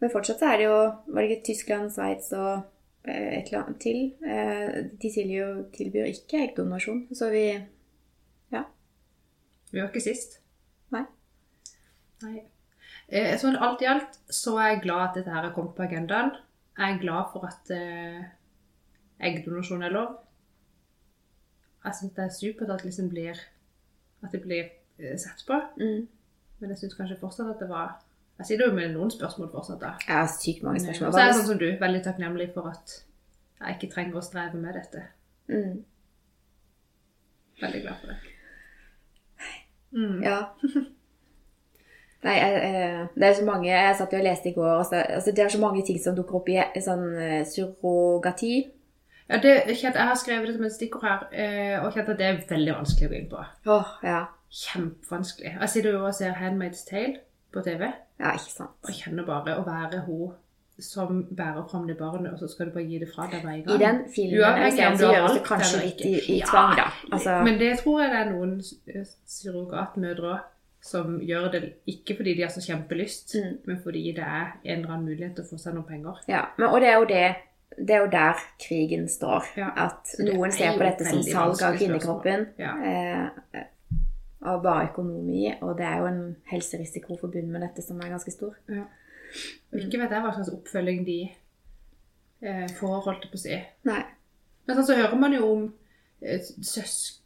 Men 0.00 0.10
fortsatt 0.12 0.38
så 0.42 0.46
er 0.52 0.56
det 0.58 0.64
jo 0.68 0.78
Var 1.06 1.22
det 1.22 1.30
ikke 1.30 1.46
Tyskland, 1.48 1.92
Sveits 1.94 2.32
og 2.36 2.62
eh, 3.08 3.38
et 3.38 3.48
eller 3.48 3.62
annet 3.64 3.80
til? 3.80 4.00
Eh, 4.26 4.82
de 5.00 5.10
tilbyr, 5.10 5.62
tilbyr 5.76 6.10
ikke 6.12 6.42
eggdonasjon, 6.48 7.06
så 7.14 7.30
vi 7.32 7.46
Ja. 8.52 8.64
Vi 9.72 9.80
var 9.80 9.88
ikke 9.88 10.00
sist. 10.04 10.38
Nei. 10.92 11.04
Nei. 12.22 12.42
Eh, 13.08 13.30
Jeg 13.30 13.40
tror 13.40 13.58
alt 13.62 13.82
i 13.82 13.88
alt 13.90 14.18
så 14.32 14.56
er 14.58 14.68
jeg 14.74 14.82
glad 14.82 15.08
at 15.08 15.14
dette 15.18 15.30
her 15.34 15.44
er 15.48 15.52
kommet 15.54 15.74
på 15.76 15.82
agendaen. 15.82 16.30
Jeg 16.78 16.94
er 16.94 17.00
glad 17.02 17.24
for 17.32 17.46
at 17.46 17.70
eh, 17.70 18.22
eggdonasjon 19.20 19.82
er 19.82 19.92
lov. 19.94 20.16
Jeg 21.84 21.94
syns 21.98 22.14
det 22.16 22.24
er 22.24 22.32
supert 22.32 22.70
at, 22.70 22.84
liksom 22.84 23.08
blir, 23.12 23.38
at 24.24 24.32
det 24.32 24.40
blir 24.42 24.64
eh, 24.98 25.16
sett 25.20 25.44
på. 25.46 25.60
mm. 25.76 26.08
Men 26.60 26.70
jeg 26.70 26.78
syns 26.78 26.94
kanskje 26.94 27.18
fortsatt 27.20 27.50
at 27.50 27.60
det 27.60 27.68
var 27.68 27.96
Jeg 28.38 28.46
sitter 28.46 28.66
jo 28.70 28.74
med 28.74 28.92
noen 28.94 29.10
spørsmål 29.10 29.50
fortsatt, 29.52 29.80
da. 29.80 29.90
Jeg 30.08 30.16
har 30.16 30.26
sykt 30.32 30.62
mange 30.62 30.80
eh, 30.80 30.84
spørsmål. 30.86 31.12
Så 31.12 31.18
er 31.20 31.26
jeg 31.28 31.34
sånn 31.38 31.46
som 31.52 31.58
du, 31.60 31.66
veldig 31.80 32.00
takknemlig 32.02 32.48
for 32.54 32.70
at 32.70 32.94
jeg 33.60 33.76
ikke 33.76 33.90
trenger 33.94 34.16
å 34.18 34.22
streve 34.24 34.58
med 34.58 34.74
dette. 34.74 35.02
mm. 35.52 35.84
Veldig 37.60 37.82
glad 37.84 38.00
for 38.00 38.10
det. 38.10 38.16
Mm. 39.94 40.22
Ja. 40.24 40.38
Nei, 42.24 42.36
eh, 42.40 43.00
det 43.14 43.26
er 43.26 43.34
så 43.36 43.44
mange 43.44 43.68
Jeg 43.68 43.96
satt 43.98 44.12
jo 44.14 44.18
og 44.18 44.24
leste 44.24 44.48
i 44.48 44.54
går. 44.54 44.70
Altså, 44.78 45.02
altså, 45.16 45.32
det 45.36 45.44
er 45.44 45.52
så 45.52 45.60
mange 45.60 45.84
ting 45.84 45.98
som 46.00 46.16
dukker 46.16 46.38
opp 46.40 46.48
i 46.48 46.84
sånn 46.84 47.04
eh, 47.20 47.42
surrogati. 47.48 48.54
Ja, 49.28 49.40
det, 49.40 49.52
jeg 49.72 49.92
har 49.96 50.16
skrevet 50.20 50.48
det 50.48 50.54
som 50.56 50.64
et 50.68 50.74
stikkord 50.74 51.04
her, 51.04 51.26
eh, 51.32 51.76
og 51.80 51.92
kjent 51.94 52.10
at 52.12 52.18
det 52.20 52.26
er 52.28 52.40
veldig 52.48 52.74
vanskelig 52.76 53.08
å 53.08 53.12
gå 53.12 53.18
inn 53.18 53.28
på. 53.30 53.44
Åh, 53.72 53.92
ja. 54.04 54.22
Kjempevanskelig. 54.54 55.54
Jeg 55.60 55.70
sitter 55.72 55.96
jo 55.96 56.02
og 56.06 56.14
ser 56.14 56.36
Handmaid's 56.38 56.84
Tale 56.88 57.22
på 57.54 57.62
TV, 57.64 57.88
Ja, 58.20 58.34
ikke 58.36 58.52
sant. 58.52 58.76
og 58.84 58.92
kjenner 58.92 59.26
bare 59.26 59.56
å 59.58 59.64
være 59.66 60.02
hun 60.06 60.34
som 60.78 61.20
bærer 61.30 61.68
fram 61.70 61.86
det 61.86 61.96
barnet, 61.98 62.32
og 62.32 62.38
så 62.38 62.48
skal 62.50 62.66
du 62.66 62.74
bare 62.74 62.84
gi 62.88 62.98
det 62.98 63.08
fra 63.14 63.28
deg 63.30 63.44
hver 63.44 63.60
gang. 63.62 63.74
I 63.74 63.84
den 63.84 64.00
filmen 64.14 64.40
Uavhengig 64.40 64.86
om 64.88 64.96
du 64.98 65.04
har 65.06 65.20
valgt 65.22 65.44
kanskje 65.46 65.82
litt 65.84 66.00
i, 66.02 66.14
i 66.34 66.40
tvang, 66.42 66.74
da. 66.78 66.88
Altså, 67.12 67.36
Men 67.46 67.60
det 67.60 67.70
tror 67.82 68.00
jeg 68.02 68.10
det 68.10 68.18
er 68.20 68.32
noen 68.32 68.56
surrogatmødre 68.64 69.04
surrogatmødre 69.36 70.34
som 70.84 71.14
gjør 71.24 71.46
det 71.54 71.62
ikke 71.88 72.16
fordi 72.18 72.34
de 72.36 72.42
har 72.44 72.50
så 72.52 72.60
kjempelyst, 72.60 73.34
Mm. 73.40 73.58
men 73.66 73.78
fordi 73.82 74.02
det 74.16 74.24
er 74.24 74.50
en 74.64 74.78
eller 74.78 74.90
annen 74.92 75.06
mulighet 75.08 75.34
til 75.38 75.44
å 75.44 75.48
få 75.54 75.58
seg 75.62 75.74
noen 75.74 75.86
penger. 75.88 76.18
ja, 76.28 76.42
men, 76.58 76.68
og 76.68 76.80
det 76.84 76.88
er 76.90 76.98
jo 77.00 77.04
det 77.10 77.34
det 77.74 77.90
er 77.90 78.02
jo 78.04 78.10
der 78.12 78.38
krigen 78.62 79.08
står. 79.08 79.46
Ja. 79.56 79.70
At 79.86 80.12
noen 80.20 80.46
er 80.46 80.50
ser 80.54 80.76
på 80.78 80.84
dette 80.84 81.04
som 81.08 81.22
salg 81.26 81.62
av 81.66 81.74
kvinnekroppen. 81.74 82.44
Ja. 82.58 82.74
Eh, 82.86 83.64
og 84.46 84.60
bare 84.62 84.84
økonomi. 84.92 85.48
Og 85.60 85.72
det 85.78 85.86
er 85.88 85.96
jo 85.98 86.06
en 86.06 86.36
helserisiko 86.52 87.16
forbundet 87.18 87.50
med 87.50 87.64
dette 87.66 87.82
som 87.82 87.98
er 88.00 88.12
ganske 88.12 88.30
stor. 88.30 88.54
Og 88.68 89.80
ikke 89.80 89.98
vet 90.04 90.14
jeg 90.14 90.22
hva 90.22 90.30
slags 90.36 90.52
oppfølging 90.54 91.02
de 91.08 91.18
eh, 92.42 92.68
får, 92.78 93.00
holdt 93.08 93.24
jeg 93.26 93.32
på 93.32 93.40
å 93.40 93.42
si. 93.42 93.58
Nei. 93.90 94.02
Men 94.68 94.76
sånn 94.78 94.86
så 94.92 95.00
hører 95.00 95.18
man 95.18 95.34
jo 95.34 95.50
om 95.56 95.66
eh, 96.22 96.38
søsken 96.62 97.23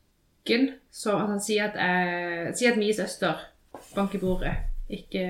som 0.91 1.19
at 1.21 1.29
han 1.33 1.41
sier 1.45 1.69
at, 1.69 1.77
jeg, 1.79 2.55
sier 2.59 2.73
at 2.75 2.81
min 2.81 2.95
søster 2.97 3.45
bank 3.95 4.15
i 4.15 4.21
bordet 4.23 4.55
ikke 4.89 5.25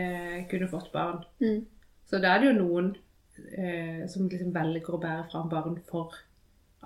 kunne 0.50 0.68
fått 0.70 0.92
barn. 0.94 1.24
Mm. 1.42 1.64
Så 2.08 2.20
da 2.22 2.36
er 2.36 2.40
det 2.44 2.50
jo 2.52 2.58
noen 2.62 2.92
eh, 3.58 4.04
som 4.08 4.28
liksom 4.30 4.52
velger 4.54 4.94
å 4.94 5.00
bære 5.02 5.26
fram 5.32 5.48
barn 5.50 5.78
for 5.90 6.14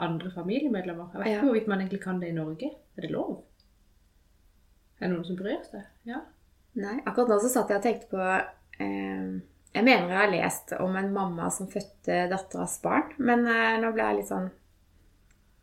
andre 0.02 0.30
familiemedlemmer. 0.32 1.10
Jeg 1.12 1.20
vet 1.20 1.28
Ja. 1.28 1.36
ikke 1.38 1.46
hvorvidt 1.50 1.68
man 1.68 1.80
egentlig 1.84 2.02
kan 2.02 2.20
det 2.20 2.30
i 2.32 2.36
Norge. 2.36 2.70
Er 2.96 3.04
det 3.06 3.10
lov? 3.12 3.42
Er 5.00 5.08
det 5.08 5.12
noen 5.14 5.26
som 5.28 5.36
bryr 5.36 5.60
seg? 5.68 5.84
Ja. 6.08 6.22
Nei, 6.80 6.96
akkurat 7.04 7.28
nå 7.28 7.38
så 7.42 7.50
satt 7.52 7.68
jeg 7.68 7.82
og 7.82 7.84
tenkte 7.84 8.08
på 8.14 8.22
eh, 8.80 9.32
Jeg 9.74 9.84
mener 9.84 10.08
jeg 10.08 10.16
har 10.22 10.30
lest 10.32 10.72
om 10.80 10.96
en 10.96 11.12
mamma 11.12 11.50
som 11.52 11.68
fødte 11.68 12.22
datteras 12.32 12.78
barn, 12.84 13.12
men 13.18 13.44
eh, 13.46 13.76
nå 13.82 13.92
ble 13.92 14.06
jeg 14.08 14.16
litt 14.22 14.30
sånn 14.32 14.48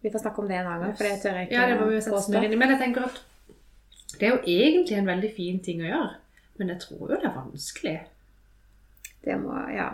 Vi 0.02 0.12
får 0.12 0.20
snakke 0.24 0.40
om 0.40 0.48
det 0.48 0.56
en 0.56 0.68
annen 0.68 0.82
gang, 0.88 0.96
for 0.98 1.04
det 1.04 1.22
tør 1.22 1.36
jeg 1.40 1.48
ikke 1.50 1.56
Ja, 1.58 1.66
det 1.70 1.80
må 1.80 1.88
vi 1.92 2.00
påstå. 2.00 2.32
mer 2.34 2.46
inn 2.48 2.54
i. 2.54 2.60
Men 2.62 2.70
jeg 2.74 2.80
tenker 2.80 3.04
at 3.10 3.18
det 4.20 4.28
er 4.28 4.32
jo 4.36 4.40
egentlig 4.48 4.98
en 4.98 5.10
veldig 5.10 5.32
fin 5.36 5.60
ting 5.64 5.82
å 5.84 5.90
gjøre. 5.90 6.14
Men 6.60 6.72
jeg 6.74 6.80
tror 6.86 7.00
jo 7.04 7.08
det 7.16 7.26
er 7.26 7.36
vanskelig 7.36 8.00
Det 9.26 9.36
må 9.42 9.58
Ja. 9.76 9.90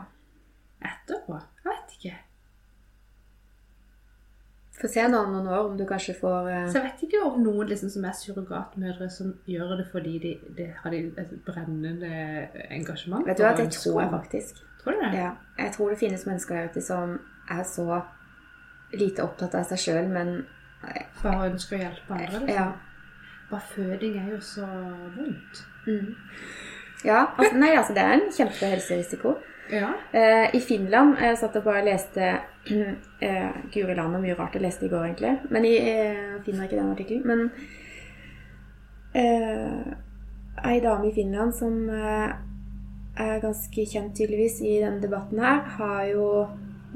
etterpå. 0.86 1.39
Jeg 1.64 1.72
vet 1.72 1.97
ikke. 1.97 2.16
Få 4.82 4.88
se 4.91 5.06
nå 5.08 5.18
om 5.24 5.32
noen 5.34 5.47
år 5.47 5.70
om 5.70 5.78
du 5.80 5.86
kanskje 5.88 6.14
får 6.20 6.49
uh... 6.51 6.68
Så 6.70 6.82
jeg 6.82 6.84
vet 6.89 7.03
ikke 7.08 7.22
om 7.26 7.38
noen 7.43 7.68
liksom 7.70 7.89
som 7.89 8.06
er 8.06 8.12
surrogatmødre 8.20 9.08
som 9.10 9.32
gjør 9.47 9.78
det 9.80 9.86
fordi 9.91 10.18
de, 10.20 10.34
de 10.58 10.66
har 10.82 10.91
et 10.91 11.32
brennende 11.47 12.10
engasjement. 12.70 13.26
Vet 13.28 13.39
du 13.39 13.43
hva, 13.43 13.53
det 13.56 13.70
tror 13.72 14.01
jeg 14.01 14.12
faktisk. 14.12 14.60
Tror 14.84 14.91
du 14.97 14.99
det? 15.06 15.14
Ja. 15.18 15.32
Jeg 15.58 15.72
tror 15.78 15.89
det 15.89 15.97
finnes 16.01 16.26
mennesker 16.28 16.56
der 16.60 16.70
ute 16.70 16.84
som 16.84 17.16
er 17.49 17.64
så 17.64 18.01
lite 19.00 19.24
opptatt 19.24 19.56
av 19.58 19.66
seg 19.70 19.82
sjøl, 19.82 20.08
men 20.12 20.38
eh, 20.88 21.06
Bare 21.22 21.50
ønsker 21.52 21.78
å 21.78 21.82
hjelpe 21.82 22.16
andre. 22.18 22.30
Liksom. 22.32 22.50
Ja. 22.54 22.68
Bare 23.50 23.68
føding 23.74 24.16
er 24.22 24.32
jo 24.34 24.39
så 24.43 24.68
vondt. 25.16 25.66
Mm. 25.86 26.16
Ja, 27.06 27.26
altså, 27.38 27.58
nei, 27.62 27.76
altså 27.78 27.93
det 27.93 28.02
er 28.02 28.16
en 28.16 28.32
kjempehelserisiko. 28.34 29.36
Ja. 29.72 29.91
Eh, 30.14 30.56
I 30.56 30.60
Finland 30.62 31.16
Jeg 31.18 31.38
satt 31.41 31.56
og 31.58 31.64
bare 31.66 31.86
leste 31.88 32.26
eh, 33.26 33.56
Guri 33.74 33.96
land 33.98 34.14
og 34.14 34.22
mye 34.22 34.36
rart 34.38 34.54
jeg 34.58 34.66
leste 34.66 34.86
i 34.86 34.91
går, 34.91 35.06
egentlig. 35.10 35.36
Men 35.50 35.66
jeg 35.66 35.78
eh, 35.93 36.36
finner 36.46 36.68
ikke 36.68 36.80
den 36.80 36.91
artikkelen. 36.93 37.28
Men 37.30 37.39
eh, 39.22 39.93
ei 40.72 40.80
dame 40.84 41.10
i 41.10 41.16
Finland 41.16 41.54
som 41.58 41.89
eh, 41.89 42.30
er 43.16 43.41
ganske 43.43 43.88
kjent 43.88 44.16
tydeligvis 44.18 44.62
i 44.62 44.78
denne 44.84 45.02
debatten 45.04 45.39
her, 45.41 45.62
har 45.78 46.04
jo 46.12 46.28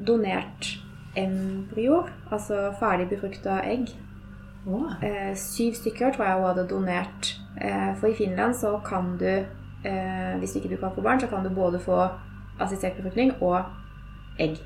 donert 0.06 0.74
embryoer, 1.22 2.08
altså 2.32 2.70
ferdig 2.78 3.08
befrukta 3.10 3.60
egg. 3.64 3.88
Oh. 4.66 4.90
Eh, 5.02 5.32
syv 5.36 5.72
stykker 5.78 6.12
tror 6.14 6.24
jeg 6.26 6.34
hun 6.36 6.48
hadde 6.50 6.66
donert. 6.68 7.30
Eh, 7.60 7.94
for 7.96 8.06
i 8.10 8.14
Finland 8.18 8.54
så 8.54 8.74
kan 8.84 9.14
du, 9.20 9.26
eh, 9.84 10.34
hvis 10.38 10.56
ikke 10.56 10.68
du 10.68 10.76
kan 10.76 10.92
få 10.94 11.02
barn, 11.02 11.20
så 11.20 11.26
kan 11.30 11.44
du 11.44 11.54
både 11.54 11.80
få 11.80 12.08
assistert 12.60 12.96
befruktning 12.96 13.32
og 13.42 13.64
egg. 14.38 14.58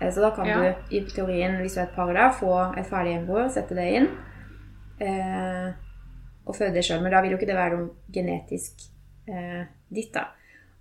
Eh, 0.00 0.12
så 0.12 0.20
da 0.20 0.30
kan 0.30 0.46
Ja. 0.46 0.58
du 0.58 0.74
i 0.96 1.00
teorien, 1.00 1.56
hvis 1.60 1.74
du 1.74 1.80
er 1.80 1.84
et 1.84 1.94
par 1.96 2.12
da, 2.12 2.28
få 2.30 2.78
et 2.78 2.86
ferdig 2.86 3.16
embryo, 3.16 3.48
sette 3.48 3.74
det 3.74 3.92
inn 3.94 4.08
eh, 5.00 5.72
og 6.46 6.54
føde 6.56 6.74
det 6.74 6.84
sjøl. 6.84 7.02
Men 7.02 7.12
da 7.12 7.20
vil 7.20 7.30
jo 7.30 7.36
ikke 7.38 7.46
det 7.46 7.56
være 7.56 7.76
noe 7.78 7.90
genetisk 8.12 8.72
eh, 9.28 9.64
ditt, 9.94 10.12
da. 10.14 10.26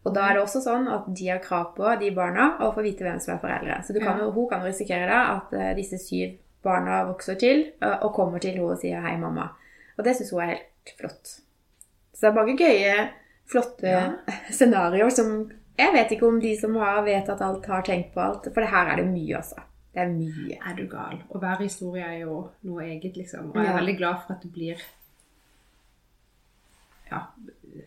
Og 0.06 0.14
da 0.14 0.28
er 0.30 0.34
det 0.38 0.44
også 0.44 0.62
sånn 0.62 0.88
at 0.88 1.06
de 1.18 1.28
har 1.32 1.40
krav 1.42 1.72
på, 1.76 1.86
de 2.00 2.12
barna, 2.14 2.52
å 2.62 2.72
få 2.76 2.84
vite 2.86 3.02
hvem 3.04 3.20
som 3.20 3.34
er 3.36 3.40
foreldre. 3.42 3.80
Så 3.84 3.94
du 3.94 4.00
kan 4.00 4.20
Ja. 4.22 4.30
hun 4.32 4.48
kan 4.50 4.62
risikere 4.64 5.08
da 5.10 5.22
at 5.38 5.54
uh, 5.54 5.74
disse 5.76 5.98
syv 5.98 6.38
barna 6.64 7.04
vokser 7.08 7.36
til 7.42 7.72
uh, 7.82 7.98
og 8.06 8.14
kommer 8.14 8.40
til 8.40 8.52
henne 8.54 8.70
og 8.70 8.78
sier 8.80 9.02
'hei, 9.02 9.18
mamma'. 9.18 9.50
Og 9.98 10.04
det 10.06 10.16
syns 10.16 10.32
hun 10.32 10.42
er 10.42 10.48
helt 10.54 10.94
flott. 11.00 11.26
Så 12.14 12.22
det 12.22 12.30
er 12.30 12.38
mange 12.38 12.58
gøye, 12.58 13.10
flotte 13.50 13.88
Ja. 13.88 14.12
scenarioer 14.52 15.10
som 15.10 15.52
Jeg 15.78 15.92
vet 15.94 16.12
ikke 16.12 16.28
om 16.28 16.40
de 16.40 16.56
som 16.58 16.76
har 16.76 17.02
vedtatt 17.04 17.42
alt, 17.42 17.66
har 17.66 17.82
tenkt 17.84 18.14
på 18.14 18.22
alt. 18.22 18.44
For 18.54 18.62
det 18.62 18.70
her 18.70 18.88
er 18.92 18.96
det 18.96 19.06
mye, 19.12 19.36
altså. 19.36 19.56
Det 19.94 20.02
er 20.04 20.08
mye. 20.08 20.58
Er 20.70 20.74
du 20.76 20.88
gal? 20.88 21.18
Og 21.30 21.40
hver 21.42 21.58
historie 21.58 22.04
er 22.04 22.20
jo 22.22 22.50
noe 22.64 22.82
eget, 22.84 23.18
liksom. 23.18 23.50
Og 23.52 23.56
jeg 23.56 23.66
er 23.66 23.72
Ja. 23.74 23.80
veldig 23.80 23.98
glad 23.98 24.16
for 24.26 24.34
at 24.34 24.42
det 24.44 24.54
blir 24.54 24.78
ja, 27.12 27.20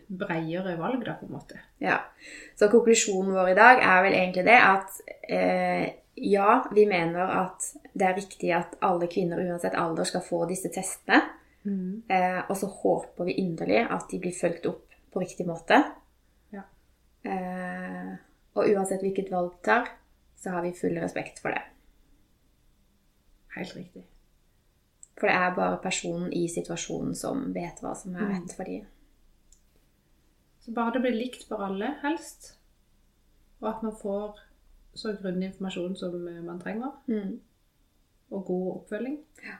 breiere 0.07 0.75
valg, 0.79 1.03
da, 1.05 1.15
på 1.19 1.27
en 1.27 1.35
måte. 1.37 1.59
Ja. 1.83 1.97
Så 2.59 2.69
konklusjonen 2.71 3.33
vår 3.35 3.53
i 3.53 3.57
dag 3.57 3.81
er 3.83 4.05
vel 4.05 4.17
egentlig 4.17 4.45
det 4.47 4.59
at 4.59 5.01
eh, 5.29 5.85
ja, 6.19 6.61
vi 6.75 6.85
mener 6.89 7.35
at 7.45 7.67
det 7.93 8.07
er 8.07 8.17
riktig 8.17 8.51
at 8.55 8.75
alle 8.85 9.07
kvinner 9.11 9.39
uansett 9.45 9.77
alder 9.77 10.07
skal 10.07 10.25
få 10.25 10.43
disse 10.49 10.71
testene. 10.73 11.21
Eh, 12.09 12.41
og 12.49 12.57
så 12.57 12.67
håper 12.67 13.27
vi 13.27 13.37
inderlig 13.41 13.83
at 13.85 14.07
de 14.11 14.19
blir 14.21 14.35
fulgt 14.35 14.65
opp 14.69 14.85
på 15.13 15.21
riktig 15.21 15.47
måte. 15.47 15.81
Ja. 16.55 16.65
Eh, 17.23 18.13
og 18.57 18.69
uansett 18.69 19.03
hvilket 19.05 19.31
valg 19.31 19.53
de 19.53 19.65
tar, 19.69 19.91
så 20.39 20.55
har 20.55 20.63
vi 20.65 20.75
full 20.77 20.97
respekt 21.01 21.41
for 21.43 21.53
det. 21.53 21.61
Helt 23.55 23.75
riktig. 23.75 24.05
For 25.19 25.27
det 25.27 25.35
er 25.35 25.55
bare 25.55 25.81
personen 25.83 26.31
i 26.33 26.45
situasjonen 26.47 27.15
som 27.17 27.49
vet 27.53 27.81
hva 27.83 27.91
som 27.97 28.15
er 28.15 28.29
rett 28.31 28.53
for 28.55 28.69
dem. 28.69 28.85
Så 30.69 30.73
bare 30.75 30.91
det 30.93 30.99
blir 31.01 31.15
likt 31.17 31.47
for 31.49 31.63
alle, 31.65 31.95
helst. 32.03 32.51
Og 33.61 33.69
at 33.71 33.81
man 33.83 33.95
får 33.97 34.37
så 34.93 35.15
grundig 35.17 35.47
informasjon 35.49 35.95
som 35.97 36.27
eh, 36.27 36.43
man 36.45 36.59
trenger, 36.61 36.91
Mm. 37.09 37.39
og 38.31 38.45
god 38.45 38.67
oppfølging. 38.75 39.15
Ja. 39.43 39.55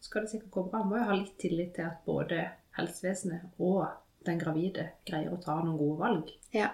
Så 0.00 0.10
skal 0.10 0.22
det 0.26 0.30
sikkert 0.34 0.50
gå 0.50 0.62
bra. 0.68 0.82
Man 0.82 0.88
må 0.90 0.98
jo 1.00 1.06
ha 1.08 1.16
litt 1.16 1.38
tillit 1.40 1.72
til 1.74 1.82
at 1.88 2.02
både 2.04 2.42
helsevesenet 2.76 3.48
og 3.58 3.86
den 4.26 4.38
gravide 4.38 4.90
greier 5.08 5.32
å 5.32 5.40
ta 5.40 5.56
noen 5.62 5.78
gode 5.80 5.98
valg. 6.02 6.30
Ja, 6.52 6.68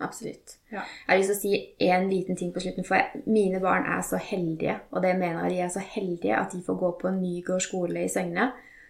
absolutt. 0.00 0.56
Ja. 0.72 0.80
Jeg 0.80 1.12
har 1.12 1.18
lyst 1.20 1.28
til 1.28 1.36
å 1.36 1.42
si 1.42 1.90
en 1.90 2.08
liten 2.08 2.36
ting 2.40 2.52
på 2.54 2.60
slutten, 2.64 2.84
for 2.88 3.20
mine 3.28 3.60
barn 3.60 3.84
er 3.84 4.00
så 4.02 4.16
heldige, 4.16 4.80
og 4.90 5.02
det 5.04 5.14
mener 5.20 5.44
jeg 5.44 5.50
de 5.52 5.60
er 5.66 5.68
så 5.76 5.84
heldige 5.84 6.36
at 6.40 6.52
de 6.56 6.62
får 6.64 6.78
gå 6.80 6.90
på 7.02 7.12
Nygård 7.20 7.60
skole 7.68 8.04
i 8.04 8.08
Søgne, 8.08 8.48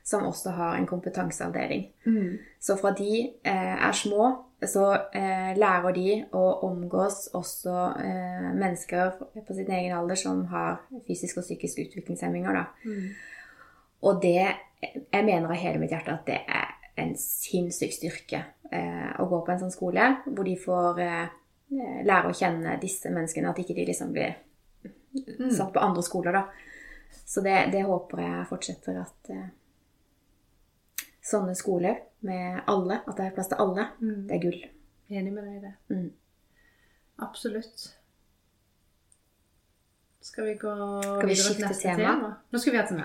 som 0.09 0.25
også 0.25 0.55
har 0.57 0.77
en 0.79 0.87
kompetanseavdeling. 0.89 1.83
Mm. 2.07 2.39
Så 2.61 2.77
fra 2.81 2.95
de 2.97 3.11
eh, 3.45 3.75
er 3.89 3.93
små, 3.93 4.29
så 4.65 4.87
eh, 5.15 5.53
lærer 5.59 5.93
de 5.95 6.07
å 6.35 6.45
omgås 6.67 7.27
også 7.37 7.75
eh, 8.01 8.49
mennesker 8.57 9.19
på 9.21 9.55
sin 9.55 9.69
egen 9.71 9.93
alder 9.99 10.19
som 10.19 10.47
har 10.53 10.81
fysisk 11.07 11.43
og 11.43 11.47
psykisk 11.47 11.83
utviklingshemminger. 11.85 12.63
Mm. 12.85 13.05
Og 14.09 14.23
det 14.23 14.55
Jeg 14.79 15.25
mener 15.27 15.51
av 15.51 15.59
hele 15.59 15.79
mitt 15.83 15.91
hjerte 15.91 16.13
at 16.15 16.27
det 16.27 16.37
er 16.47 16.69
en 17.03 17.17
sinnssyk 17.19 17.93
styrke 17.97 18.45
eh, 18.71 19.09
å 19.19 19.27
gå 19.27 19.41
på 19.43 19.51
en 19.51 19.59
sånn 19.65 19.75
skole 19.75 20.05
hvor 20.25 20.47
de 20.47 20.55
får 20.55 21.01
eh, 21.03 21.33
lære 22.07 22.31
å 22.31 22.37
kjenne 22.39 22.77
disse 22.79 23.11
menneskene, 23.11 23.51
at 23.51 23.59
ikke 23.59 23.75
de 23.75 23.89
liksom 23.91 24.13
blir 24.15 24.37
Mm. 25.39 25.51
satt 25.51 25.73
på 25.73 25.81
andre 25.81 26.03
skoler, 26.03 26.33
da. 26.33 26.43
Så 27.25 27.41
det, 27.41 27.69
det 27.73 27.83
håper 27.83 28.21
jeg 28.23 28.47
fortsetter 28.51 29.01
at 29.01 29.31
eh, 29.33 29.47
sånne 31.29 31.55
skoler 31.59 32.01
med 32.27 32.63
alle, 32.67 33.01
at 33.07 33.17
det 33.17 33.27
er 33.27 33.35
plass 33.37 33.49
til 33.53 33.61
alle, 33.63 33.89
Mm. 34.01 34.27
det 34.29 34.37
er 34.37 34.43
gull. 34.43 34.59
Enig 35.11 35.33
med 35.33 35.45
deg 35.45 35.57
i 35.57 35.61
det. 35.67 35.75
Mm. 35.91 36.11
Absolutt. 37.25 37.87
Skal 40.21 40.45
vi 40.47 40.55
gå 40.61 40.73
Skal 41.03 41.27
vi 41.29 41.33
videre 41.33 41.35
til 41.35 41.45
skifte 41.45 41.69
neste 41.69 41.95
tema? 41.97 42.37
Nå 42.53 42.59
skal 42.61 42.73
vi 42.75 42.79
ha 42.79 42.87
sånn 42.89 43.05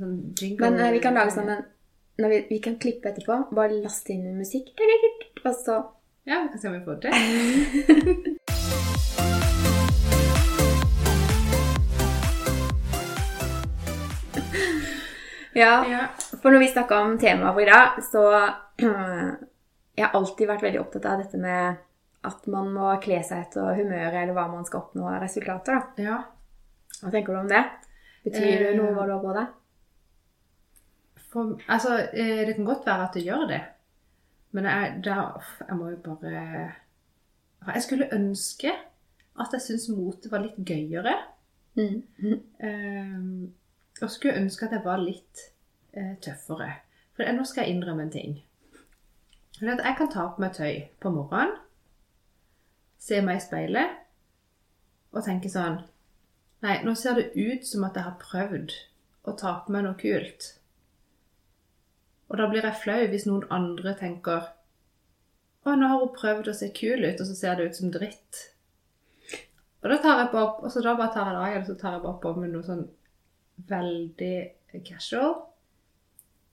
sånt 0.00 0.40
jingle. 0.42 0.70
Men 0.70 0.80
eh, 0.80 0.92
vi 0.94 1.00
kan 1.02 1.14
lage 1.18 1.34
sånn 1.34 1.50
en 1.50 1.64
når 2.22 2.30
vi, 2.30 2.36
vi 2.52 2.58
kan 2.62 2.76
klippe 2.78 3.10
etterpå, 3.10 3.40
bare 3.58 3.80
laste 3.82 4.12
inn 4.14 4.36
musikk, 4.38 4.68
og 5.44 5.54
så 5.58 5.80
Ja, 6.24 6.44
vi 6.44 6.48
kan 6.52 6.60
se 6.62 6.68
om 6.68 6.74
vi 6.78 6.84
får 6.86 7.00
det. 7.02 7.10
Ja, 7.10 8.30
Ja. 15.54 16.06
for 16.42 16.50
når 16.50 16.58
vi 16.64 16.68
snakka 16.72 17.00
om 17.04 17.18
temaet 17.18 17.54
for 17.54 17.62
i 17.62 17.70
dag, 17.70 17.98
så 18.10 18.22
Jeg 19.94 20.08
har 20.08 20.16
alltid 20.18 20.48
vært 20.50 20.62
veldig 20.64 20.80
opptatt 20.80 21.04
av 21.06 21.20
dette 21.22 21.38
med 21.38 21.76
at 22.26 22.46
man 22.50 22.72
må 22.74 22.88
kle 23.04 23.20
seg 23.22 23.44
etter 23.44 23.76
humøret 23.78 24.16
eller 24.24 24.34
hva 24.34 24.48
man 24.50 24.64
skal 24.66 24.80
oppnå 24.80 25.04
av 25.06 25.20
resultater. 25.22 25.76
da. 25.78 26.02
ja. 26.02 26.16
Hva 27.02 27.12
tenker 27.12 27.34
du 27.36 27.38
om 27.44 27.50
det? 27.52 27.60
Betyr 28.24 28.58
det 28.64 28.70
Eh, 28.72 28.78
noe 28.80 28.90
hva 28.96 29.04
du 29.06 29.12
har 29.14 29.22
på 29.22 29.34
deg? 29.36 29.52
For, 31.30 31.54
altså, 31.68 31.98
eh, 32.10 32.42
det 32.48 32.56
kan 32.56 32.66
godt 32.66 32.86
være 32.86 33.06
at 33.06 33.14
det 33.14 33.24
gjør 33.26 33.46
det. 33.50 33.60
Men 34.54 34.64
jeg, 34.70 34.90
da, 35.04 35.16
jeg 35.68 35.76
må 35.78 35.90
jo 35.90 35.96
bare 36.04 36.42
Jeg 37.74 37.82
skulle 37.82 38.10
ønske 38.14 38.72
at 39.40 39.52
jeg 39.56 39.60
syntes 39.64 39.88
motet 39.94 40.30
var 40.32 40.42
litt 40.44 40.58
gøyere. 40.66 41.14
Mm. 41.74 42.02
Um, 42.62 43.54
og 44.02 44.10
skulle 44.10 44.40
ønske 44.40 44.66
at 44.66 44.74
jeg 44.74 44.84
var 44.84 45.02
litt 45.02 45.44
eh, 45.94 46.16
tøffere. 46.22 46.70
For 47.14 47.30
nå 47.30 47.44
skal 47.46 47.64
jeg 47.64 47.76
innrømme 47.76 48.06
en 48.06 48.14
ting. 48.14 48.38
For 49.58 49.70
jeg 49.70 49.98
kan 49.98 50.10
ta 50.10 50.26
på 50.34 50.42
meg 50.42 50.56
tøy 50.56 50.80
på 51.02 51.12
morgenen, 51.14 51.60
se 52.98 53.20
meg 53.22 53.38
i 53.38 53.44
speilet 53.44 54.00
og 55.12 55.26
tenke 55.26 55.50
sånn 55.52 55.82
Nei, 56.64 56.78
nå 56.80 56.94
ser 56.96 57.18
det 57.18 57.34
ut 57.36 57.66
som 57.68 57.82
at 57.84 57.98
jeg 57.98 58.06
har 58.06 58.14
prøvd 58.16 58.72
å 59.28 59.34
ta 59.36 59.50
på 59.66 59.72
meg 59.74 59.82
noe 59.84 59.98
kult. 60.00 60.46
Og 62.32 62.40
da 62.40 62.46
blir 62.48 62.64
jeg 62.64 62.80
flau 62.80 63.02
hvis 63.12 63.26
noen 63.28 63.44
andre 63.52 63.92
tenker 64.00 64.46
Å, 65.64 65.74
nå 65.76 65.90
har 65.90 66.00
hun 66.00 66.14
prøvd 66.16 66.48
å 66.48 66.54
se 66.56 66.70
kul 66.76 67.04
ut, 67.04 67.20
og 67.20 67.28
så 67.28 67.36
ser 67.36 67.60
det 67.60 67.68
ut 67.68 67.76
som 67.76 67.92
dritt. 67.92 68.40
Og 69.84 69.92
da 69.92 70.00
tar 70.00 70.22
jeg 70.22 70.32
på 70.32 70.40
og 70.40 70.66
så 70.72 70.80
da 70.84 70.96
bare 70.96 71.12
tar 71.12 71.28
jeg 71.28 71.36
det 71.36 71.42
av 71.42 71.50
igjen, 71.50 71.62
og 71.64 71.68
så 71.68 71.76
tar 71.80 71.96
jeg 71.96 72.04
bare 72.06 72.20
på 72.24 72.32
med 72.40 72.52
noe 72.52 72.66
sånn 72.66 72.82
veldig 73.70 74.36
casual. 74.86 75.34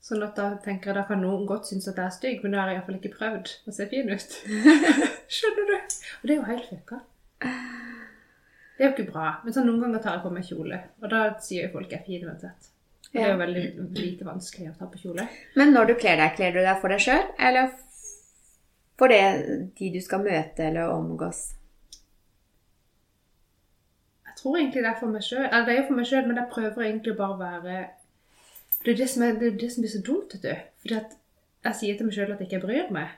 Sånn 0.01 0.23
at 0.25 0.37
da 0.37 0.47
tenker 0.65 0.89
jeg 0.89 0.97
da 0.97 1.05
kan 1.05 1.21
noen 1.21 1.45
godt 1.49 1.69
synes 1.69 1.85
at 1.91 1.99
jeg 1.99 2.09
er 2.09 2.15
stygg, 2.15 2.39
men 2.41 2.55
da 2.55 2.63
har 2.63 2.71
jeg 2.71 2.79
iallfall 2.79 2.97
ikke 2.97 3.13
prøvd 3.19 3.51
å 3.69 3.73
se 3.75 3.85
fin 3.91 4.09
ut. 4.09 4.37
Skjønner 5.37 5.69
du? 5.69 5.75
Og 6.21 6.25
det 6.25 6.33
er 6.33 6.39
jo 6.39 6.47
helt 6.49 6.69
fucka. 6.71 7.01
Det 7.41 8.81
er 8.81 8.87
jo 8.87 8.95
ikke 8.95 9.11
bra. 9.11 9.27
Men 9.43 9.53
sånn 9.53 9.69
noen 9.69 9.83
ganger 9.85 10.01
tar 10.01 10.17
jeg 10.17 10.25
på 10.25 10.33
meg 10.33 10.47
kjole, 10.47 10.81
og 11.03 11.13
da 11.13 11.21
sier 11.45 11.67
jo 11.67 11.75
folk 11.75 11.93
jeg 11.93 12.01
er 12.01 12.07
fin 12.07 12.25
uansett. 12.25 12.71
Det 13.11 13.21
er 13.21 13.33
jo 13.33 13.39
veldig 13.41 13.63
lite 13.99 14.25
vanskelig 14.25 14.71
å 14.71 14.75
ta 14.79 14.87
på 14.89 15.01
kjole. 15.03 15.27
Men 15.59 15.73
når 15.75 15.91
du 15.91 15.95
kler 15.99 16.17
deg, 16.17 16.33
kler 16.37 16.55
du 16.55 16.61
deg 16.63 16.81
for 16.81 16.93
deg 16.93 17.03
sjøl, 17.03 17.25
eller 17.37 17.73
for 18.97 19.11
det, 19.11 19.23
de 19.77 19.89
du 19.93 20.01
skal 20.01 20.23
møte 20.25 20.65
eller 20.71 20.93
omgås? 20.95 21.43
Tror 24.41 24.57
egentlig 24.57 24.81
det 24.83 24.89
er 24.89 24.99
for 24.99 25.13
meg 25.13 25.23
sjøl. 25.25 25.43
Eller 25.45 25.65
det 25.67 25.73
er 25.73 25.81
jo 25.81 25.87
for 25.87 25.99
meg 25.99 26.07
sjøl, 26.09 26.27
men 26.27 26.39
jeg 26.41 26.49
prøver 26.51 26.85
egentlig 26.87 27.17
bare 27.17 27.35
å 27.35 27.41
være 27.41 27.79
Det 28.81 28.93
er 28.93 28.97
det 28.97 29.09
som, 29.09 29.23
er, 29.23 29.35
det, 29.37 29.49
er 29.53 29.57
det 29.61 29.71
som 29.71 29.83
blir 29.83 29.91
så 29.93 30.01
dumt, 30.05 30.33
vet 30.33 30.45
du. 30.47 30.69
Fordi 30.81 30.95
at 30.97 31.17
jeg 31.67 31.77
sier 31.77 31.97
til 31.97 32.07
meg 32.07 32.15
sjøl 32.15 32.31
at 32.33 32.39
jeg 32.41 32.49
ikke 32.49 32.63
bryr 32.65 32.87
meg. 32.95 33.11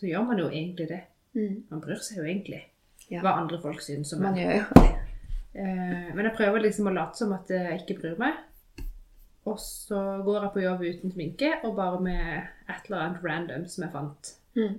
Så 0.00 0.08
gjør 0.08 0.24
man 0.30 0.40
jo 0.40 0.46
egentlig 0.48 0.86
det. 0.88 1.02
Mm. 1.36 1.58
Man 1.68 1.82
bryr 1.84 2.00
seg 2.00 2.22
jo 2.22 2.24
egentlig 2.24 2.62
Ja. 3.10 3.20
hva 3.20 3.34
andre 3.42 3.58
folk 3.60 3.82
syns 3.84 4.14
om 4.16 4.22
meg. 4.24 4.38
Eh, 5.54 6.08
men 6.14 6.24
jeg 6.24 6.34
prøver 6.38 6.64
liksom 6.64 6.88
å 6.88 6.94
late 6.94 7.20
som 7.20 7.34
at 7.36 7.50
jeg 7.52 7.82
ikke 7.82 7.98
bryr 8.00 8.16
meg. 8.18 8.40
Og 9.44 9.58
så 9.60 10.00
går 10.24 10.40
jeg 10.46 10.52
på 10.54 10.62
jobb 10.64 10.80
uten 10.88 11.12
sminke 11.12 11.50
og 11.68 11.76
bare 11.76 12.00
med 12.00 12.30
et 12.72 12.86
eller 12.88 13.02
annet 13.04 13.24
random 13.26 13.66
som 13.68 13.84
jeg 13.84 13.92
fant. 13.92 14.32
Mm. 14.56 14.78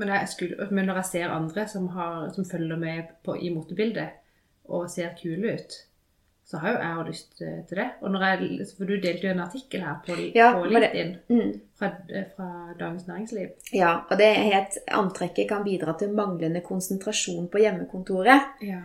Men, 0.00 0.14
skulle, 0.30 0.66
men 0.72 0.88
når 0.88 1.02
jeg 1.02 1.08
ser 1.10 1.34
andre 1.36 1.66
som, 1.68 1.86
har, 1.94 2.30
som 2.34 2.46
følger 2.48 2.80
med 2.80 3.14
på, 3.26 3.36
i 3.36 3.52
motebildet 3.52 4.16
og 4.70 4.88
ser 4.90 5.12
kule 5.20 5.54
ut, 5.58 5.74
så 6.50 6.58
har 6.58 6.72
jo 6.72 6.78
jeg 6.82 6.94
jo 6.96 7.02
lyst 7.06 7.42
eh, 7.46 7.58
til 7.68 7.78
det. 7.78 7.88
Og 8.02 8.10
når 8.10 8.24
jeg, 8.26 8.64
for 8.78 8.88
du 8.88 8.94
delte 8.98 9.28
jo 9.28 9.34
en 9.34 9.42
artikkel 9.44 9.84
her 9.86 9.98
på, 10.06 10.16
Ja, 10.34 10.48
på 10.56 10.64
LinkedIn 10.66 11.12
Mm. 11.30 11.52
fra, 11.78 11.90
fra 12.36 12.48
Dagens 12.80 13.06
Næringsliv. 13.06 13.52
Ja, 13.76 13.92
og 14.10 14.18
det 14.18 14.30
het 14.48 14.78
antrekket 14.88 15.48
kan 15.52 15.62
bidra 15.64 15.94
til 16.00 16.10
manglende 16.16 16.60
konsentrasjon 16.66 17.46
på 17.52 17.62
hjemmekontoret. 17.62 18.56
Ja. 18.66 18.80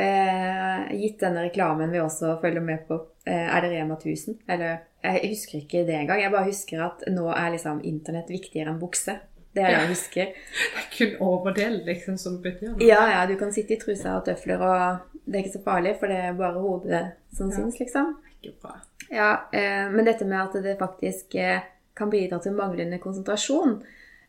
Eh, 0.00 0.86
gitt 0.96 1.20
denne 1.20 1.42
reklamen 1.48 1.90
vi 1.92 2.00
også 2.00 2.36
følger 2.40 2.62
med 2.64 2.86
på, 2.88 3.00
eh, 3.26 3.48
er 3.56 3.60
det 3.60 3.70
Rema 3.74 3.96
1000? 3.98 4.38
Eller 4.48 4.78
jeg 5.02 5.32
husker 5.34 5.58
ikke 5.58 5.84
det 5.86 5.96
engang. 5.98 6.20
Jeg 6.22 6.30
bare 6.32 6.46
husker 6.48 6.84
at 6.86 7.04
nå 7.10 7.26
er 7.34 7.50
liksom 7.56 7.82
internett 7.84 8.30
viktigere 8.30 8.70
enn 8.70 8.80
bukse. 8.80 9.18
Det 9.54 9.62
er 9.62 9.66
det 9.66 9.72
Ja. 9.72 9.78
jeg 9.80 9.88
husker. 9.88 10.24
Det 10.24 10.80
er 10.80 10.90
kun 10.96 11.16
overdel 11.26 11.80
liksom 11.86 12.16
som 12.18 12.36
betyr 12.42 12.68
noe. 12.70 12.86
Ja, 12.86 13.00
ja, 13.10 13.26
du 13.26 13.36
kan 13.36 13.52
sitte 13.52 13.74
i 13.74 13.78
trusa 13.80 14.16
og 14.16 14.24
tøfler, 14.24 14.60
og 14.62 14.98
det 15.26 15.34
er 15.34 15.44
ikke 15.44 15.58
så 15.58 15.62
farlig, 15.64 15.96
for 15.98 16.06
det 16.06 16.16
er 16.16 16.32
bare 16.38 16.60
hodet 16.60 17.12
som 17.34 17.50
Ja. 17.50 17.56
syns, 17.56 17.78
liksom. 17.80 18.16
Ikke 18.42 18.60
bra. 18.62 18.76
Ja, 19.10 19.30
eh, 19.52 19.90
men 19.90 20.04
dette 20.04 20.24
med 20.24 20.38
at 20.40 20.62
det 20.62 20.78
faktisk 20.78 21.34
eh, 21.34 21.60
kan 21.96 22.10
bidra 22.10 22.38
til 22.40 22.52
manglende 22.52 22.98
konsentrasjon, 22.98 23.82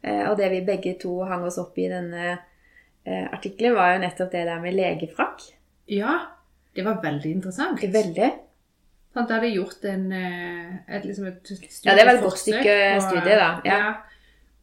eh, 0.04 0.30
og 0.30 0.38
det 0.38 0.50
vi 0.52 0.66
begge 0.66 0.98
to 1.00 1.24
hang 1.24 1.44
oss 1.46 1.58
opp 1.58 1.78
i 1.78 1.88
denne 1.88 2.40
eh, 3.06 3.28
artikkelen, 3.32 3.76
var 3.76 3.94
jo 3.94 4.00
nettopp 4.02 4.32
det 4.32 4.46
der 4.46 4.60
med 4.60 4.74
legefrakk. 4.74 5.42
Ja, 5.88 6.20
det 6.76 6.84
var 6.86 7.00
veldig 7.04 7.32
interessant. 7.32 7.80
Veldig. 7.82 8.32
Sånn, 9.14 9.28
Da 9.28 9.34
hadde 9.36 9.54
gjort 9.54 9.84
en, 9.86 10.12
eh, 10.12 10.96
et, 10.96 11.04
liksom 11.06 11.28
et 11.28 11.44
studieforsøk 11.44 11.86
Ja, 11.86 11.96
det 11.96 12.06
var 12.06 12.14
et 12.16 12.22
godt 12.24 12.38
stykke 12.38 13.02
studie, 13.02 13.36
da. 13.36 13.62
Ja. 13.66 13.78
Ja. 13.78 13.94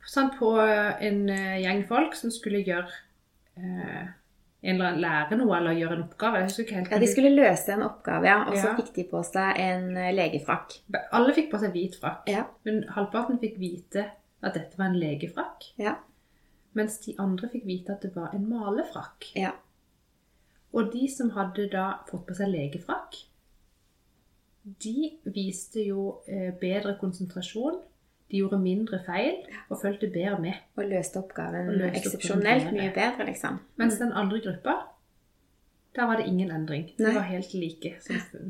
Sant, 0.09 0.35
på 0.41 0.53
en 0.61 1.29
eh, 1.33 1.59
gjeng 1.63 1.85
folk 1.89 2.17
som 2.17 2.33
skulle 2.35 2.63
gjøre 2.65 2.89
eh, 3.61 4.07
en 4.63 4.75
eller 4.75 4.89
annen 4.89 5.03
lære 5.05 5.37
noe 5.39 5.55
eller 5.59 5.77
gjøre 5.79 5.97
en 5.99 6.03
oppgave. 6.09 6.41
Jeg 6.43 6.65
ikke 6.65 6.75
helt. 6.81 6.91
Ja, 6.91 6.99
De 6.99 7.07
skulle 7.11 7.31
løse 7.37 7.73
en 7.77 7.85
oppgave, 7.87 8.27
ja, 8.27 8.39
og 8.49 8.57
så 8.57 8.73
Ja. 8.73 8.75
fikk 8.81 8.93
de 8.97 9.05
på 9.13 9.23
seg 9.29 9.61
en 9.63 9.97
eh, 9.97 10.11
legefrakk. 10.17 10.79
Alle 11.13 11.35
fikk 11.37 11.51
på 11.53 11.61
seg 11.63 11.73
hvit 11.77 11.99
frakk, 12.01 12.27
Ja. 12.33 12.47
men 12.65 12.83
halvparten 12.97 13.39
fikk 13.39 13.59
vite 13.61 14.11
at 14.43 14.55
dette 14.55 14.79
var 14.79 14.87
en 14.91 14.99
legefrakk. 14.99 15.73
Ja. 15.79 15.97
Mens 16.75 16.99
de 17.05 17.15
andre 17.19 17.49
fikk 17.49 17.65
vite 17.67 17.93
at 17.93 18.03
det 18.03 18.15
var 18.17 18.35
en 18.35 18.49
malefrakk. 18.49 19.33
Ja. 19.35 19.53
Og 20.73 20.93
de 20.93 21.09
som 21.09 21.31
hadde 21.31 21.69
da 21.73 21.99
fått 22.11 22.27
på 22.27 22.35
seg 22.37 22.49
legefrakk, 22.53 23.15
de 24.65 25.19
viste 25.33 25.81
jo 25.87 26.19
eh, 26.29 26.51
bedre 26.61 26.97
konsentrasjon. 27.01 27.81
De 28.29 28.43
gjorde 28.43 28.59
mindre 28.61 28.99
feil 29.07 29.39
og 29.71 29.79
fulgte 29.81 30.11
bedre 30.13 30.39
med. 30.43 30.57
Og 30.77 30.85
løste 30.91 31.17
oppgaven 31.23 31.71
Og 31.73 31.79
løste 31.81 32.03
eksepsjonelt 32.03 32.73
mye 32.77 32.91
bedre, 32.93 33.25
liksom. 33.31 33.61
Mens 33.81 33.97
den 34.01 34.13
andre 34.13 34.41
gruppa, 34.45 34.75
der 35.97 36.07
var 36.11 36.21
det 36.21 36.27
ingen 36.29 36.51
endring. 36.53 36.91
De 36.99 37.15
var 37.15 37.25
helt 37.31 37.55
like 37.55 37.95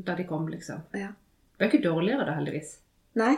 da 0.05 0.15
de 0.19 0.25
kom, 0.27 0.47
liksom. 0.51 0.81
Ja. 0.93 1.13
Det 1.55 1.65
var 1.65 1.71
ikke 1.71 1.83
dårligere 1.87 2.25
da, 2.27 2.35
heldigvis. 2.39 2.77
Nei, 3.19 3.35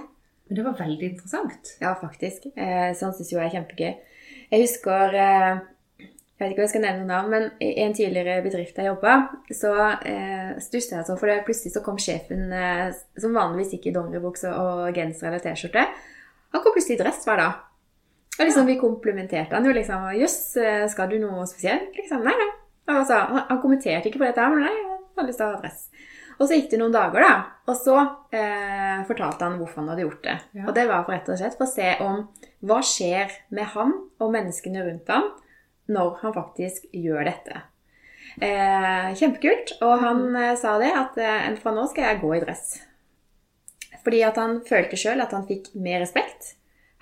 Men 0.47 0.57
det 0.57 0.63
var 0.65 0.73
veldig 0.79 1.07
interessant. 1.13 1.75
ja, 1.81 1.93
faktisk. 2.01 2.49
Eh, 2.57 2.89
sånn 2.97 3.13
syns 3.15 3.29
jo 3.31 3.37
jeg 3.39 3.47
er 3.47 3.53
kjempegøy. 3.55 3.93
Jeg 4.51 4.65
husker 4.65 5.13
eh, 5.15 5.61
Jeg 6.01 6.09
vet 6.41 6.51
ikke 6.51 6.61
om 6.61 6.65
jeg 6.65 6.71
skal 6.73 6.81
nevne 6.81 7.03
noe 7.05 7.11
navn, 7.13 7.29
men 7.29 7.43
i 7.61 7.69
en 7.85 7.93
tidligere 7.93 8.41
bedrift 8.43 8.77
jeg 8.81 8.87
jobba, 8.89 9.13
så 9.53 9.71
eh, 10.01 10.55
stussa 10.59 10.97
jeg 10.97 11.05
sånn, 11.07 11.19
for 11.21 11.29
det 11.29 11.43
plutselig 11.45 11.75
så 11.75 11.83
kom 11.85 11.99
sjefen, 12.01 12.47
eh, 12.51 12.87
som 13.21 13.35
vanligvis 13.37 13.75
gikk 13.77 13.91
i 13.91 13.93
dongeribukse 13.93 14.49
og 14.49 14.89
genser 14.97 15.29
eller 15.29 15.43
T-skjorte, 15.45 15.85
han 16.51 16.63
kom 16.63 16.75
plutselig 16.75 16.99
i 16.99 17.03
dress 17.03 17.25
hver 17.27 17.41
dag. 17.41 17.67
Og 18.37 18.47
liksom 18.47 18.69
vi 18.69 18.79
komplimenterte 18.79 19.55
han 19.57 19.67
jo 19.67 19.73
liksom. 19.75 20.07
Jøss, 20.17 20.39
eh, 20.57 20.85
skal 20.91 21.11
du 21.11 21.19
noe 21.21 21.45
spesielt? 21.49 21.91
Liksom, 21.97 22.23
nei, 22.25 22.35
nei. 22.39 22.49
Han, 22.91 23.05
han, 23.07 23.59
kommenterte 23.61 24.09
ikke 24.09 24.19
på 24.19 24.27
dette, 24.27 24.47
men 24.51 24.65
nei, 24.65 24.73
han 24.73 25.03
hadde 25.19 25.29
lyst 25.29 25.39
til 25.39 25.47
å 25.47 25.53
ha 25.53 25.61
dress. 25.61 25.83
Og 26.41 26.47
så 26.47 26.57
gikk 26.57 26.71
det 26.71 26.79
noen 26.81 26.95
dager, 26.95 27.21
da. 27.21 27.33
Og 27.69 27.77
så 27.77 27.97
eh, 28.33 29.01
fortalte 29.07 29.45
han 29.45 29.59
hvorfor 29.59 29.83
han 29.83 29.91
hadde 29.93 30.05
gjort 30.07 30.23
det. 30.25 30.37
Ja. 30.57 30.65
Og 30.65 30.73
det 30.75 30.87
var 30.89 31.05
for 31.05 31.15
rett 31.15 31.29
og 31.29 31.37
slett 31.39 31.57
for 31.59 31.67
å 31.67 31.71
se 31.71 31.91
om 32.03 32.23
hva 32.65 32.79
skjer 32.85 33.35
med 33.53 33.69
han 33.75 33.93
og 34.17 34.33
menneskene 34.33 34.87
rundt 34.87 35.11
ham 35.13 35.29
når 35.91 36.17
han 36.23 36.33
faktisk 36.33 36.87
gjør 36.95 37.27
dette. 37.29 37.61
Eh, 38.39 39.11
kjempekult. 39.19 39.75
Og 39.83 39.97
han 40.01 40.23
eh, 40.39 40.55
sa 40.59 40.77
det 40.81 40.91
at 40.95 41.19
eh, 41.21 41.51
fra 41.61 41.75
nå 41.75 41.85
skal 41.91 42.09
jeg 42.09 42.21
gå 42.23 42.33
i 42.37 42.41
dress. 42.43 42.79
Fordi 44.05 44.19
at 44.25 44.37
han 44.41 44.51
følte 44.67 44.97
sjøl 44.99 45.19
at 45.23 45.33
han 45.35 45.47
fikk 45.49 45.65
mer 45.77 45.99
respekt. 46.03 46.41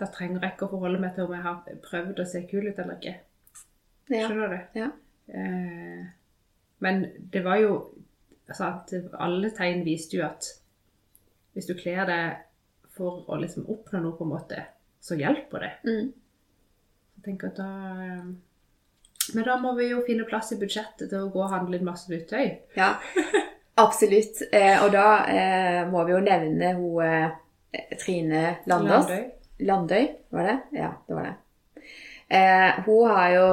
da 0.00 0.08
trenger 0.12 0.42
jeg 0.42 0.54
ikke 0.54 0.66
å 0.66 0.72
forholde 0.74 1.00
meg 1.00 1.14
til 1.16 1.26
om 1.26 1.34
jeg 1.36 1.44
har 1.44 1.78
prøvd 1.84 2.20
å 2.20 2.28
se 2.28 2.42
kul 2.48 2.68
ut 2.68 2.80
eller 2.82 2.96
ikke. 2.98 3.14
Ja. 4.12 4.26
Skjønner 4.28 4.52
du? 4.52 4.58
Ja. 4.78 4.90
Eh, 5.28 6.02
men 6.84 7.06
det 7.32 7.42
var 7.44 7.58
jo 7.58 7.70
altså 8.46 8.68
at 8.68 8.92
Alle 9.18 9.48
tegn 9.50 9.80
viste 9.82 10.20
jo 10.20 10.22
at 10.22 10.46
hvis 11.56 11.66
du 11.66 11.72
kler 11.74 12.04
deg 12.06 12.42
for 12.96 13.24
å 13.32 13.38
liksom 13.40 13.66
oppnå 13.72 14.02
noe, 14.04 14.14
på 14.16 14.24
en 14.24 14.30
måte, 14.30 14.60
så 15.00 15.16
hjelper 15.18 15.64
det. 15.64 15.72
Mm. 15.88 16.12
Jeg 17.16 17.24
tenker 17.24 17.50
at 17.50 17.58
da 17.58 17.70
eh, 18.04 18.28
Men 19.34 19.48
da 19.48 19.56
må 19.58 19.72
vi 19.74 19.88
jo 19.90 20.04
finne 20.06 20.28
plass 20.28 20.52
i 20.54 20.60
budsjettet 20.60 21.08
til 21.10 21.24
å 21.24 21.32
gå 21.32 21.42
og 21.42 21.50
handle 21.50 21.80
inn 21.80 21.88
masse 21.88 22.12
nytt 22.12 22.28
tøy. 22.30 22.46
ja. 22.78 22.94
Absolutt. 23.76 24.40
Eh, 24.52 24.78
og 24.84 24.92
da 24.94 25.08
eh, 25.28 25.82
må 25.90 26.04
vi 26.08 26.14
jo 26.14 26.20
nevne 26.24 26.70
hun 26.78 27.02
eh, 27.04 27.34
Trine 28.00 28.56
Landås. 28.66 29.08
Landøy. 29.08 29.24
Landøy, 29.58 30.06
var 30.30 30.42
det? 30.50 30.58
Ja, 30.76 30.90
det 31.08 31.14
var 31.16 31.22
det. 31.28 31.34
Eh, 32.28 32.80
hun 32.86 33.08
har 33.10 33.28
jo 33.30 33.46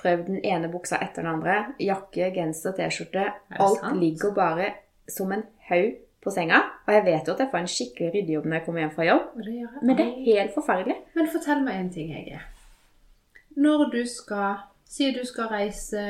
prøvd 0.02 0.30
den 0.30 0.40
ene 0.48 0.70
buksa 0.72 1.00
etter 1.04 1.24
den 1.24 1.34
andre. 1.34 1.58
Jakke, 1.82 2.32
genser, 2.36 2.76
T-skjorte. 2.78 3.28
Alt 3.60 3.82
sant? 3.82 4.00
ligger 4.02 4.34
bare 4.36 4.72
som 5.10 5.32
en 5.36 5.44
haug 5.70 6.00
på 6.22 6.34
senga. 6.34 6.62
Og 6.88 6.94
jeg 6.96 7.06
vet 7.08 7.28
jo 7.28 7.36
at 7.36 7.44
jeg 7.44 7.52
får 7.52 7.64
en 7.64 7.72
skikkelig 7.76 8.12
ryddejobb 8.16 8.48
når 8.48 8.58
jeg 8.58 8.66
kommer 8.66 8.84
hjem 8.84 8.96
fra 8.96 9.08
jobb, 9.08 9.30
det 9.38 9.70
men 9.82 9.98
det 9.98 10.08
er 10.08 10.26
helt 10.28 10.58
forferdelig. 10.58 10.98
Men 11.18 11.32
fortell 11.34 11.64
meg 11.66 11.80
en 11.80 11.94
ting, 11.94 12.12
Hege. 12.16 12.42
Når 13.62 13.88
du 13.94 14.04
skal 14.08 14.68
Si 14.92 15.06
du 15.16 15.22
skal 15.24 15.48
reise 15.48 16.02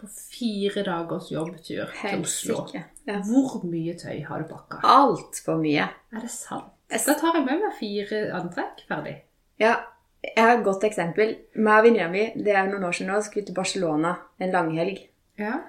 på 0.00 0.08
fire 0.08 0.84
dagers 0.86 1.30
jobbtur 1.32 1.90
til 1.96 2.22
Oslo. 2.22 2.64
Ja. 2.74 3.18
Hvor 3.26 3.62
mye 3.66 3.94
tøy 3.98 4.22
har 4.26 4.42
du 4.42 4.48
pakka? 4.50 4.80
Altfor 4.86 5.60
mye. 5.62 5.88
Er 6.12 6.24
det 6.24 6.30
sant? 6.32 6.72
Da 6.92 6.98
tar 7.16 7.38
jeg 7.38 7.46
med 7.46 7.62
meg 7.62 7.76
fire 7.78 8.24
antrekk 8.36 8.82
ferdig. 8.88 9.14
Ja, 9.60 9.76
jeg 10.22 10.44
har 10.44 10.58
et 10.58 10.66
godt 10.66 10.84
eksempel. 10.86 11.36
Meg 11.56 11.78
og 11.78 11.86
venninna 11.86 12.10
mi 12.12 12.26
det 12.36 12.52
er 12.54 12.68
noen 12.68 12.84
år 12.88 12.96
siden 12.96 13.12
nå, 13.12 13.20
skulle 13.24 13.48
til 13.48 13.56
Barcelona 13.56 14.16
en 14.42 14.52
langhelg. 14.54 15.00
Ja. 15.40 15.62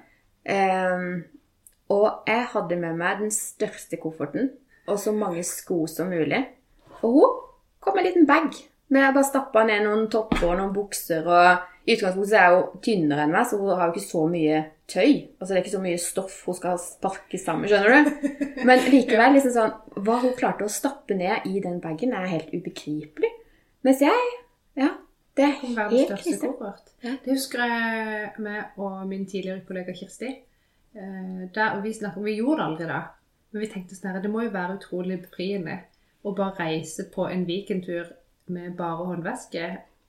Um, 0.43 1.23
og 1.93 2.27
jeg 2.27 2.49
hadde 2.51 2.79
med 2.81 2.99
meg 2.99 3.23
den 3.23 3.31
største 3.33 3.99
kofferten 4.01 4.51
og 4.87 4.99
så 4.99 5.13
mange 5.15 5.43
sko 5.47 5.85
som 5.87 6.11
mulig. 6.11 6.41
Og 7.01 7.15
hun 7.15 7.35
kom 7.79 7.95
med 7.95 8.03
en 8.03 8.09
liten 8.09 8.27
bag. 8.27 8.55
Men 8.89 9.07
jeg 9.07 9.15
bare 9.15 9.29
stappa 9.29 9.63
ned 9.67 9.85
noen 9.85 10.09
topper 10.11 10.49
og 10.49 10.57
noen 10.59 10.73
bukser. 10.75 11.25
og 11.25 11.72
I 11.85 11.95
utgangspunktet 11.97 12.31
så 12.31 12.39
er 12.39 12.53
hun 12.55 12.81
tynnere 12.85 13.25
enn 13.25 13.33
meg, 13.35 13.47
så 13.49 13.57
hun 13.59 13.73
har 13.75 13.89
jo 13.89 13.93
ikke 13.93 14.05
så 14.07 14.21
mye 14.31 14.59
tøy. 14.87 15.09
Altså 15.39 15.49
Det 15.49 15.57
er 15.57 15.63
ikke 15.63 15.73
så 15.75 15.81
mye 15.83 15.99
stoff 15.99 16.35
hun 16.47 16.55
skal 16.55 16.77
sparke 16.79 17.39
sammen. 17.41 17.67
skjønner 17.67 18.07
du? 18.07 18.27
Men 18.67 18.85
likevel, 18.87 19.35
liksom 19.35 19.55
sånn, 19.57 19.73
hva 20.05 20.19
hun 20.23 20.35
klarte 20.37 20.67
å 20.67 20.71
stappe 20.71 21.17
ned 21.19 21.49
i 21.49 21.59
den 21.63 21.81
bagen, 21.83 22.15
er 22.15 22.29
helt 22.31 22.53
ubegripelig. 22.55 23.33
Mens 23.83 23.99
jeg 24.03 24.31
Ja, 24.79 24.93
det 25.35 25.43
er 25.49 25.59
Om 25.67 25.75
verdens 25.75 25.99
helt 25.99 26.23
største 26.23 26.39
koffert. 26.47 26.93
Det 27.03 27.33
husker 27.35 27.61
jeg 27.67 28.31
meg 28.45 28.79
og 28.79 29.03
min 29.09 29.25
tidligere 29.27 29.65
kollega 29.67 29.93
Kirsti. 29.97 30.31
Eh, 30.95 31.43
Der, 31.53 31.79
vi, 31.83 31.91
snakket, 31.93 32.23
vi 32.23 32.37
gjorde 32.39 32.61
det 32.61 32.67
aldri 32.69 32.87
da, 32.93 33.01
men 33.51 33.61
vi 33.65 33.69
tenkte 33.73 33.97
sånn 33.97 34.13
her, 34.13 34.21
det 34.23 34.31
må 34.31 34.45
jo 34.45 34.53
være 34.53 34.77
utrolig 34.79 35.19
befriende 35.25 35.81
å 36.23 36.31
bare 36.37 36.55
reise 36.63 37.09
på 37.11 37.27
en 37.27 37.43
weekendtur 37.49 38.13
med 38.53 38.75
bare 38.77 39.07
håndvæske 39.09 39.65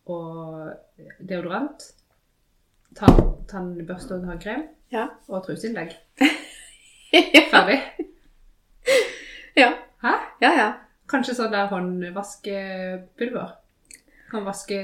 og 0.06 0.72
deodorant, 1.20 1.84
tann- 2.98 3.34
tannbørste 3.50 4.14
og 4.18 4.26
tannkrem 4.28 4.66
Ja. 4.92 5.06
og 5.28 5.44
truseinnlegg. 5.46 5.94
ja. 7.12 7.44
Ferdig. 7.50 7.78
ja. 9.56 9.70
Hæ? 10.04 10.12
Ja, 10.42 10.50
ja. 10.58 10.68
Kanskje 11.08 11.34
sånn 11.36 11.52
der 11.52 11.68
håndvaskepulver. 11.72 13.54
Kan 14.30 14.44
vaske 14.46 14.78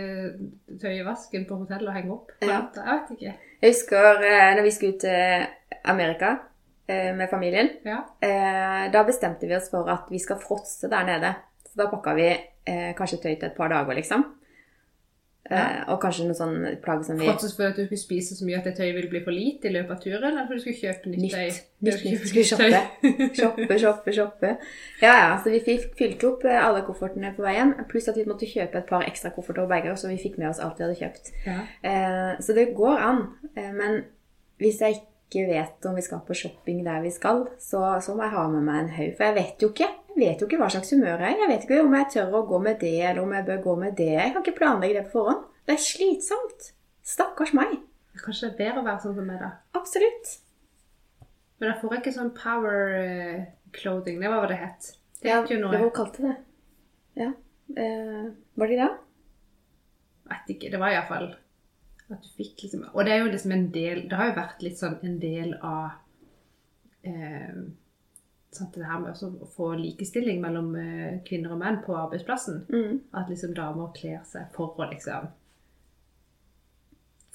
tøy 0.80 0.92
i 1.00 1.04
vasken 1.06 1.46
på 1.48 1.56
hotellet 1.62 1.88
og 1.90 1.96
henge 1.96 2.12
opp. 2.14 2.32
Ja. 2.44 2.60
Jeg 2.76 2.86
vet 2.86 3.10
ikke. 3.16 3.32
Jeg 3.60 3.72
husker 3.74 4.22
eh, 4.24 4.50
når 4.56 4.62
vi 4.66 4.72
skulle 4.74 4.94
ut 4.94 5.00
til 5.04 5.80
Amerika 5.90 6.34
eh, 6.88 7.10
med 7.16 7.28
familien. 7.32 7.70
Ja. 7.84 8.02
Eh, 8.22 8.84
da 8.94 9.02
bestemte 9.08 9.48
vi 9.50 9.56
oss 9.56 9.70
for 9.72 9.88
at 9.90 10.08
vi 10.12 10.20
skal 10.22 10.38
fråtse 10.42 10.88
der 10.92 11.04
nede. 11.08 11.32
Så 11.66 11.76
da 11.82 11.88
pakka 11.92 12.14
vi 12.18 12.30
kanskje 12.70 13.16
tøy 13.22 13.32
til 13.40 13.48
et 13.48 13.56
par 13.56 13.68
dager, 13.72 13.96
liksom. 13.98 14.22
Eh, 15.50 15.78
og 15.90 15.96
kanskje 15.98 16.28
noe 16.28 16.36
sånn 16.38 16.60
plagg 16.84 17.00
som 17.02 17.18
vi 17.18 17.26
Fortsatt 17.26 17.56
for 17.56 17.66
at 17.66 17.78
du 17.78 17.82
skulle 17.82 17.98
spise 17.98 18.36
så 18.38 18.46
mye 18.46 18.60
at 18.60 18.68
det 18.68 18.76
tøyet 18.78 18.94
ville 18.94 19.10
bli 19.10 19.22
for 19.24 19.34
lite 19.34 19.66
i 19.66 19.72
løpet 19.74 19.90
av 19.96 20.02
turen, 20.04 20.26
eller 20.28 20.46
for 20.46 20.54
du 20.54 20.62
skulle 20.62 20.78
kjøpe 20.78 21.10
nytt 21.10 21.24
Nytt. 21.24 21.34
tøy? 21.34 21.58
Nytt, 21.88 22.04
nytt. 22.06 22.28
skulle 22.30 22.44
shoppe. 22.46 22.82
Shoppe, 23.40 23.78
shoppe, 23.82 24.14
shoppe. 24.14 24.52
Ja, 25.02 25.14
ja. 25.18 25.32
Så 25.42 25.50
vi 25.50 25.58
fikk 25.66 25.88
fylt 25.98 26.22
opp 26.28 26.46
eh, 26.46 26.60
alle 26.62 26.84
koffertene 26.86 27.32
på 27.34 27.42
veien. 27.42 27.74
Pluss 27.90 28.06
at 28.12 28.20
vi 28.20 28.28
måtte 28.30 28.46
kjøpe 28.46 28.78
et 28.78 28.88
par 28.92 29.02
ekstra 29.08 29.32
kofferter 29.34 29.64
og 29.66 29.72
bager, 29.74 29.98
så 29.98 30.12
vi 30.12 30.20
fikk 30.22 30.38
med 30.38 30.52
oss 30.52 30.62
alt 30.62 30.78
vi 30.78 30.86
hadde 30.86 30.98
kjøpt. 31.02 31.32
Ja. 31.48 31.58
Eh, 31.82 32.32
så 32.46 32.54
det 32.54 32.70
går 32.78 33.02
an. 33.10 33.24
Men 33.56 34.04
hvis 34.62 34.78
jeg 34.84 35.00
ikke 35.00 35.09
vet 35.48 35.86
om 35.86 35.94
vi 35.94 36.02
skal 36.04 36.22
på 36.26 36.34
shopping 36.36 36.82
der 36.86 37.02
vi 37.04 37.12
skal, 37.14 37.44
så, 37.62 37.82
så 38.02 38.14
må 38.16 38.26
jeg 38.26 38.34
ha 38.34 38.44
med 38.50 38.66
meg 38.66 38.82
en 38.82 38.92
haug. 38.96 39.12
For 39.16 39.28
jeg 39.28 39.36
vet 39.38 39.64
jo 39.64 39.70
ikke. 39.72 39.88
Jeg 40.10 40.18
vet 40.18 40.42
jo 40.42 40.48
ikke 40.48 40.58
hva 40.60 40.68
slags 40.74 40.90
humør 40.90 41.22
jeg 41.22 41.36
er. 41.36 41.42
Jeg 41.44 41.50
vet 41.52 41.66
ikke 41.66 41.80
om 41.84 41.96
jeg 41.96 42.08
tør 42.14 42.36
å 42.40 42.42
gå 42.48 42.60
med 42.64 42.80
det, 42.82 42.96
eller 42.98 43.22
om 43.22 43.34
jeg 43.36 43.46
bør 43.46 43.64
gå 43.64 43.74
med 43.84 43.96
det. 44.00 44.10
Jeg 44.16 44.34
kan 44.34 44.44
ikke 44.44 44.58
planlegge 44.58 44.98
det 44.98 45.04
på 45.08 45.18
forhånd. 45.18 45.44
Det 45.68 45.76
er 45.76 45.84
slitsomt. 45.84 46.70
Stakkars 47.06 47.52
meg. 47.56 47.76
Kanskje 48.20 48.48
det 48.48 48.52
er 48.52 48.58
bedre 48.58 48.82
å 48.82 48.88
være 48.88 49.04
sånn 49.04 49.16
som 49.16 49.28
meg, 49.30 49.38
da. 49.40 49.52
Absolutt. 49.78 50.32
Men 51.60 51.70
da 51.70 51.76
får 51.78 51.94
jeg 51.94 52.02
ikke 52.02 52.16
sånn 52.16 52.32
power 52.36 52.96
eh, 52.98 53.44
clothing. 53.76 54.18
Det 54.20 54.32
var 54.32 54.42
hva 54.42 54.50
det 54.50 54.58
het. 54.60 54.90
Det 55.20 55.30
het 55.30 55.52
jo 55.52 55.60
det 55.60 55.62
noe 55.62 55.76
var 55.76 55.86
hun 55.86 55.94
kalte 55.94 56.26
det. 56.26 56.34
Ja. 57.20 57.30
Eh, 57.78 58.26
var 58.58 58.72
det 58.72 58.80
det? 58.82 58.90
vet 60.30 60.54
ikke, 60.54 60.70
det 60.72 60.80
var 60.80 60.94
iallfall 60.94 61.30
at 62.16 62.24
du 62.24 62.30
fikk 62.36 62.64
liksom 62.64 62.86
Og 62.92 63.04
det 63.06 63.12
er 63.14 63.20
jo 63.22 63.30
liksom 63.30 63.52
en 63.54 63.68
del 63.74 64.00
Det 64.08 64.16
har 64.18 64.30
jo 64.30 64.38
vært 64.38 64.64
litt 64.64 64.80
sånn 64.80 64.96
en 65.06 65.18
del 65.22 65.52
av 65.62 65.90
eh, 67.06 67.60
sant, 68.50 68.74
det 68.74 68.86
her 68.86 69.02
med 69.02 69.22
å 69.22 69.50
få 69.54 69.72
likestilling 69.78 70.40
mellom 70.42 70.72
eh, 70.78 71.20
kvinner 71.26 71.54
og 71.54 71.60
menn 71.62 71.78
på 71.84 71.94
arbeidsplassen. 71.96 72.64
Mm. 72.72 72.96
At 73.16 73.30
liksom 73.30 73.54
damer 73.56 73.92
kler 73.96 74.24
seg 74.26 74.50
for 74.56 74.74
å 74.74 74.88
liksom 74.90 75.30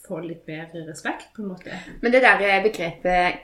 få 0.05 0.19
litt 0.21 0.43
mer 0.47 0.69
respekt, 0.85 1.31
på 1.33 1.41
en 1.41 1.53
måte. 1.55 1.79
Men 2.01 2.13
det 2.13 2.21
der 2.21 2.61
begrepet 2.61 3.39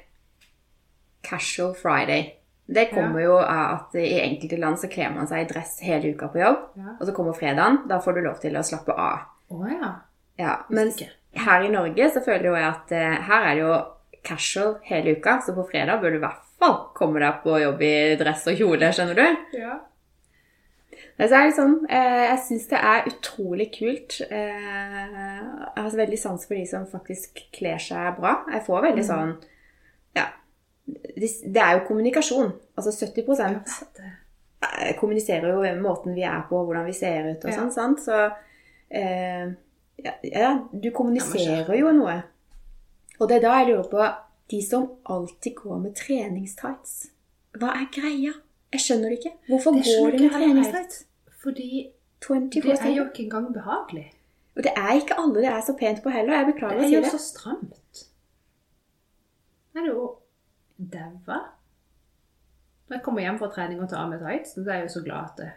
casual 1.26 1.74
friday, 1.78 2.28
det 2.66 2.92
kommer 2.92 3.24
jo 3.24 3.40
av 3.40 3.80
at 3.80 3.96
i 4.00 4.20
enkelte 4.22 4.60
land 4.62 4.80
så 4.80 4.90
kler 4.92 5.10
man 5.16 5.28
seg 5.30 5.44
i 5.44 5.48
dress 5.50 5.80
hele 5.82 6.14
uka 6.14 6.30
på 6.32 6.42
jobb. 6.44 6.62
Ja. 6.78 6.94
Og 7.00 7.08
så 7.08 7.16
kommer 7.18 7.38
fredagen, 7.38 7.82
da 7.90 7.98
får 8.04 8.18
du 8.18 8.22
lov 8.28 8.38
til 8.44 8.58
å 8.58 8.64
slappe 8.66 8.94
av. 8.94 9.26
Å 9.52 9.64
ja. 9.72 9.92
Ja, 10.40 10.54
ikke. 10.70 11.10
Her 11.34 11.64
i 11.64 11.70
Norge 11.72 12.10
så 12.14 12.24
føler 12.26 12.50
jo 12.50 12.56
jeg 12.58 12.68
at 12.70 12.92
eh, 12.92 13.20
her 13.28 13.46
er 13.50 13.56
det 13.56 13.64
jo 13.64 13.76
casual 14.24 14.76
hele 14.86 15.16
uka, 15.18 15.40
så 15.46 15.56
på 15.56 15.68
fredag 15.72 16.02
bør 16.02 16.14
du 16.14 16.20
i 16.20 16.26
hvert 16.26 16.44
fall 16.62 16.76
komme 16.98 17.22
deg 17.24 17.40
på 17.46 17.56
jobb 17.62 17.82
i 17.88 17.94
dress 18.20 18.44
og 18.52 18.60
kjole, 18.60 18.92
skjønner 18.94 19.18
du? 19.18 19.58
ja. 19.58 19.80
Er 21.22 21.52
sånn, 21.54 21.76
eh, 21.86 22.24
jeg 22.32 22.40
syns 22.48 22.64
det 22.72 22.80
er 22.82 23.08
utrolig 23.12 23.68
kult. 23.76 24.16
Eh, 24.26 25.02
jeg 25.06 25.78
har 25.78 25.90
så 25.94 26.00
veldig 26.00 26.18
sans 26.18 26.46
for 26.48 26.58
de 26.58 26.64
som 26.66 26.88
faktisk 26.90 27.44
kler 27.54 27.78
seg 27.82 28.16
bra. 28.18 28.40
Jeg 28.50 28.64
får 28.66 28.88
veldig 28.88 29.04
sånn 29.06 29.36
Ja. 30.18 30.26
Det, 30.88 31.30
det 31.46 31.62
er 31.62 31.76
jo 31.78 31.86
kommunikasjon. 31.88 32.50
Altså 32.76 32.92
70 33.06 33.38
Jeg 33.38 33.54
vet 33.54 34.00
det. 34.00 34.12
eh, 34.66 34.96
kommuniserer 35.00 35.54
jo 35.54 35.82
måten 35.82 36.16
vi 36.18 36.24
er 36.26 36.42
på, 36.50 36.64
hvordan 36.66 36.86
vi 36.90 36.94
ser 36.98 37.30
ut 37.36 37.46
og 37.46 37.54
sånn, 37.54 37.70
Ja. 37.70 37.96
Så 38.02 38.32
eh, 38.90 39.54
ja, 40.06 40.14
ja, 40.24 40.52
du 40.74 40.90
kommuniserer 40.96 41.74
jo 41.80 41.92
noe. 41.96 42.22
Og 43.20 43.30
det 43.30 43.38
er 43.38 43.46
da 43.46 43.58
jeg 43.60 43.68
lurer 43.72 43.90
på 43.92 44.06
de 44.52 44.62
som 44.66 44.88
alltid 45.06 45.56
går 45.56 45.78
med 45.84 45.96
treningstights. 45.96 46.96
Hva 47.60 47.76
er 47.78 47.88
greia? 47.94 48.34
Jeg 48.72 48.84
skjønner 48.86 49.12
det 49.12 49.20
ikke. 49.20 49.34
Hvorfor 49.50 49.76
Det 49.76 49.84
går 49.86 50.16
de 50.16 50.24
med 50.24 50.36
treningstights? 50.38 51.06
Fordi 51.44 51.70
det 52.28 52.78
er 52.80 52.96
jo 52.96 53.06
ikke 53.10 53.24
engang 53.24 53.54
behagelig. 53.54 54.12
Og 54.56 54.64
det 54.64 54.74
er 54.76 54.92
ikke 54.94 55.18
alle 55.18 55.36
det 55.36 55.48
er 55.48 55.62
så 55.66 55.76
pent 55.80 56.04
på 56.04 56.10
heller. 56.10 56.38
Jeg 56.38 56.54
beklager 56.54 56.78
er 56.78 56.84
å 56.84 56.90
si 56.90 56.96
det. 56.96 56.98
det. 56.98 57.08
er 57.08 57.12
jo 57.12 57.18
så 57.18 57.24
stramt. 57.24 58.04
Det 59.72 59.82
er 59.82 59.88
jo 59.88 60.08
daua. 60.78 61.40
Når 62.88 62.98
jeg 62.98 63.04
kommer 63.06 63.24
hjem 63.24 63.40
fra 63.40 63.50
trening 63.56 63.80
og 63.80 63.90
tar 63.90 64.04
av 64.04 64.12
meg 64.12 64.20
tights, 64.20 64.58
så 64.58 64.66
er 64.66 64.82
jeg 64.82 64.90
jo 64.90 64.94
så 64.98 65.04
glad 65.06 65.30
at 65.32 65.40
det 65.40 65.52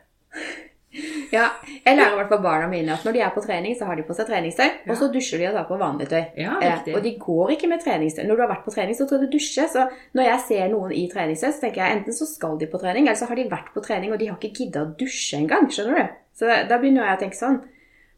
Ja, 1.32 1.48
jeg 1.84 1.96
lærer 1.98 2.12
i 2.14 2.18
hvert 2.20 2.28
fall 2.30 2.42
barna 2.44 2.68
mine 2.70 2.92
at 2.94 3.02
når 3.06 3.12
de 3.16 3.20
er 3.26 3.30
på 3.34 3.42
trening, 3.42 3.74
så 3.78 3.88
har 3.88 3.96
de 3.98 4.04
på 4.06 4.14
seg 4.14 4.28
treningstøy, 4.28 4.68
og 4.86 4.96
så 5.00 5.08
dusjer 5.12 5.38
de 5.42 5.48
og 5.48 5.56
tar 5.58 5.64
på 5.68 5.78
vanlig 5.80 6.06
tøy. 6.12 6.20
Ja, 6.38 6.52
Eh, 6.62 6.94
og 6.94 7.02
de 7.02 7.12
går 7.18 7.50
ikke 7.56 7.68
med 7.72 7.82
treningstøy. 7.82 8.22
Når 8.28 8.36
du 8.36 8.42
har 8.44 8.50
vært 8.52 8.64
på 8.64 8.74
trening, 8.76 8.94
så 8.94 9.06
skal 9.08 9.24
du 9.24 9.26
dusje. 9.32 9.66
Så 9.72 9.88
når 10.14 10.28
jeg 10.28 10.40
ser 10.48 10.68
noen 10.70 10.92
i 10.92 11.08
treningstøy, 11.10 11.50
så 11.50 11.60
tenker 11.64 11.82
jeg 11.82 11.98
enten 11.98 12.12
så 12.14 12.26
skal 12.30 12.58
de 12.58 12.66
på 12.70 12.78
trening, 12.78 13.08
eller 13.08 13.18
så 13.18 13.26
har 13.26 13.34
de 13.36 13.48
vært 13.50 13.72
på 13.74 13.82
trening, 13.82 14.12
og 14.12 14.18
de 14.22 14.28
har 14.30 14.38
ikke 14.38 14.54
gidda 14.64 14.84
å 14.84 14.92
dusje 15.00 15.38
engang. 15.40 15.66
Skjønner 15.70 15.98
du? 15.98 16.14
Så 16.38 16.46
da, 16.46 16.62
da 16.70 16.78
begynner 16.78 17.08
jeg 17.10 17.18
å 17.18 17.22
tenke 17.24 17.40
sånn. 17.40 17.58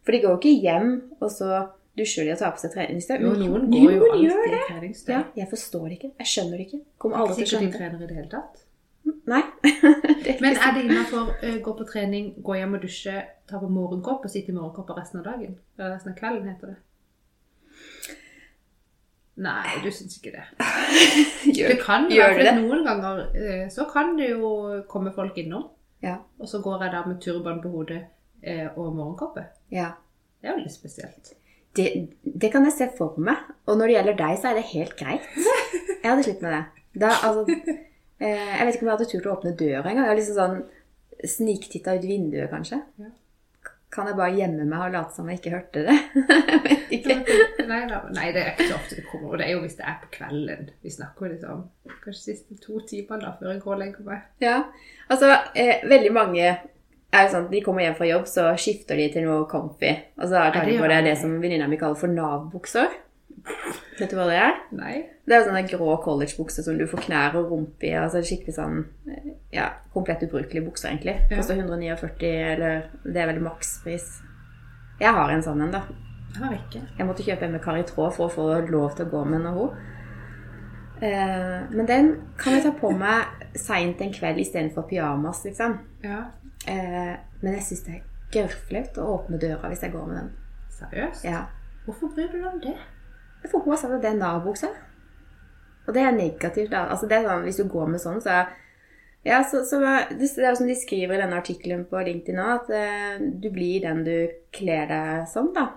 For 0.04 0.12
de 0.12 0.20
går 0.22 0.36
jo 0.36 0.38
ikke 0.42 0.62
hjem, 0.62 0.92
og 1.20 1.30
så 1.32 1.64
dusjer 1.96 2.28
de 2.28 2.34
og 2.36 2.38
tar 2.38 2.52
på 2.52 2.60
seg 2.60 2.76
treningstøy. 2.76 3.16
Men 3.24 3.40
noen 3.40 3.70
går 3.72 3.90
jo 3.96 4.04
de 4.04 4.10
alltid 4.12 4.52
i 4.52 4.62
treningstøy. 4.68 5.12
Ja, 5.16 5.24
jeg 5.40 5.48
forstår 5.48 5.88
det 5.88 5.96
ikke. 5.98 6.10
Jeg 6.20 6.32
skjønner 6.34 6.60
det 6.60 6.66
ikke. 6.68 6.80
Kommer 6.98 7.16
er 7.16 7.20
aldri 7.24 7.34
til 7.40 7.46
å 7.46 7.50
skjønne 7.56 7.72
det. 7.72 8.65
Nei. 9.26 9.42
er 10.30 10.40
Men 10.40 10.56
er 10.56 10.74
det 10.74 10.84
innafor 10.86 11.32
uh, 11.42 11.56
gå 11.62 11.72
på 11.78 11.86
trening, 11.88 12.34
gå 12.44 12.58
hjem 12.58 12.76
og 12.78 12.82
dusje, 12.82 13.16
ta 13.50 13.58
på 13.58 13.70
morgenkopp 13.70 14.26
og 14.26 14.30
sitte 14.30 14.52
i 14.52 14.56
morgenkopp 14.56 14.92
resten 14.98 15.22
av 15.22 15.26
dagen? 15.32 15.56
Eller 15.78 15.96
resten 15.96 16.12
av 16.14 16.18
kvelden, 16.20 16.50
heter 16.52 16.74
det. 16.74 16.76
Nei, 19.36 19.80
du 19.84 19.90
syns 19.92 20.16
ikke 20.16 20.32
det. 20.32 20.44
Gjør, 21.56 21.74
Det 21.74 21.80
kan 21.82 22.06
jo 22.08 22.22
være, 22.22 22.54
noen 22.56 22.86
ganger 22.86 23.24
eh, 23.36 23.66
så 23.72 23.84
kan 23.90 24.14
det 24.16 24.30
jo 24.30 24.50
komme 24.88 25.12
folk 25.12 25.36
innom. 25.42 25.66
Ja. 26.04 26.20
Og 26.40 26.48
så 26.48 26.62
går 26.64 26.86
jeg 26.86 26.94
da 26.94 27.02
med 27.04 27.18
turban 27.20 27.60
på 27.60 27.72
hodet 27.74 28.02
eh, 28.42 28.68
og 28.76 28.94
morgenkoppe. 28.96 29.44
ja. 29.72 29.92
Det 30.36 30.50
er 30.52 30.58
jo 30.58 30.62
litt 30.62 30.74
spesielt. 30.76 31.30
Det, 31.76 31.86
det 32.22 32.48
kan 32.52 32.64
jeg 32.68 32.74
se 32.76 32.86
for 32.96 33.16
meg. 33.18 33.40
Og 33.66 33.78
når 33.78 33.88
det 33.88 33.94
gjelder 33.96 34.18
deg, 34.20 34.34
så 34.38 34.50
er 34.50 34.58
det 34.60 34.66
helt 34.68 34.92
greit. 35.00 35.24
Jeg 36.02 36.06
hadde 36.06 36.26
slitt 36.26 36.42
med 36.44 36.52
det. 36.54 36.60
Da, 37.02 37.08
altså, 37.26 37.56
eh, 37.56 37.80
jeg 38.24 38.64
vet 38.66 38.74
ikke 38.74 38.86
om 38.86 38.90
jeg 38.90 38.96
hadde 38.96 39.10
turt 39.10 39.28
å 39.28 39.36
åpne 39.36 39.54
døra 39.58 39.84
engang. 39.90 40.04
Jeg 40.06 40.12
har 40.12 40.18
liksom 40.20 40.40
sånn 40.40 40.58
sniktitta 41.36 41.96
ut 41.96 42.04
vinduet, 42.08 42.50
kanskje. 42.52 42.80
Ja. 43.00 43.12
Kan 43.92 44.08
jeg 44.10 44.16
bare 44.18 44.34
gjemme 44.34 44.64
meg 44.68 44.82
og 44.82 44.94
late 44.96 45.14
som 45.14 45.28
jeg 45.30 45.38
ikke 45.38 45.52
hørte 45.54 45.84
det? 45.86 45.94
jeg 46.50 46.62
vet 46.64 46.94
ikke. 46.98 47.16
Nei, 47.70 47.82
nei, 47.86 48.26
det 48.34 48.42
er 48.42 48.50
ikke 48.52 48.66
så 48.68 48.78
ofte 48.80 48.98
det 48.98 49.04
kommer. 49.08 49.30
Og 49.30 49.40
det 49.40 49.46
er 49.46 49.54
jo 49.54 49.62
hvis 49.62 49.78
det 49.78 49.86
er 49.88 49.98
på 50.02 50.10
kvelden. 50.18 50.70
Vi 50.82 50.92
snakker 50.92 51.30
liksom 51.32 51.62
kanskje 52.02 52.22
siste 52.24 52.58
to 52.62 52.80
timer 52.88 53.22
da, 53.22 53.32
før 53.38 53.54
jeg 53.54 53.62
går 53.62 53.76
og 53.76 53.80
legger 53.84 54.08
meg. 54.08 54.26
Ja, 54.42 54.56
altså 55.06 55.30
eh, 55.54 55.86
veldig 55.88 56.12
mange 56.16 56.44
er 57.16 57.24
jo 57.24 57.32
sånn 57.32 57.48
De 57.52 57.62
kommer 57.64 57.84
hjem 57.86 57.96
fra 57.96 58.08
jobb, 58.10 58.26
så 58.28 58.48
skifter 58.60 58.98
de 59.00 59.06
til 59.14 59.26
noe 59.28 59.46
comfy. 59.50 59.94
Og 60.18 60.28
så 60.28 60.48
tar 60.52 60.66
de 60.68 60.78
på 60.80 60.90
det, 60.90 61.02
det 61.06 61.16
som 61.22 61.38
venninna 61.40 61.70
mi 61.70 61.78
kaller 61.80 61.98
for 62.00 62.12
Nav-bukser. 62.12 62.90
Vet 63.96 64.10
du 64.10 64.18
hva 64.18 64.26
det 64.28 64.40
er? 64.42 64.55
Nei. 64.74 64.94
Det 65.26 65.34
er 65.34 65.42
jo 65.42 65.48
sånne 65.48 65.62
grå 65.68 65.96
collegebukser 66.02 66.64
som 66.66 66.78
du 66.78 66.86
får 66.90 67.04
knær 67.06 67.36
og 67.38 67.52
rumpe 67.52 67.86
i. 67.86 67.92
altså 67.98 68.22
Skikkelig 68.24 68.56
sånn 68.56 68.80
ja, 69.54 69.68
komplett 69.94 70.24
ubrukelige 70.26 70.64
bukser, 70.66 70.90
egentlig. 70.90 71.16
Koster 71.30 71.58
149, 71.60 72.32
eller 72.54 72.88
det 73.04 73.22
er 73.22 73.30
vel 73.30 73.42
makspris. 73.44 74.08
Jeg 75.00 75.12
har 75.12 75.32
en 75.32 75.44
sånn 75.44 75.62
en, 75.66 75.74
da. 75.74 75.84
Jeg 76.34 76.42
har 76.42 76.56
ikke. 76.56 76.82
Jeg 76.98 77.08
måtte 77.08 77.26
kjøpe 77.26 77.46
en 77.46 77.54
med 77.56 77.62
kar 77.64 77.78
i 77.80 77.84
tråd 77.86 78.16
for 78.16 78.26
å 78.26 78.32
få 78.32 78.48
lov 78.70 78.96
til 78.96 79.06
å 79.06 79.12
gå 79.12 79.22
med 79.28 79.44
når 79.44 79.60
hun. 79.60 79.76
Eh, 80.96 81.60
men 81.70 81.88
den 81.88 82.10
kan 82.40 82.56
jeg 82.56 82.64
ta 82.64 82.72
på 82.76 82.90
meg 82.96 83.46
seint 83.60 84.00
en 84.00 84.12
kveld 84.12 84.40
istedenfor 84.40 84.88
pyjamas, 84.88 85.44
liksom. 85.44 85.78
Ja. 86.04 86.24
Eh, 86.68 87.14
men 87.42 87.58
jeg 87.58 87.66
syns 87.68 87.84
det 87.86 87.98
er 87.98 88.04
gørrflaut 88.34 89.00
å 89.00 89.08
åpne 89.18 89.40
døra 89.40 89.70
hvis 89.70 89.84
jeg 89.84 89.94
går 89.94 90.06
med 90.10 90.20
den. 90.20 90.30
Seriøst? 90.76 91.24
Ja. 91.28 91.46
Hvorfor 91.86 92.12
bryr 92.12 92.32
du 92.32 92.38
deg 92.40 92.48
om 92.50 92.60
det? 92.64 92.76
For 93.44 93.62
hun 93.62 93.74
har 93.74 93.80
sagt 93.80 93.96
at 93.96 94.04
det 94.04 94.12
er 94.14 94.20
Nav-bukse. 94.20 94.70
Og 95.86 95.94
det 95.94 96.02
er 96.02 96.14
negativt, 96.16 96.72
da. 96.72 96.86
Altså, 96.90 97.08
det 97.08 97.18
er 97.18 97.28
sånn, 97.28 97.44
hvis 97.46 97.60
du 97.60 97.66
går 97.70 97.90
med 97.92 98.02
sånn, 98.02 98.22
så 98.24 98.44
ja, 99.26 99.40
så, 99.42 99.64
så 99.66 99.80
det 99.80 100.28
er 100.38 100.54
som 100.54 100.68
de 100.68 100.76
skriver 100.78 101.16
i 101.16 101.22
denne 101.24 101.38
artikkelen 101.40 101.82
på 101.90 101.98
LinkedIn 101.98 102.38
nå, 102.38 102.46
at 102.60 102.68
eh, 102.70 103.24
du 103.42 103.48
blir 103.54 103.82
den 103.82 104.04
du 104.06 104.14
kler 104.54 104.86
deg 104.90 105.26
som, 105.30 105.50
da. 105.54 105.72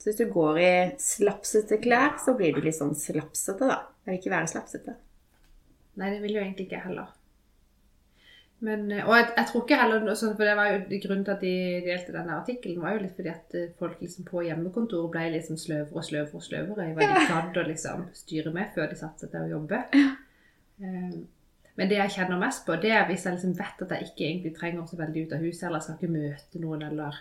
Så 0.00 0.08
hvis 0.08 0.20
du 0.22 0.30
går 0.32 0.60
i 0.62 0.72
slapsete 1.02 1.80
klær, 1.82 2.16
så 2.22 2.32
blir 2.38 2.54
du 2.56 2.62
litt 2.64 2.78
sånn 2.78 2.96
slapsete, 2.96 3.68
da. 3.68 3.82
Jeg 4.06 4.14
vil 4.14 4.20
ikke 4.22 4.34
være 4.36 4.50
slapsete. 4.54 4.96
Nei, 5.98 6.14
det 6.14 6.22
vil 6.22 6.38
jo 6.38 6.42
egentlig 6.44 6.68
ikke 6.68 6.78
jeg 6.78 6.86
heller. 6.86 7.12
Men, 8.60 8.90
eh, 8.90 9.04
og 9.06 9.14
jeg, 9.14 9.28
jeg 9.36 9.46
tror 9.50 9.62
ikke 9.64 9.76
heller 9.78 10.06
sånn, 10.18 10.32
For 10.34 10.48
det 10.48 10.54
var 10.58 10.70
jo 10.72 10.98
grunnen 11.04 11.24
til 11.26 11.34
at 11.36 11.44
de 11.44 11.52
delte 11.84 12.14
denne 12.16 12.38
artikkelen, 12.40 12.80
var 12.82 12.96
jo 12.96 13.04
litt 13.04 13.14
fordi 13.14 13.30
at 13.30 13.54
eh, 13.54 13.68
folk 13.78 14.00
liksom 14.02 14.26
på 14.26 14.42
hjemmekontoret 14.48 15.12
ble 15.14 15.24
liksom 15.36 15.60
sløvere 15.60 15.94
og 15.94 16.06
sløvere 16.08 16.40
og 16.40 16.46
sløvere 16.48 16.88
i 16.88 16.94
hva 16.96 17.06
de 17.12 17.26
gadd 17.30 17.60
å 17.62 17.66
liksom 17.68 18.06
styre 18.18 18.54
med 18.56 18.72
før 18.74 18.90
de 18.90 18.98
satte 18.98 19.24
seg 19.26 19.34
til 19.34 19.46
å 19.46 19.52
jobbe. 19.56 19.82
Eh, 20.82 21.18
Men 21.78 21.88
det 21.90 21.96
jeg 22.00 22.10
kjenner 22.16 22.38
mest 22.42 22.64
på, 22.66 22.74
det 22.82 22.90
er 22.90 23.06
hvis 23.06 23.24
jeg 23.26 23.36
liksom 23.36 23.54
vet 23.58 23.82
at 23.84 23.92
jeg 23.94 24.08
ikke 24.08 24.24
egentlig 24.26 24.54
trenger 24.56 24.86
så 24.90 24.96
veldig 24.98 25.22
ut 25.26 25.32
av 25.36 25.44
huset, 25.46 25.64
eller 25.68 25.82
skal 25.84 25.94
ikke 25.94 26.10
møte 26.10 26.62
noen, 26.62 26.82
eller 26.90 27.20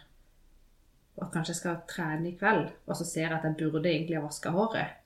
og 1.17 1.31
kanskje 1.33 1.53
jeg 1.53 1.59
skal 1.59 1.77
trene 1.89 2.29
i 2.29 2.35
kveld, 2.37 2.67
og 2.85 2.97
så 2.97 3.05
ser 3.05 3.23
jeg 3.27 3.35
at 3.37 3.45
jeg 3.45 3.71
burde 3.71 3.89
egentlig 3.89 4.17
ha 4.17 4.23
vaska 4.25 4.51
håret. 4.53 4.97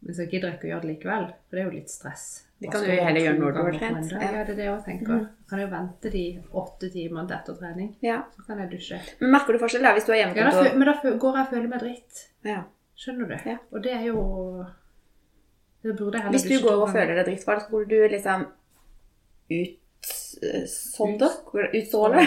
Men 0.00 0.16
så 0.16 0.24
gidder 0.24 0.48
jeg 0.48 0.56
ikke 0.58 0.68
å 0.68 0.70
gjøre 0.70 0.84
det 0.86 0.90
likevel, 0.94 1.26
for 1.48 1.56
det 1.56 1.62
er 1.62 1.68
jo 1.68 1.74
litt 1.76 1.92
stress. 1.92 2.26
Det 2.60 2.68
kan 2.68 2.82
jo 2.84 2.96
heller 3.00 3.24
gjøre 3.24 3.38
når 3.40 3.54
du 3.54 3.58
har 3.60 3.76
trent. 3.78 4.10
Ja. 4.12 4.18
Mm. 4.18 4.32
Det 4.34 4.40
er 4.40 4.56
det 4.58 4.64
jeg 4.66 4.80
tenker. 4.84 5.20
Kan 5.48 5.60
jeg 5.62 5.66
jo 5.66 5.70
vente 5.72 6.10
de 6.12 6.24
åtte 6.60 6.90
timene 6.92 7.24
etter 7.38 7.56
trening, 7.56 7.94
Ja. 8.04 8.18
så 8.36 8.44
kan 8.46 8.60
jeg 8.60 8.70
dusje. 8.74 8.98
Men 9.20 9.32
merker 9.32 9.56
du 9.56 9.62
forskjell 9.62 9.86
da, 9.86 9.94
hvis 9.96 10.04
du 10.04 10.12
har 10.12 10.20
Ja, 10.20 10.50
da, 10.50 10.74
men 10.74 10.86
da 10.90 10.94
går 11.00 11.38
jeg 11.38 11.46
og 11.46 11.54
føler 11.54 11.68
meg 11.72 11.80
dritt. 11.80 12.22
Ja. 12.44 12.60
Skjønner 13.00 13.30
du? 13.32 13.36
Ja. 13.48 13.56
Og 13.72 13.82
det 13.82 13.92
er 13.96 14.04
jo 14.10 14.20
Det 15.82 15.96
burde 15.96 16.20
jeg 16.20 16.30
Hvis 16.34 16.42
du 16.44 16.56
går 16.68 16.82
og 16.84 16.90
føler 16.92 17.14
deg 17.16 17.30
dritt, 17.30 17.44
hva 17.48 17.56
skulle 17.64 17.88
du 17.88 18.08
liksom 18.12 18.44
ut 19.50 20.10
sådde? 20.68 21.30
Utsåle? 21.80 22.26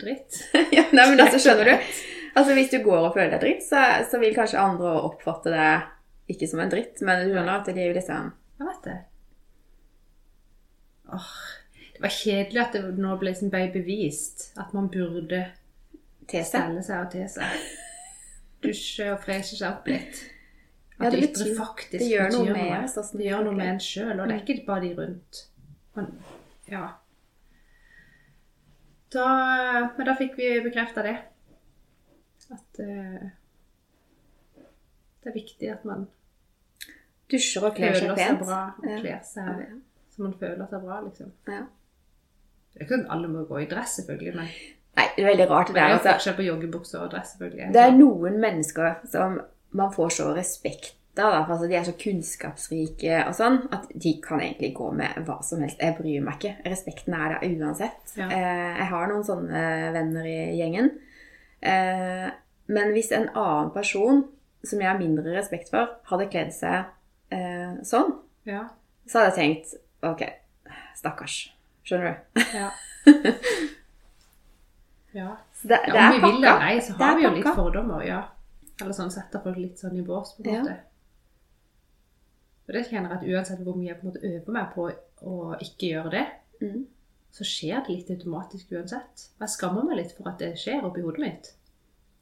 Dritt. 0.00 0.42
ja, 0.76 0.84
nei, 0.92 1.06
men 1.08 1.20
altså, 1.24 1.40
skjønner 1.40 1.70
du? 1.72 1.88
Altså, 2.34 2.52
Hvis 2.54 2.70
du 2.70 2.82
går 2.84 3.08
og 3.08 3.14
føler 3.16 3.32
deg 3.32 3.40
dritt, 3.46 3.64
så, 3.64 3.80
så 4.10 4.20
vil 4.20 4.36
kanskje 4.36 4.60
andre 4.60 4.92
oppfatte 5.08 5.52
det 5.54 5.70
ikke 6.30 6.46
som 6.46 6.60
en 6.62 6.70
dritt, 6.70 7.00
men 7.02 7.24
du 7.24 7.32
skjønner 7.32 7.56
at 7.56 7.72
de 7.72 7.88
liksom 7.96 8.28
Jeg 8.60 8.68
vet 8.68 8.84
det. 8.84 8.98
Åh, 11.12 11.30
Det 11.94 12.02
var 12.02 12.12
kjedelig 12.14 12.60
at 12.62 12.72
det 12.72 12.98
nå 12.98 13.16
ble 13.20 13.34
ble 13.50 13.62
bevist 13.74 14.52
at 14.58 14.72
man 14.74 14.88
burde 14.88 15.40
stelle 16.30 16.82
seg 16.86 17.04
og 17.06 17.10
te 17.12 17.24
seg. 17.28 17.64
Dusje 18.64 19.08
og 19.12 19.20
freshe 19.24 19.56
seg 19.58 19.68
opp 19.72 19.88
litt. 19.90 20.20
Ja, 21.00 21.06
At 21.06 21.12
det 21.12 21.20
det 21.20 21.28
betyr- 21.30 21.46
ytre 21.46 21.56
faktisk 21.56 21.98
det 21.98 22.10
gjør 22.10 22.30
noe 22.34 22.52
med 22.54 22.84
oss, 22.84 22.96
altså, 22.96 23.18
Det 23.18 23.26
gjør 23.26 23.44
noe 23.44 23.56
med 23.56 23.68
en 23.68 23.80
sjøl, 23.80 24.20
og 24.20 24.28
det 24.28 24.34
er 24.36 24.42
ikke 24.44 24.66
bare 24.66 24.80
de 24.80 24.94
rundt. 24.98 25.42
Men, 25.96 26.10
ja. 26.70 26.86
Da, 29.10 29.26
men 29.96 30.06
da 30.06 30.14
fikk 30.18 30.36
vi 30.38 30.48
bekrefta 30.62 31.02
det. 31.02 31.16
At 32.50 32.80
uh, 32.80 33.28
det 35.22 35.30
er 35.30 35.34
viktig 35.34 35.70
at 35.70 35.84
man 35.84 36.08
Dusjer 37.30 37.62
og 37.68 37.76
kler 37.76 37.94
seg 37.94 38.16
pent. 38.18 38.40
bra 38.42 38.60
og 38.78 39.00
kler 39.00 39.20
seg 39.26 39.46
Ja. 39.46 39.68
Så 40.20 40.26
man 40.28 40.36
føler 40.40 40.68
seg 40.68 40.84
bra, 40.84 41.00
liksom. 41.06 41.32
Ja. 41.48 41.62
Det 42.74 42.78
er 42.78 42.84
ikke 42.84 42.94
sånn 42.98 43.06
at 43.08 43.14
alle 43.16 43.28
må 43.32 43.46
gå 43.48 43.62
i 43.64 43.66
dress, 43.70 43.96
selvfølgelig, 44.02 44.36
men 44.36 44.52
Nei, 44.98 45.04
det 45.16 45.22
er 45.22 45.28
veldig 45.30 45.44
rart 45.50 45.68
det 45.70 45.74
det 45.78 45.82
er 45.82 45.88
jo 45.92 45.96
Altså. 45.96 46.12
forskjell 46.12 46.34
på 46.36 46.44
joggebukser 46.50 47.00
og 47.06 47.10
dress, 47.12 47.32
selvfølgelig. 47.36 47.68
Det 47.74 47.82
er 47.86 47.92
noen 47.96 48.36
mennesker 48.42 48.96
som 49.10 49.36
man 49.80 49.92
får 49.94 50.10
så 50.18 50.26
respekt 50.36 50.96
av, 51.20 51.50
altså 51.50 51.66
de 51.70 51.74
er 51.78 51.84
så 51.86 51.92
kunnskapsrike 51.98 53.20
og 53.28 53.34
sånn, 53.36 53.58
at 53.74 53.86
de 53.94 54.12
kan 54.22 54.40
egentlig 54.42 54.72
gå 54.76 54.90
med 54.96 55.18
hva 55.26 55.38
som 55.46 55.60
helst. 55.62 55.78
Jeg 55.82 55.96
bryr 55.98 56.22
meg 56.26 56.38
ikke. 56.38 56.52
Respekten 56.70 57.14
er 57.16 57.34
der 57.36 57.48
uansett. 57.60 58.14
Ja. 58.16 58.28
Eh, 58.30 58.78
jeg 58.80 58.88
har 58.92 59.10
noen 59.10 59.24
sånne 59.26 59.62
venner 59.96 60.26
i 60.30 60.36
gjengen. 60.58 60.90
Eh, 61.62 62.28
men 62.70 62.92
hvis 62.94 63.10
en 63.12 63.28
annen 63.34 63.70
person 63.74 64.24
som 64.64 64.80
jeg 64.82 64.88
har 64.90 64.98
mindre 65.00 65.34
respekt 65.36 65.70
for, 65.72 65.96
hadde 66.10 66.28
kledd 66.32 66.52
seg 66.54 66.84
eh, 67.32 67.78
sånn, 67.86 68.14
Ja. 68.46 68.66
så 69.06 69.18
hadde 69.20 69.32
jeg 69.34 69.38
tenkt 69.40 69.74
OK, 70.02 70.22
stakkars. 70.96 71.38
Skjønner 71.84 72.14
du? 72.34 72.42
Ja. 72.54 72.70
ja. 75.12 75.36
Så 75.54 75.68
det, 75.68 75.78
Ja, 75.86 75.92
det 75.92 75.98
om 75.98 76.04
er 76.04 76.12
vi 76.12 76.20
vil 76.26 76.44
eller 76.44 76.66
ei, 76.68 76.80
så 76.80 76.92
har 76.98 77.16
vi 77.16 77.24
jo 77.26 77.32
litt 77.34 77.48
fordommer, 77.56 78.02
ja. 78.06 78.20
Eller 78.80 78.94
sånn 78.96 79.10
setter 79.12 79.42
folk 79.44 79.58
litt 79.60 79.80
sånn 79.82 79.98
i 79.98 80.04
bås, 80.06 80.34
på 80.36 80.44
en 80.46 80.54
Ja. 80.54 80.60
måte. 80.62 80.76
Og 82.68 82.74
det 82.76 82.84
kjenner 82.86 83.10
jeg 83.10 83.18
at 83.18 83.26
uansett 83.34 83.64
hvor 83.66 83.76
mye 83.76 83.88
jeg 83.90 83.98
på 84.00 84.06
en 84.06 84.12
måte 84.12 84.26
øver 84.30 84.52
meg 84.54 84.74
på 84.74 84.86
å 85.26 85.56
ikke 85.60 85.90
gjøre 85.90 86.10
det, 86.10 86.26
Mm. 86.60 86.86
så 87.32 87.44
skjer 87.44 87.80
det 87.86 87.88
litt 87.96 88.10
automatisk 88.10 88.70
uansett. 88.72 89.28
Og 89.36 89.40
jeg 89.40 89.48
skammer 89.48 89.84
meg 89.84 89.96
litt 89.96 90.12
for 90.16 90.28
at 90.28 90.38
det 90.38 90.54
skjer 90.58 90.84
oppi 90.84 91.00
hodet 91.02 91.18
mitt. 91.20 91.54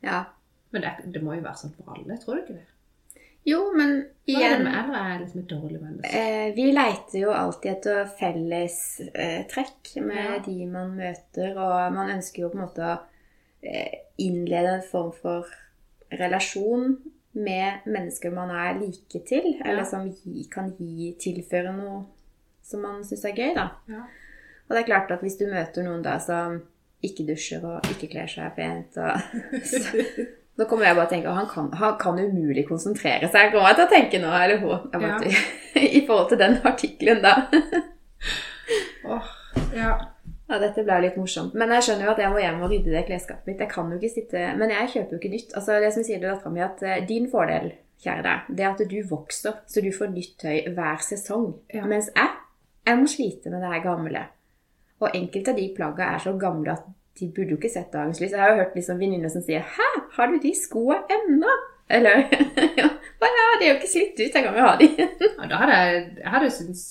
Ja. 0.02 0.24
Men 0.72 0.82
det, 0.82 1.12
det 1.12 1.22
må 1.22 1.34
jo 1.34 1.42
være 1.42 1.56
sånn 1.56 1.74
for 1.76 1.92
alle, 1.94 2.16
tror 2.18 2.34
du 2.36 2.40
ikke 2.42 2.54
det? 2.54 2.66
Jo, 3.48 3.60
men 3.76 3.92
Hva 4.28 4.40
er 4.44 4.56
det 4.58 4.64
med 4.66 4.74
eller 4.76 4.98
er 5.00 5.20
liksom 5.22 5.40
et 5.40 5.50
dårlig 5.50 5.78
menneske? 5.80 6.10
Eh, 6.18 6.48
vi 6.56 6.66
leiter 6.74 7.20
jo 7.22 7.30
alltid 7.32 7.70
etter 7.72 8.10
felles 8.18 8.78
eh, 9.14 9.46
trekk 9.48 9.94
med 10.04 10.24
Ja. 10.34 10.38
de 10.44 10.56
man 10.68 10.90
møter, 10.98 11.54
og 11.56 11.94
man 11.96 12.10
ønsker 12.18 12.42
jo 12.44 12.50
på 12.52 12.58
en 12.58 12.64
måte 12.66 12.84
å 12.84 12.98
eh, 13.62 13.94
innlede 14.20 14.74
en 14.78 14.84
form 14.90 15.12
for 15.22 15.48
relasjon 16.12 16.98
med 17.38 17.84
mennesker 17.86 18.32
man 18.34 18.50
er 18.50 18.78
like 18.80 19.20
til, 19.28 19.54
eller 19.64 19.84
Ja. 19.84 19.88
som 19.88 20.08
gi, 20.10 20.44
kan 20.50 20.72
gi, 20.78 21.12
tilføre 21.20 21.72
noe 21.76 22.04
som 22.62 22.82
man 22.84 23.04
syns 23.04 23.24
er 23.24 23.36
gøy, 23.36 23.54
da. 23.56 23.70
Ja. 23.88 24.02
Og 24.68 24.74
det 24.76 24.82
er 24.82 24.88
klart 24.90 25.10
at 25.14 25.22
hvis 25.24 25.38
du 25.40 25.46
møter 25.48 25.82
noen 25.86 26.02
da 26.04 26.18
som 26.20 26.58
ikke 27.04 27.24
dusjer 27.28 27.62
og 27.64 27.86
ikke 27.94 28.10
kler 28.12 28.26
seg 28.28 28.52
pent 28.56 28.96
og 29.00 29.20
så, 29.70 30.02
Da 30.58 30.66
kommer 30.66 30.88
jeg 30.88 30.98
bare 30.98 31.06
til 31.06 31.20
å 31.20 31.22
tenke 31.22 31.32
han 31.36 31.48
kan, 31.50 31.66
han 31.78 31.96
kan 32.00 32.18
umulig 32.18 32.64
konsentrere 32.66 33.28
seg, 33.30 33.52
kommer 33.52 33.70
jeg 33.70 33.78
til 33.78 33.86
å 33.86 33.92
tenke 33.92 34.20
nå. 34.22 34.30
Eller 34.34 34.62
hun. 34.62 34.88
Jeg 34.92 35.02
måtte, 35.04 35.42
I 35.98 36.04
forhold 36.06 36.32
til 36.32 36.40
den 36.40 36.56
artikkelen, 36.66 37.20
da. 37.22 37.34
oh, 39.12 39.28
ja. 39.76 39.92
Ja, 40.48 40.56
dette 40.62 40.82
ble 40.82 40.96
jo 40.96 41.04
litt 41.04 41.18
morsomt. 41.20 41.54
Men 41.60 41.74
jeg 41.76 41.84
skjønner 41.86 42.08
jo 42.08 42.14
at 42.14 42.22
jeg 42.22 42.32
må 42.32 42.40
hjem 42.40 42.62
og 42.64 42.72
rydde 42.72 42.94
det 42.94 43.04
klesskapet 43.06 43.50
mitt. 43.50 43.60
Jeg 43.60 43.70
kan 43.70 43.90
jo 43.92 43.98
ikke 44.00 44.14
sitte 44.14 44.44
Men 44.56 44.72
jeg 44.72 44.90
kjøper 44.94 45.14
jo 45.14 45.20
ikke 45.20 45.32
nytt. 45.34 45.54
Altså, 45.60 45.76
det 45.84 45.92
som 45.94 46.06
sier 46.06 46.22
det 46.22 46.30
dattera 46.30 46.52
mi, 46.54 46.62
at 46.64 46.82
eh, 46.82 47.02
din 47.06 47.28
fordel, 47.30 47.70
kjære 48.02 48.24
deg, 48.24 48.50
det 48.56 48.64
er 48.64 48.70
at 48.72 48.82
du 48.90 48.98
vokser, 49.10 49.60
så 49.68 49.84
du 49.84 49.90
får 49.94 50.10
nytt 50.14 50.38
tøy 50.40 50.72
hver 50.74 51.04
sesong. 51.04 51.50
Ja. 51.74 51.84
Mens 51.90 52.08
jeg, 52.14 52.34
jeg 52.88 52.98
må 52.98 53.10
slite 53.12 53.52
med 53.52 53.62
det 53.62 53.74
her 53.74 53.84
gamle. 53.84 54.24
Og 55.04 55.14
enkelte 55.14 55.52
av 55.52 55.60
de 55.60 55.68
plagga 55.76 56.08
er 56.16 56.24
så 56.24 56.32
gamle 56.40 56.74
at 56.74 56.88
de 57.18 57.28
burde 57.34 57.54
jo 57.54 57.58
ikke 57.58 57.72
sett 57.72 57.92
dagens 57.92 58.20
lys. 58.20 58.32
Jeg 58.32 58.40
har 58.40 58.54
jo 58.54 58.60
hørt 58.62 58.76
liksom 58.78 59.00
venninner 59.00 59.32
som 59.32 59.42
sier 59.42 59.60
'Hæ, 59.64 59.88
har 60.16 60.26
du 60.32 60.38
de 60.42 60.54
skoa 60.54 61.02
ennå?' 61.10 61.58
Eller 61.90 62.24
ja, 62.80 62.88
«Å 62.88 63.28
ja, 63.32 63.46
de 63.58 63.64
er 63.64 63.70
jo 63.70 63.76
ikke 63.78 63.90
slitt 63.92 64.18
ut, 64.20 64.34
jeg 64.34 64.44
kan 64.44 64.56
jo 64.56 64.66
ha 64.66 64.74
de. 64.76 64.88
ja 65.40 65.46
da 65.48 65.62
hadde 65.62 65.78
jeg, 65.78 66.02
jeg 66.18 66.32
hadde 66.34 66.50
syntes 66.52 66.82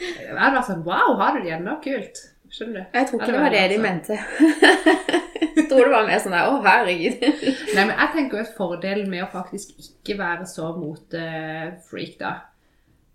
Jeg 0.00 0.38
hadde 0.38 0.56
vært 0.56 0.70
sånn 0.70 0.86
Wow, 0.86 1.18
har 1.20 1.36
du 1.36 1.44
de 1.44 1.52
ennå? 1.56 1.76
Kult. 1.84 2.22
Skjønner 2.52 2.78
du? 2.80 2.96
Jeg 2.96 3.08
tror 3.08 3.20
ikke 3.20 3.32
det 3.34 3.42
var 3.42 3.54
det 3.54 3.62
de 3.72 3.78
mente. 3.82 4.18
Jeg 5.56 5.64
tror 5.68 5.88
det 5.88 5.92
var 5.92 6.06
mer 6.08 6.20
sånn 6.22 6.34
der 6.36 6.48
'Å, 6.48 6.58
herregud'. 6.64 7.24
Nei, 7.76 7.84
men 7.84 7.94
jeg 7.96 8.12
tenker 8.14 8.38
jo 8.38 8.44
at 8.44 8.52
fordelen 8.56 9.08
med 9.10 9.24
å 9.24 9.30
faktisk 9.32 9.74
ikke 9.82 10.16
være 10.18 10.46
så 10.48 10.68
motefreak, 10.76 12.14
da, 12.20 12.30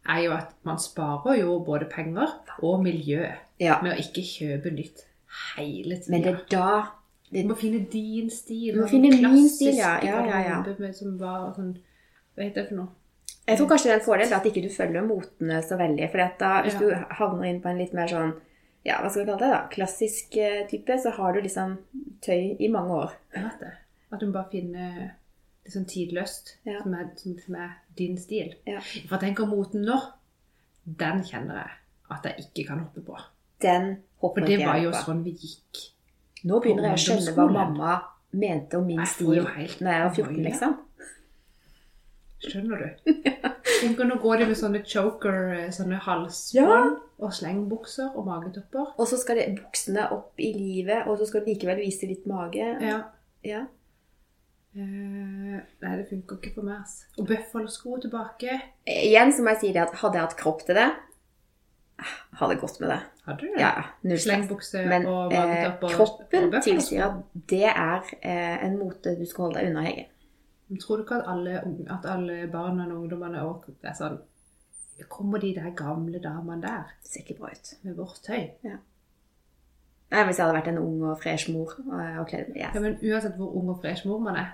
er 0.10 0.24
jo 0.26 0.34
at 0.36 0.52
man 0.68 0.82
sparer 0.82 1.40
jo 1.42 1.60
både 1.66 1.90
penger 1.90 2.34
og 2.62 2.84
miljø 2.84 3.24
Ja, 3.62 3.78
med 3.82 3.94
å 3.94 4.02
ikke 4.02 4.26
kjøpe 4.26 4.74
nytt 4.74 5.06
hele 5.58 5.98
tida. 5.98 6.12
men 6.12 6.22
det 6.24 6.34
er 6.34 6.46
da 6.52 6.88
Du 7.32 7.48
må 7.48 7.56
finne 7.56 7.86
din 7.92 8.30
stil. 8.30 8.74
Du 8.76 8.82
må 8.82 8.88
finne 8.92 9.10
min 9.32 9.48
stil, 9.50 9.76
ja. 9.78 10.00
Ja, 10.04 10.26
ja, 10.28 10.40
ja. 10.50 10.76
med- 10.80 10.96
Som 10.96 11.18
var 11.20 11.54
sånn 11.56 11.78
Hva 12.36 12.44
heter 12.44 12.62
det 12.62 12.68
for 12.70 12.76
noe? 12.76 12.88
Jeg 13.48 13.58
tror 13.58 13.68
kanskje 13.70 13.84
det 13.84 13.92
er 13.92 14.00
en 14.00 14.06
fordel 14.06 14.34
at 14.34 14.44
ikke 14.46 14.62
du 14.64 14.70
følger 14.70 15.02
motene 15.08 15.62
så 15.64 15.78
veldig. 15.78 16.12
For 16.12 16.18
hvis 16.64 16.74
Ja. 16.74 16.80
du 16.80 17.14
havner 17.16 17.44
inn 17.50 17.62
på 17.62 17.70
en 17.70 17.78
litt 17.78 17.94
mer 17.94 18.08
sånn 18.08 18.34
ja, 18.86 18.98
hva 19.02 19.10
skal 19.12 19.26
vi 19.26 19.32
kalle 19.32 19.40
det 19.40 19.50
da, 19.52 19.68
klassisk 19.70 20.38
eh, 20.38 20.68
type, 20.68 20.90
så 20.98 21.12
har 21.14 21.34
du 21.34 21.42
liksom 21.42 21.78
tøy 22.22 22.56
i 22.60 22.68
mange 22.68 22.90
år. 22.92 23.12
Det. 23.34 23.72
At 24.12 24.20
du 24.20 24.32
bare 24.32 24.50
finner 24.52 25.14
det 25.64 25.72
sånn 25.74 25.86
tidløst 25.86 26.56
Ja. 26.66 26.82
som, 26.82 26.94
er, 26.94 27.12
som, 27.16 27.38
som 27.40 27.56
er 27.56 27.70
din 27.96 28.18
stil. 28.18 28.56
Ja. 28.66 28.80
For 29.08 29.18
tenk 29.18 29.40
om 29.40 29.50
moten 29.50 29.86
nå, 29.86 30.00
den 30.86 31.22
kjenner 31.24 31.56
jeg 31.62 31.72
at 32.10 32.24
jeg 32.24 32.46
ikke 32.48 32.68
kan 32.68 32.80
hoppe 32.80 33.02
på. 33.06 33.18
Den 33.62 33.90
For 34.22 34.46
det 34.46 34.60
var 34.66 34.78
jo 34.82 34.92
sånn 34.94 35.24
vi 35.26 35.34
gikk. 35.38 35.82
Nå 36.50 36.60
begynner 36.62 36.92
jeg 36.92 36.98
å 36.98 37.04
skjønne 37.06 37.34
hva 37.38 37.46
mamma 37.52 37.98
mente 38.32 38.80
om 38.80 38.86
min 38.88 39.02
stil 39.06 39.42
når 39.44 39.68
jeg 39.68 39.78
var 39.84 40.14
14, 40.16 40.38
liksom. 40.46 40.78
Skjønner 42.42 42.82
du? 42.82 43.12
Tenker 43.82 44.08
Nå 44.10 44.16
går 44.22 44.42
de 44.42 44.48
med 44.50 44.58
sånne 44.58 44.82
choker, 44.86 45.68
sånne 45.74 46.00
halsbånd 46.02 46.58
Ja. 46.58 46.80
og 47.22 47.34
slengbukser 47.38 48.16
og 48.18 48.26
magetopper. 48.30 48.96
Og 48.98 49.10
så 49.10 49.20
skal 49.22 49.38
det 49.38 49.52
buksene 49.60 50.08
opp 50.14 50.42
i 50.42 50.50
livet, 50.56 51.06
og 51.06 51.20
så 51.20 51.28
skal 51.30 51.44
du 51.46 51.52
likevel 51.52 51.82
vise 51.84 52.10
litt 52.10 52.26
mage. 52.30 52.66
Ja. 52.82 52.98
Ja. 53.46 53.62
Uh, 54.72 55.60
nei, 55.84 55.94
det 56.00 56.08
funker 56.10 56.38
ikke 56.40 56.54
for 56.56 56.66
meg. 56.66 56.90
Og 57.20 57.28
bøffelsko 57.30 57.98
tilbake. 58.06 58.58
Igjen 58.88 59.34
så 59.36 59.44
må 59.44 59.54
jeg 59.56 59.62
si 59.66 59.72
det 59.76 59.82
at 59.84 59.98
hadde 60.02 60.18
jeg 60.18 60.30
hatt 60.30 60.38
kropp 60.40 60.64
til 60.68 60.78
det, 60.80 60.88
hadde 62.40 62.56
jeg 62.56 62.62
gått 62.62 62.80
med 62.82 62.90
det. 62.90 63.00
Hadde 63.26 63.40
du 63.42 63.48
det? 63.54 63.62
Ja. 63.62 64.16
Slengbukse 64.26 64.82
Men 64.90 65.06
og 65.10 65.34
eh, 65.34 65.40
magetopp 65.40 65.84
og 65.88 65.96
kroppen 65.96 66.48
og 66.50 66.64
tilsier 66.66 67.06
at 67.06 67.20
det 67.52 67.64
er 67.70 68.10
eh, 68.22 68.66
en 68.66 68.78
mote 68.80 69.14
du 69.20 69.26
skal 69.30 69.48
holde 69.48 69.60
deg 69.62 69.70
unna, 69.72 69.84
Hege. 69.88 70.08
Tror 70.82 70.98
du 70.98 71.04
ikke 71.04 71.18
at 71.20 71.28
alle, 71.28 71.58
at 71.92 72.06
alle 72.08 72.38
barna 72.52 72.86
og 72.88 73.02
ungdommene 73.04 73.42
òg 73.44 73.66
er 73.84 73.98
sånn 73.98 74.20
Kommer 75.10 75.42
de 75.42 75.50
der 75.56 75.72
gamle 75.76 76.20
damene 76.22 76.62
der 76.62 76.92
Det 77.02 77.10
ser 77.10 77.24
ikke 77.26 77.40
bra 77.40 77.50
ut. 77.52 77.72
med 77.82 77.96
vårt 77.98 78.20
tøy? 78.24 78.44
Nei, 80.12 80.24
Hvis 80.28 80.38
jeg 80.38 80.46
hadde 80.46 80.58
vært 80.60 80.68
en 80.72 80.78
ung 80.78 81.02
og 81.10 81.18
fresh 81.24 81.52
mor 81.52 81.74
og, 81.80 82.02
og 82.22 82.28
kledd 82.30 82.52
meg 82.52 82.62
Ja, 82.62 82.70
men 82.80 82.98
uansett 83.02 83.36
hvor 83.40 83.56
ung 83.58 83.72
og 83.74 83.80
fresh 83.82 84.06
mor 84.08 84.20
man 84.24 84.38
er, 84.40 84.52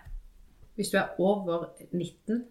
hvis 0.77 0.89
du 0.93 0.97
er 1.01 1.13
over 1.19 1.67
19, 1.91 2.45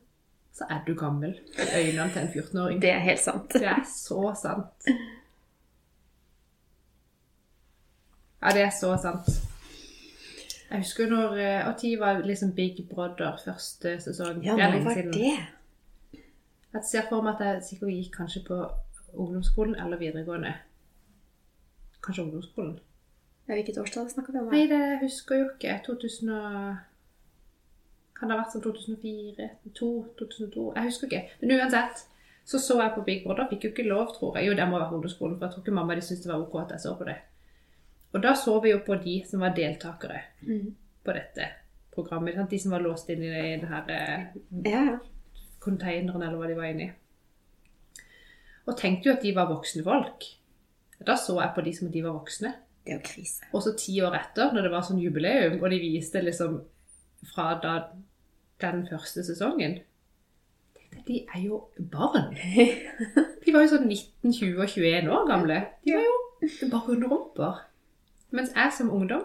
så 0.57 0.65
er 0.71 0.81
du 0.87 0.95
gammel 0.95 1.35
i 1.59 1.67
øynene 1.77 2.13
til 2.13 2.23
en 2.23 2.29
14-åring. 2.29 2.83
Det 2.83 2.91
er 2.91 2.99
helt 2.99 3.21
sant. 3.21 3.53
Det 3.53 3.69
er 3.69 3.83
så 3.91 4.33
sant. 4.43 4.89
Ja, 8.43 8.55
det 8.55 8.63
er 8.63 8.71
så 8.81 8.97
sant. 9.03 9.29
Jeg 10.71 10.79
husker 10.79 11.11
når 11.11 11.37
eh, 11.37 11.69
Og 11.69 11.77
tid 11.81 11.99
var 11.99 12.19
liksom 12.19 12.55
Big 12.55 12.89
Brother 12.95 13.37
første 13.45 14.01
sesong. 14.01 14.45
Ja, 14.45 14.57
når 14.57 14.85
var 14.85 14.95
det? 14.95 15.37
Jeg 16.73 16.83
ser 16.91 17.03
for 17.09 17.23
meg 17.23 17.41
at 17.41 17.47
jeg 17.47 17.63
sikkert 17.69 17.95
gikk 17.95 18.17
kanskje 18.17 18.45
på 18.49 18.59
ungdomsskolen 19.15 19.75
eller 19.75 19.97
videregående. 19.97 20.55
Kanskje 22.05 22.23
ungdomsskolen. 22.23 22.79
Hvilket 23.47 23.79
årstall 23.79 24.11
snakker 24.11 24.33
vi 24.33 24.39
om? 24.39 24.51
Nei, 24.51 24.67
det 24.67 24.99
husker 25.03 25.35
jeg 25.35 25.45
jo 25.45 25.51
ikke. 25.55 25.81
2000 25.87 26.29
og... 26.29 26.77
Kan 28.19 28.29
det 28.31 28.37
ha 28.37 28.43
vært 28.43 28.53
sånn 28.55 28.63
2004? 28.65 29.49
2002? 29.77 29.89
2002? 30.21 30.67
Jeg 30.77 30.85
husker 30.91 31.07
ikke. 31.11 31.23
Men 31.43 31.55
uansett, 31.61 32.05
så 32.49 32.59
så 32.63 32.79
jeg 32.81 32.95
på 32.95 33.05
Big 33.05 33.25
Brother. 33.27 33.49
Fikk 33.51 33.65
jo 33.67 33.71
ikke 33.75 33.89
lov, 33.89 34.15
tror 34.17 34.39
jeg. 34.39 34.47
Jo, 34.49 34.55
det 34.57 34.67
må 34.71 34.79
være 34.81 34.95
ungdomsskolen, 34.97 35.37
for 35.39 35.47
jeg 35.47 35.55
tror 35.55 35.65
ikke 35.67 35.75
mamma 35.77 35.95
de 35.99 36.05
syntes 36.07 36.25
det 36.25 36.33
var 36.33 36.45
ok 36.47 36.55
at 36.63 36.71
jeg 36.77 36.81
så 36.87 36.95
på 36.97 37.05
det. 37.11 37.17
Og 38.15 38.23
da 38.23 38.33
så 38.39 38.55
vi 38.65 38.71
jo 38.73 38.79
på 38.87 38.97
de 39.05 39.17
som 39.29 39.41
var 39.45 39.53
deltakere 39.57 40.21
Mm. 40.47 40.75
på 41.05 41.13
dette 41.13 41.49
programmet. 41.93 42.39
De 42.51 42.59
som 42.59 42.71
var 42.73 42.81
låst 42.81 43.11
inn 43.11 43.23
i 43.23 43.33
den 43.61 43.67
her 43.69 43.91
eh, 43.91 44.27
Ja, 44.65 44.99
containeren, 45.61 46.23
eller 46.23 46.37
hva 46.39 46.47
de 46.49 46.55
var 46.57 46.71
inni. 46.71 46.91
Og 48.67 48.77
tenkte 48.79 49.09
jo 49.11 49.15
at 49.17 49.23
de 49.23 49.35
var 49.37 49.49
voksne 49.51 49.85
folk. 49.87 50.25
Da 51.07 51.15
så 51.21 51.37
jeg 51.41 51.53
på 51.55 51.65
de 51.67 51.73
som 51.77 51.87
om 51.89 51.93
de 51.93 52.03
var 52.03 52.17
voksne. 52.17 52.55
Det 52.87 52.93
er 52.95 52.99
jo 52.99 53.05
krise. 53.05 53.45
Og 53.53 53.63
så 53.63 53.75
ti 53.79 53.99
år 54.03 54.15
etter, 54.19 54.53
når 54.55 54.63
det 54.67 54.73
var 54.73 54.83
sånn 54.87 55.01
jubileum, 55.03 55.59
og 55.63 55.71
de 55.71 55.79
viste 55.83 56.23
liksom 56.23 56.61
fra 57.35 57.49
da 57.63 57.77
den 58.61 58.87
første 58.89 59.25
sesongen 59.25 59.79
De 61.07 61.21
er 61.35 61.41
jo 61.45 61.61
barn. 61.93 62.35
De 63.45 63.53
var 63.53 63.63
jo 63.67 63.73
sånn 63.75 63.89
19, 63.89 64.33
20 64.33 64.63
og 64.63 64.69
21 64.73 65.11
år 65.13 65.27
gamle. 65.29 65.59
De 65.85 65.95
var 65.95 66.07
jo 66.07 66.15
bare 66.73 66.95
underrumper. 66.95 67.65
Mens 68.35 68.55
jeg 68.57 68.73
som 68.75 68.91
ungdom 68.91 69.23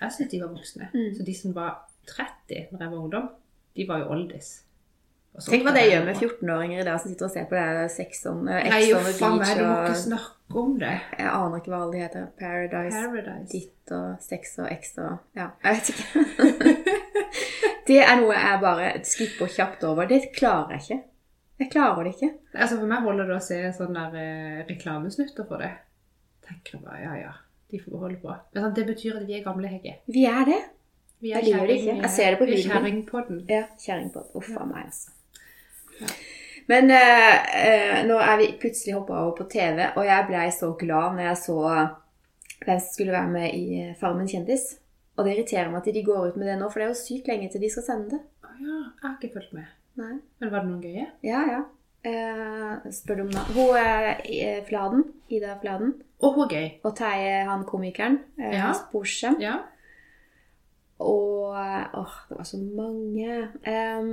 Jeg 0.00 0.12
syntes 0.14 0.30
de 0.30 0.40
var 0.42 0.50
voksne. 0.52 0.90
Mm. 0.94 1.12
Så 1.16 1.24
de 1.26 1.34
som 1.34 1.54
var 1.54 1.76
30 2.10 2.72
når 2.72 2.82
jeg 2.82 2.90
var 2.90 2.98
ungdom, 2.98 3.30
de 3.76 3.86
var 3.88 4.02
jo 4.02 4.10
oldis. 4.14 4.50
Tenk 5.38 5.62
hva 5.66 5.72
det 5.76 5.84
gjør 5.86 6.06
med 6.08 6.16
14-åringer 6.18 6.80
i 6.82 6.86
dag 6.86 6.98
som 6.98 7.12
sitter 7.12 7.28
og 7.28 7.32
ser 7.32 7.44
på 7.46 7.54
det 7.54 7.62
her 7.62 7.90
Sex 7.92 8.24
on, 8.26 8.48
eh, 8.50 8.72
jo, 8.88 8.98
faen 9.20 9.36
meg, 9.38 9.52
du 9.54 9.66
må 9.68 9.74
ikke 9.84 10.00
snakke 10.00 10.62
om 10.62 10.72
det. 10.80 10.94
Jeg 11.14 11.28
aner 11.30 11.60
ikke 11.60 11.72
hva 11.74 11.82
alle 11.84 11.94
de 11.94 12.00
heter. 12.02 12.24
Paradise, 12.40 13.02
Paradise. 13.04 13.50
Ditt 13.52 13.92
og 13.94 14.24
Sex 14.24 14.56
og 14.58 14.70
ex 14.72 14.96
og 14.98 15.38
Ja, 15.38 15.52
jeg 15.62 15.78
vet 15.78 15.92
ikke. 15.94 16.96
det 17.88 18.00
er 18.04 18.16
noe 18.20 18.34
jeg 18.36 18.62
bare 18.62 18.88
skipper 19.06 19.50
kjapt 19.52 19.84
over. 19.88 20.08
Det 20.10 20.22
klarer 20.36 20.76
jeg 20.76 20.84
ikke. 20.84 20.98
Jeg 21.58 21.70
klarer 21.72 22.06
det 22.06 22.14
ikke. 22.14 22.30
Altså 22.54 22.78
For 22.78 22.90
meg 22.90 23.04
holder 23.06 23.30
det 23.30 23.36
å 23.36 23.44
se 23.44 23.58
sånne 23.74 24.06
der, 24.14 24.24
eh, 24.24 24.64
reklamesnutter 24.68 25.46
for 25.48 25.64
det. 25.64 25.72
Tenker 26.46 26.76
jeg 26.76 26.84
bare, 26.86 27.02
ja 27.02 27.14
ja, 27.18 27.32
de 27.72 27.80
får 27.82 28.02
holde 28.04 28.18
på. 28.22 28.34
Men 28.54 28.66
sånn, 28.66 28.74
det 28.78 28.86
betyr 28.88 29.18
at 29.18 29.28
vi 29.28 29.38
er 29.38 29.46
gamle, 29.46 29.70
Hegge. 29.70 29.98
Vi 30.06 30.24
er 30.30 30.44
det. 30.48 30.60
Vi 31.18 31.32
Jeg 31.34 31.48
liker 31.48 31.66
det 31.66 31.78
ikke. 31.80 31.94
Jeg 32.04 32.10
ser 32.14 32.30
det 32.30 32.38
på 32.38 32.46
er 32.46 32.52
huden 32.52 32.70
kjerringpodden. 32.70 33.40
Ja, 33.50 33.62
kjerringpodden. 33.82 34.34
Uff 34.38 34.52
a 34.54 34.66
meg, 34.68 34.86
altså. 34.86 36.14
Men 36.68 36.92
uh, 36.92 37.38
uh, 37.64 37.96
nå 38.06 38.18
er 38.22 38.36
vi 38.38 38.52
plutselig 38.60 38.94
hoppa 38.94 39.16
over 39.24 39.34
på 39.40 39.48
TV, 39.50 39.80
og 39.96 40.04
jeg 40.06 40.26
blei 40.28 40.44
så 40.54 40.68
glad 40.78 41.16
når 41.16 41.26
jeg 41.30 41.40
så 41.42 41.58
hvem 42.62 42.78
som 42.82 42.92
skulle 42.92 43.16
være 43.16 43.32
med 43.32 43.56
i 43.56 43.80
Farmen 43.98 44.28
kjendis. 44.30 44.76
Og 45.18 45.26
det 45.26 45.32
irriterer 45.34 45.70
meg 45.72 45.80
at 45.82 45.88
de 45.94 46.02
går 46.06 46.28
ut 46.30 46.36
med 46.38 46.46
det 46.46 46.54
nå, 46.60 46.68
for 46.70 46.78
det 46.78 46.86
er 46.86 46.92
jo 46.92 46.98
sykt 47.02 47.26
lenge 47.30 47.48
til 47.50 47.62
de 47.64 47.70
skal 47.74 47.84
sende 47.88 48.12
det. 48.14 48.20
Å 48.46 48.52
ja, 48.60 48.76
jeg 48.86 49.02
har 49.02 49.16
ikke 49.18 49.32
fulgt 49.34 49.56
med. 49.56 49.66
Nei. 49.98 50.12
Men 50.38 50.52
var 50.52 50.62
det 50.62 50.68
noen 50.70 50.84
gøye? 50.84 51.06
Ja, 51.26 51.40
ja. 51.50 51.64
Eh, 52.06 52.84
spør 52.94 53.18
du 53.18 53.22
om 53.24 53.32
navn? 53.34 53.56
Hun 53.56 53.74
er 53.80 54.62
Fladen. 54.68 55.02
Ida 55.34 55.56
Fladen. 55.58 55.96
Å, 56.22 56.30
hun 56.36 56.44
er 56.46 56.54
gøy. 56.54 56.68
Og 56.86 56.94
Terje, 57.00 57.34
han 57.50 57.64
komikeren. 57.66 58.20
Eh, 58.38 58.54
Ja. 58.60 58.70
Sporsem. 58.78 59.40
Ja. 59.42 59.56
Og 60.98 61.54
åh, 61.54 62.14
det 62.28 62.38
var 62.38 62.46
så 62.46 62.58
mange. 62.62 63.34
Em, 63.66 64.12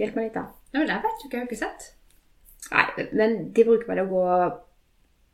hjelp 0.00 0.16
meg 0.18 0.26
litt, 0.30 0.34
da. 0.36 0.46
ja. 0.72 0.80
Men 0.82 0.90
jeg 0.92 1.04
vet 1.04 1.22
jo 1.22 1.28
ikke, 1.28 1.36
jeg 1.36 1.44
har 1.44 1.50
ikke 1.50 1.62
sett. 1.62 1.86
Nei, 2.72 3.06
men 3.16 3.36
de 3.54 3.64
bruker 3.64 3.86
vel 3.92 4.00
å 4.02 4.08
gå 4.10 4.22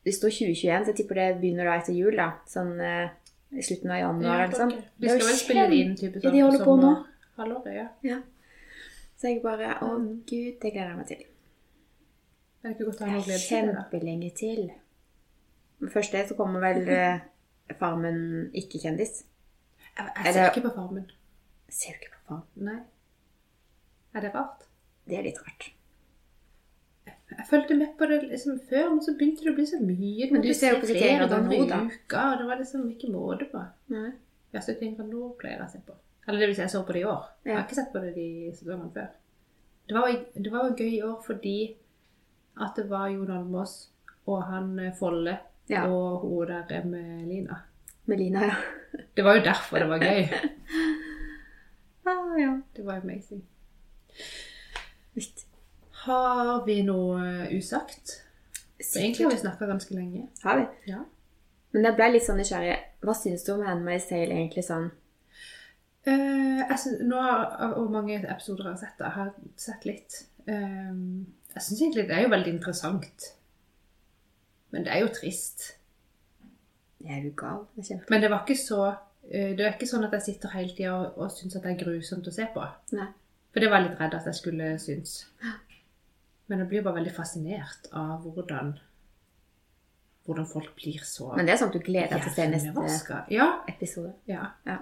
Det 0.04 0.12
står 0.12 0.34
2021, 0.34 0.82
så 0.84 0.90
jeg 0.90 0.96
tipper 0.98 1.14
det 1.20 1.26
begynner 1.40 1.68
da 1.70 1.76
etter 1.78 1.94
jul, 1.94 2.16
da. 2.18 2.32
Sånn 2.50 2.72
eh, 2.82 3.12
i 3.52 3.62
slutten 3.62 3.90
av 3.90 3.98
januar. 3.98 4.48
Det 4.48 4.58
De 4.98 5.06
er 5.06 5.18
skal 5.18 5.26
vel 5.28 5.36
spille 5.40 5.74
inn 5.76 5.96
type 5.96 6.14
Ja, 6.22 6.30
sånn 6.30 6.32
de 6.32 6.40
holder 6.42 6.64
på 6.64 6.76
nå. 6.80 6.92
Halvåret, 7.36 7.88
ja. 8.02 8.20
Så 9.16 9.28
jeg 9.28 9.42
bare 9.42 9.74
Å, 9.80 9.98
Mm. 9.98 10.22
gud, 10.26 10.60
det 10.60 10.72
gleder 10.72 10.88
jeg 10.88 10.96
meg 10.96 11.06
til. 11.06 11.18
Det 12.62 12.70
er 12.70 12.74
ikke 12.74 12.84
godt 12.90 13.00
å 13.00 13.04
ha 13.04 13.12
noe 13.12 13.22
glede 13.22 13.38
til 13.38 13.58
kjempelenge 13.58 14.34
til. 14.36 14.72
Men 15.80 15.90
Først 15.90 16.12
det, 16.12 16.28
så 16.28 16.34
kommer 16.36 16.60
vel 16.60 16.88
eh, 16.88 17.20
Farmen 17.78 18.50
ikke-kjendis. 18.54 19.24
Jeg, 19.96 20.10
jeg 20.24 20.34
ser 20.34 20.42
det- 20.42 20.56
ikke 20.56 20.68
på 20.68 20.74
Farmen. 20.74 21.10
Ser 21.68 21.92
du 21.92 21.98
ikke 22.06 22.12
på 22.12 22.28
Farmen? 22.28 22.46
Nei. 22.56 22.80
Er 24.14 24.20
det 24.20 24.34
rart? 24.34 24.66
Det 25.08 25.18
er 25.18 25.22
litt 25.22 25.38
rart. 25.38 25.72
Jeg 27.38 27.46
fulgte 27.48 27.74
med 27.78 27.94
på 27.98 28.06
det 28.10 28.18
liksom 28.28 28.58
før, 28.68 28.88
men 28.90 29.00
så 29.04 29.14
begynte 29.18 29.44
det 29.46 29.52
å 29.52 29.56
bli 29.56 29.66
så 29.68 29.78
mye. 29.82 30.28
Men 30.32 30.42
du 30.44 30.50
ser 30.54 30.74
jo 30.74 30.80
på 30.82 30.88
flere 30.90 31.00
71 31.00 31.18
grader 31.18 31.36
ganger 31.36 31.54
i 31.56 31.96
uka, 31.96 32.22
og 32.32 32.38
det 32.40 32.46
var 32.48 32.60
liksom 32.60 32.86
ikke 32.90 33.10
måte 33.12 33.46
på. 33.52 33.62
Nei. 33.94 34.10
Ja, 34.52 34.60
71 34.60 34.96
grader 34.96 35.10
nå 35.12 35.30
pleier 35.40 35.58
jeg 35.60 35.66
å 35.66 35.72
se 35.72 35.80
på. 35.86 35.96
Eller 36.26 36.38
det 36.42 36.48
vil 36.50 36.56
si, 36.58 36.62
jeg 36.62 36.70
så 36.74 36.82
på 36.86 36.94
det 36.96 37.02
i 37.02 37.06
år. 37.10 37.24
Jeg 37.46 37.56
har 37.56 37.64
ikke 37.66 37.78
sett 37.80 37.92
på 37.94 38.02
det 38.04 38.12
de 38.16 38.26
sesongene 38.54 38.92
før. 38.94 39.08
Det 39.88 39.96
var, 39.96 40.12
det 40.44 40.52
var 40.52 40.68
jo 40.68 40.76
gøy 40.78 40.92
i 40.92 41.02
år 41.06 41.16
fordi 41.26 41.56
at 42.62 42.76
det 42.78 42.84
var 42.90 43.08
Jon 43.10 43.32
Almaas 43.32 43.72
og 44.30 44.42
han 44.46 44.76
eh, 44.78 44.92
Folle 44.98 45.38
Ja. 45.70 45.86
og 45.88 46.20
hun 46.26 46.52
der 46.68 46.84
med 46.84 47.26
Lina. 47.28 47.56
Med 48.06 48.18
Lina, 48.18 48.44
ja. 48.50 48.54
Det 49.16 49.24
var 49.24 49.38
jo 49.38 49.44
derfor 49.46 49.78
det 49.78 49.88
var 49.88 50.02
gøy. 50.04 50.26
Ah, 52.04 52.34
ja. 52.34 52.60
Det 52.76 52.82
var 52.84 52.98
amazing. 52.98 53.44
Visst. 55.14 55.46
Har 56.02 56.64
vi 56.66 56.80
noe 56.82 57.48
usagt? 57.54 58.16
For 58.82 58.98
egentlig 58.98 59.26
har 59.26 59.34
vi 59.34 59.42
snakka 59.44 59.68
ganske 59.70 59.94
lenge. 59.94 60.24
Har 60.42 60.58
vi? 60.58 60.64
Ja. 60.90 61.04
Men 61.72 61.86
jeg 61.86 61.96
ble 61.98 62.08
litt 62.12 62.26
sånn 62.26 62.40
nysgjerrig. 62.42 62.74
Hva 63.06 63.14
syns 63.16 63.46
du 63.46 63.52
om 63.54 63.62
Handmaid's 63.66 64.08
Tale 64.10 64.34
egentlig 64.34 64.64
sånn? 64.66 64.90
Uh, 66.02 66.58
jeg 66.66 66.78
synes, 66.82 67.04
nå 67.06 67.20
har 67.22 67.76
Hvor 67.76 67.86
mange 67.94 68.16
episoder 68.18 68.66
har 68.66 68.74
jeg 68.74 68.82
sett? 68.82 69.04
Jeg 69.06 69.16
har 69.16 69.30
sett 69.66 69.86
litt. 69.86 70.18
Eh, 70.50 70.90
jeg 71.54 71.62
syns 71.62 71.78
egentlig 71.78 72.08
det 72.10 72.18
er 72.18 72.26
jo 72.26 72.34
veldig 72.34 72.56
interessant. 72.56 73.30
Men 74.74 74.84
det 74.86 74.96
er 74.96 75.04
jo 75.04 75.14
trist. 75.14 75.68
Er 77.06 77.22
jo 77.22 77.32
gal? 77.38 77.66
Det 77.76 77.84
er 77.84 77.90
kjempe... 77.92 78.10
Men 78.10 78.22
det 78.24 78.30
var 78.32 78.42
ikke 78.42 78.58
så 78.58 78.84
uh, 78.90 78.94
Det 79.30 79.62
er 79.62 79.74
ikke 79.76 79.90
sånn 79.90 80.06
at 80.06 80.14
jeg 80.18 80.32
sitter 80.32 80.56
hele 80.56 80.74
tida 80.74 80.96
og, 80.98 81.18
og 81.18 81.34
syns 81.34 81.54
at 81.58 81.66
det 81.66 81.76
er 81.76 81.84
grusomt 81.84 82.26
å 82.26 82.34
se 82.34 82.50
på. 82.50 82.70
Nei. 82.98 83.12
For 83.52 83.62
det 83.62 83.70
var 83.70 83.82
jeg 83.82 83.92
litt 83.92 84.02
redd 84.02 84.16
at 84.16 84.26
jeg 84.26 84.38
skulle 84.38 84.74
synes. 84.82 85.20
Men 86.52 86.60
jeg 86.60 86.68
blir 86.68 86.82
bare 86.84 86.98
veldig 87.00 87.14
fascinert 87.16 87.86
av 87.96 88.26
hvordan 88.28 88.74
hvordan 90.26 90.46
folk 90.46 90.74
blir 90.76 91.00
så 91.02 91.32
Men 91.34 91.48
det 91.48 91.54
er 91.54 91.62
sånn 91.62 91.72
at 91.72 91.78
du 91.78 91.86
gleder 91.86 92.12
deg 92.12 92.26
til 92.26 92.30
å 92.30 92.34
se 92.36 92.44
neste. 92.52 93.20
Ja, 93.32 93.46
episode. 93.72 94.12
ja. 94.30 94.50
Ja. 94.68 94.76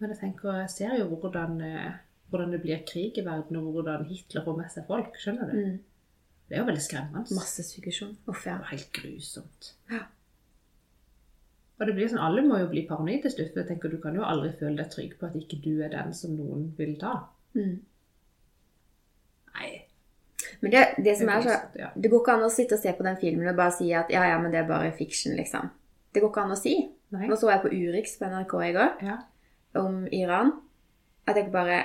Men 0.00 0.10
jeg 0.10 0.18
tenker, 0.18 0.56
jeg 0.64 0.72
ser 0.72 0.96
jo 0.98 1.06
hvordan, 1.12 1.60
eh, 1.62 2.00
hvordan 2.32 2.56
det 2.56 2.62
blir 2.64 2.82
krig 2.88 3.20
i 3.20 3.24
verden, 3.24 3.60
og 3.60 3.76
hvordan 3.76 4.08
Hitler 4.08 4.42
får 4.44 4.58
med 4.58 4.72
seg 4.72 4.88
folk. 4.88 5.14
Skjønner 5.20 5.52
du? 5.52 5.54
Mm. 5.60 5.78
Det 6.48 6.56
er 6.56 6.60
jo 6.64 6.66
veldig 6.72 6.82
skremmende. 6.88 7.38
Massesuggesjon. 7.38 8.16
Uff, 8.26 8.42
ja. 8.48 8.58
Var 8.64 8.72
helt 8.74 8.90
grusomt. 8.92 9.70
Ja. 9.92 10.02
Og 11.78 11.86
det 11.86 11.94
blir 11.94 12.10
sånn, 12.10 12.22
Alle 12.22 12.42
må 12.46 12.58
jo 12.58 12.68
bli 12.70 12.84
paranoid 12.88 13.22
til 13.22 13.30
slutt. 13.36 13.52
for 13.52 13.62
jeg 13.62 13.68
tenker 13.68 13.90
Du 13.90 14.00
kan 14.02 14.14
jo 14.14 14.22
aldri 14.22 14.52
føle 14.58 14.76
deg 14.76 14.90
trygg 14.90 15.18
på 15.18 15.26
at 15.26 15.38
ikke 15.38 15.62
du 15.62 15.82
er 15.82 15.90
den 15.94 16.12
som 16.14 16.36
noen 16.36 16.72
vil 16.76 16.96
ta. 16.98 17.28
Mm. 17.54 17.80
Men 20.64 20.72
det, 20.72 20.82
det 21.04 21.14
som 21.20 21.28
er 21.28 21.42
så. 21.44 21.56
Det 21.94 22.08
går 22.10 22.22
ikke 22.22 22.34
an 22.38 22.44
å 22.46 22.52
sitte 22.52 22.76
og 22.78 22.80
se 22.80 22.92
på 22.96 23.04
den 23.04 23.18
filmen 23.20 23.48
og 23.50 23.56
bare 23.58 23.74
si 23.76 23.90
at 23.92 24.08
ja, 24.12 24.22
ja, 24.30 24.38
men 24.40 24.52
det 24.54 24.62
er 24.62 24.68
bare 24.70 24.92
fiction, 24.96 25.34
liksom. 25.36 25.68
Det 26.14 26.22
går 26.22 26.30
ikke 26.32 26.44
an 26.46 26.54
å 26.54 26.58
si. 26.58 26.72
Nei. 27.14 27.26
Nå 27.28 27.36
så 27.38 27.50
jeg 27.52 27.60
på 27.66 27.72
Urix 27.74 28.16
på 28.18 28.28
NRK 28.30 28.54
i 28.64 28.72
går 28.74 29.02
Ja. 29.04 29.18
om 29.82 30.06
Iran. 30.10 30.54
At 31.26 31.36
Jeg 31.40 31.52
bare 31.52 31.82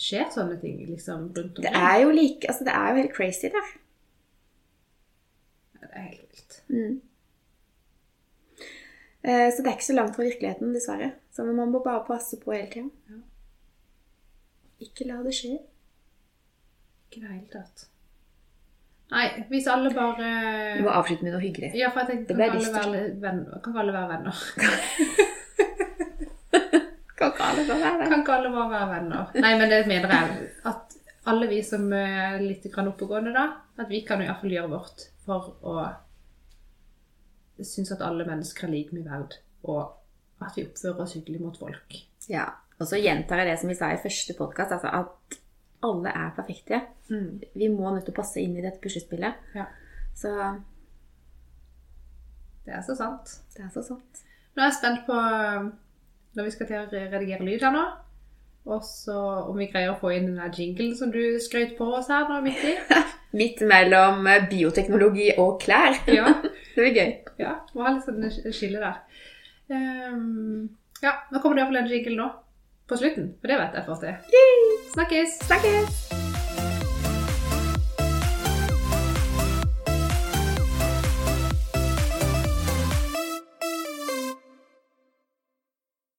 Skjer 0.00 0.30
sånne 0.32 0.56
ting 0.62 0.78
liksom 0.88 1.26
rundt 1.36 1.58
omkring? 1.58 1.66
Det 1.66 1.72
er 1.76 1.98
jo 2.04 2.12
like 2.16 2.48
Altså, 2.48 2.64
det 2.64 2.72
er 2.72 2.88
jo 2.88 3.00
helt 3.02 3.12
crazy 3.16 3.50
der. 3.52 3.66
Ja, 5.76 5.86
det 5.86 5.90
er 6.00 6.06
helt 6.06 6.30
vilt. 6.36 6.60
Mm. 6.72 7.00
Eh, 9.22 9.48
Så 9.52 9.60
det 9.62 9.66
er 9.68 9.76
ikke 9.76 9.84
så 9.90 9.96
langt 9.98 10.16
fra 10.16 10.24
virkeligheten, 10.24 10.72
dessverre. 10.74 11.10
Så 11.32 11.44
man 11.44 11.68
må 11.70 11.82
bare 11.84 12.04
passe 12.08 12.38
på 12.40 12.52
hele 12.56 12.70
tida. 12.72 12.88
Ja. 13.10 13.20
Ikke 14.80 15.04
la 15.10 15.18
det 15.22 15.34
skje. 15.36 15.58
Ikke 17.10 17.18
i 17.18 17.24
det 17.24 17.32
hele 17.32 17.48
tatt. 17.50 17.88
Nei, 19.10 19.24
hvis 19.50 19.66
alle 19.66 19.90
bare 19.90 20.26
Du 20.78 20.84
må 20.86 20.92
avslutte 20.94 21.26
med 21.26 21.34
noe 21.34 21.42
hyggelig. 21.42 21.72
Ja, 21.74 21.88
for 21.90 22.04
jeg 22.04 22.20
tenkte, 22.20 22.36
Det 22.38 22.46
kan 22.52 22.60
alle 22.60 22.74
være 22.76 23.08
venner? 23.24 23.56
Kan 23.64 23.78
alle 23.82 23.94
være 23.96 24.10
venner? 24.12 24.34
Kan 27.18 27.26
ikke 27.26 27.48
alle 27.48 27.64
bare 27.66 27.80
være 27.80 27.96
venner? 27.98 28.12
Kan 28.12 28.22
ikke 28.22 28.36
alle 28.36 28.52
bare 28.54 28.70
være 28.70 28.90
venner? 28.92 29.34
Nei, 29.42 29.50
men 29.58 29.74
det 29.74 29.80
mener 29.90 30.14
jeg. 30.14 30.46
At 30.70 30.94
alle 31.30 31.50
vi 31.50 31.58
som 31.66 31.90
er 31.92 32.38
litt 32.44 32.70
oppegående 32.70 33.34
da, 33.34 33.44
at 33.82 33.90
vi 33.90 34.04
kan 34.06 34.22
iallfall 34.22 34.54
gjøre 34.54 34.70
vårt 34.70 35.08
for 35.26 35.50
å 35.66 35.74
synes 37.66 37.92
at 37.92 38.00
alle 38.06 38.24
mennesker 38.24 38.68
er 38.68 38.72
like 38.72 38.96
mye 38.96 39.04
verd, 39.04 39.36
og 39.68 39.82
at 40.40 40.56
vi 40.56 40.64
oppfører 40.64 41.02
oss 41.04 41.16
hyggelig 41.18 41.42
mot 41.42 41.58
folk. 41.60 41.98
Ja. 42.30 42.46
Og 42.80 42.88
så 42.88 42.96
gjentar 42.96 43.42
jeg 43.42 43.50
det 43.50 43.58
som 43.60 43.68
vi 43.68 43.76
sa 43.76 43.90
i 43.92 44.00
første 44.00 44.36
podkast, 44.38 44.72
altså 44.78 44.88
at 45.02 45.40
alle 45.86 46.12
er 46.12 46.32
perfekte. 46.36 46.80
Vi 47.08 47.68
må 47.72 47.90
nødt 47.94 48.04
til 48.08 48.12
å 48.14 48.18
passe 48.20 48.40
inn 48.42 48.56
i 48.58 48.64
dette 48.64 48.80
puslespillet. 48.82 49.34
Ja. 49.56 49.64
Så 50.16 50.32
Det 52.66 52.74
er 52.76 52.82
så 52.86 52.94
sant. 52.98 53.32
det 53.56 53.64
er 53.64 53.70
så 53.72 53.82
sant. 53.82 54.20
Nå 54.54 54.62
er 54.62 54.68
jeg 54.68 54.76
spent 54.78 55.06
på 55.06 55.16
når 56.36 56.46
vi 56.46 56.52
skal 56.54 56.68
til 56.68 56.78
å 56.82 56.88
redigere 56.92 57.46
lyd 57.46 57.64
her 57.64 57.72
nå. 57.74 57.84
Og 58.70 58.82
så 58.84 59.16
om 59.48 59.56
vi 59.56 59.70
greier 59.72 59.94
å 59.94 59.98
få 59.98 60.10
inn 60.14 60.26
den 60.28 60.36
der 60.38 60.52
jinglen 60.54 60.92
som 60.98 61.10
du 61.10 61.22
skrøt 61.42 61.72
på 61.78 61.86
oss 61.96 62.10
her 62.12 62.28
nå 62.28 62.42
midt 62.44 62.60
i. 62.68 62.74
Midt 63.40 63.60
mellom 63.62 64.26
eh, 64.26 64.44
bioteknologi 64.50 65.30
og 65.38 65.60
klær. 65.62 65.96
Ja, 66.18 66.26
Det 66.74 66.76
blir 66.84 66.94
gøy. 66.96 67.10
ja 67.40 67.54
må 67.74 67.86
ha 67.86 67.94
litt 67.94 68.06
sånn 68.06 68.52
skille 68.54 68.82
der. 68.82 69.00
Um, 69.70 70.68
ja, 71.02 71.12
nå 71.30 71.40
kommer 71.40 71.56
det 71.56 71.62
iallfall 71.64 71.80
en 71.82 71.90
jingle 71.90 72.16
nå. 72.18 72.28
På 72.90 72.98
slutten. 72.98 73.30
For 73.40 73.52
det 73.52 73.60
vet 73.62 73.78
jeg 73.78 73.86
får 73.86 74.02
til. 74.02 74.40
Snakkes! 74.94 75.38
Snakkes! 75.46 76.19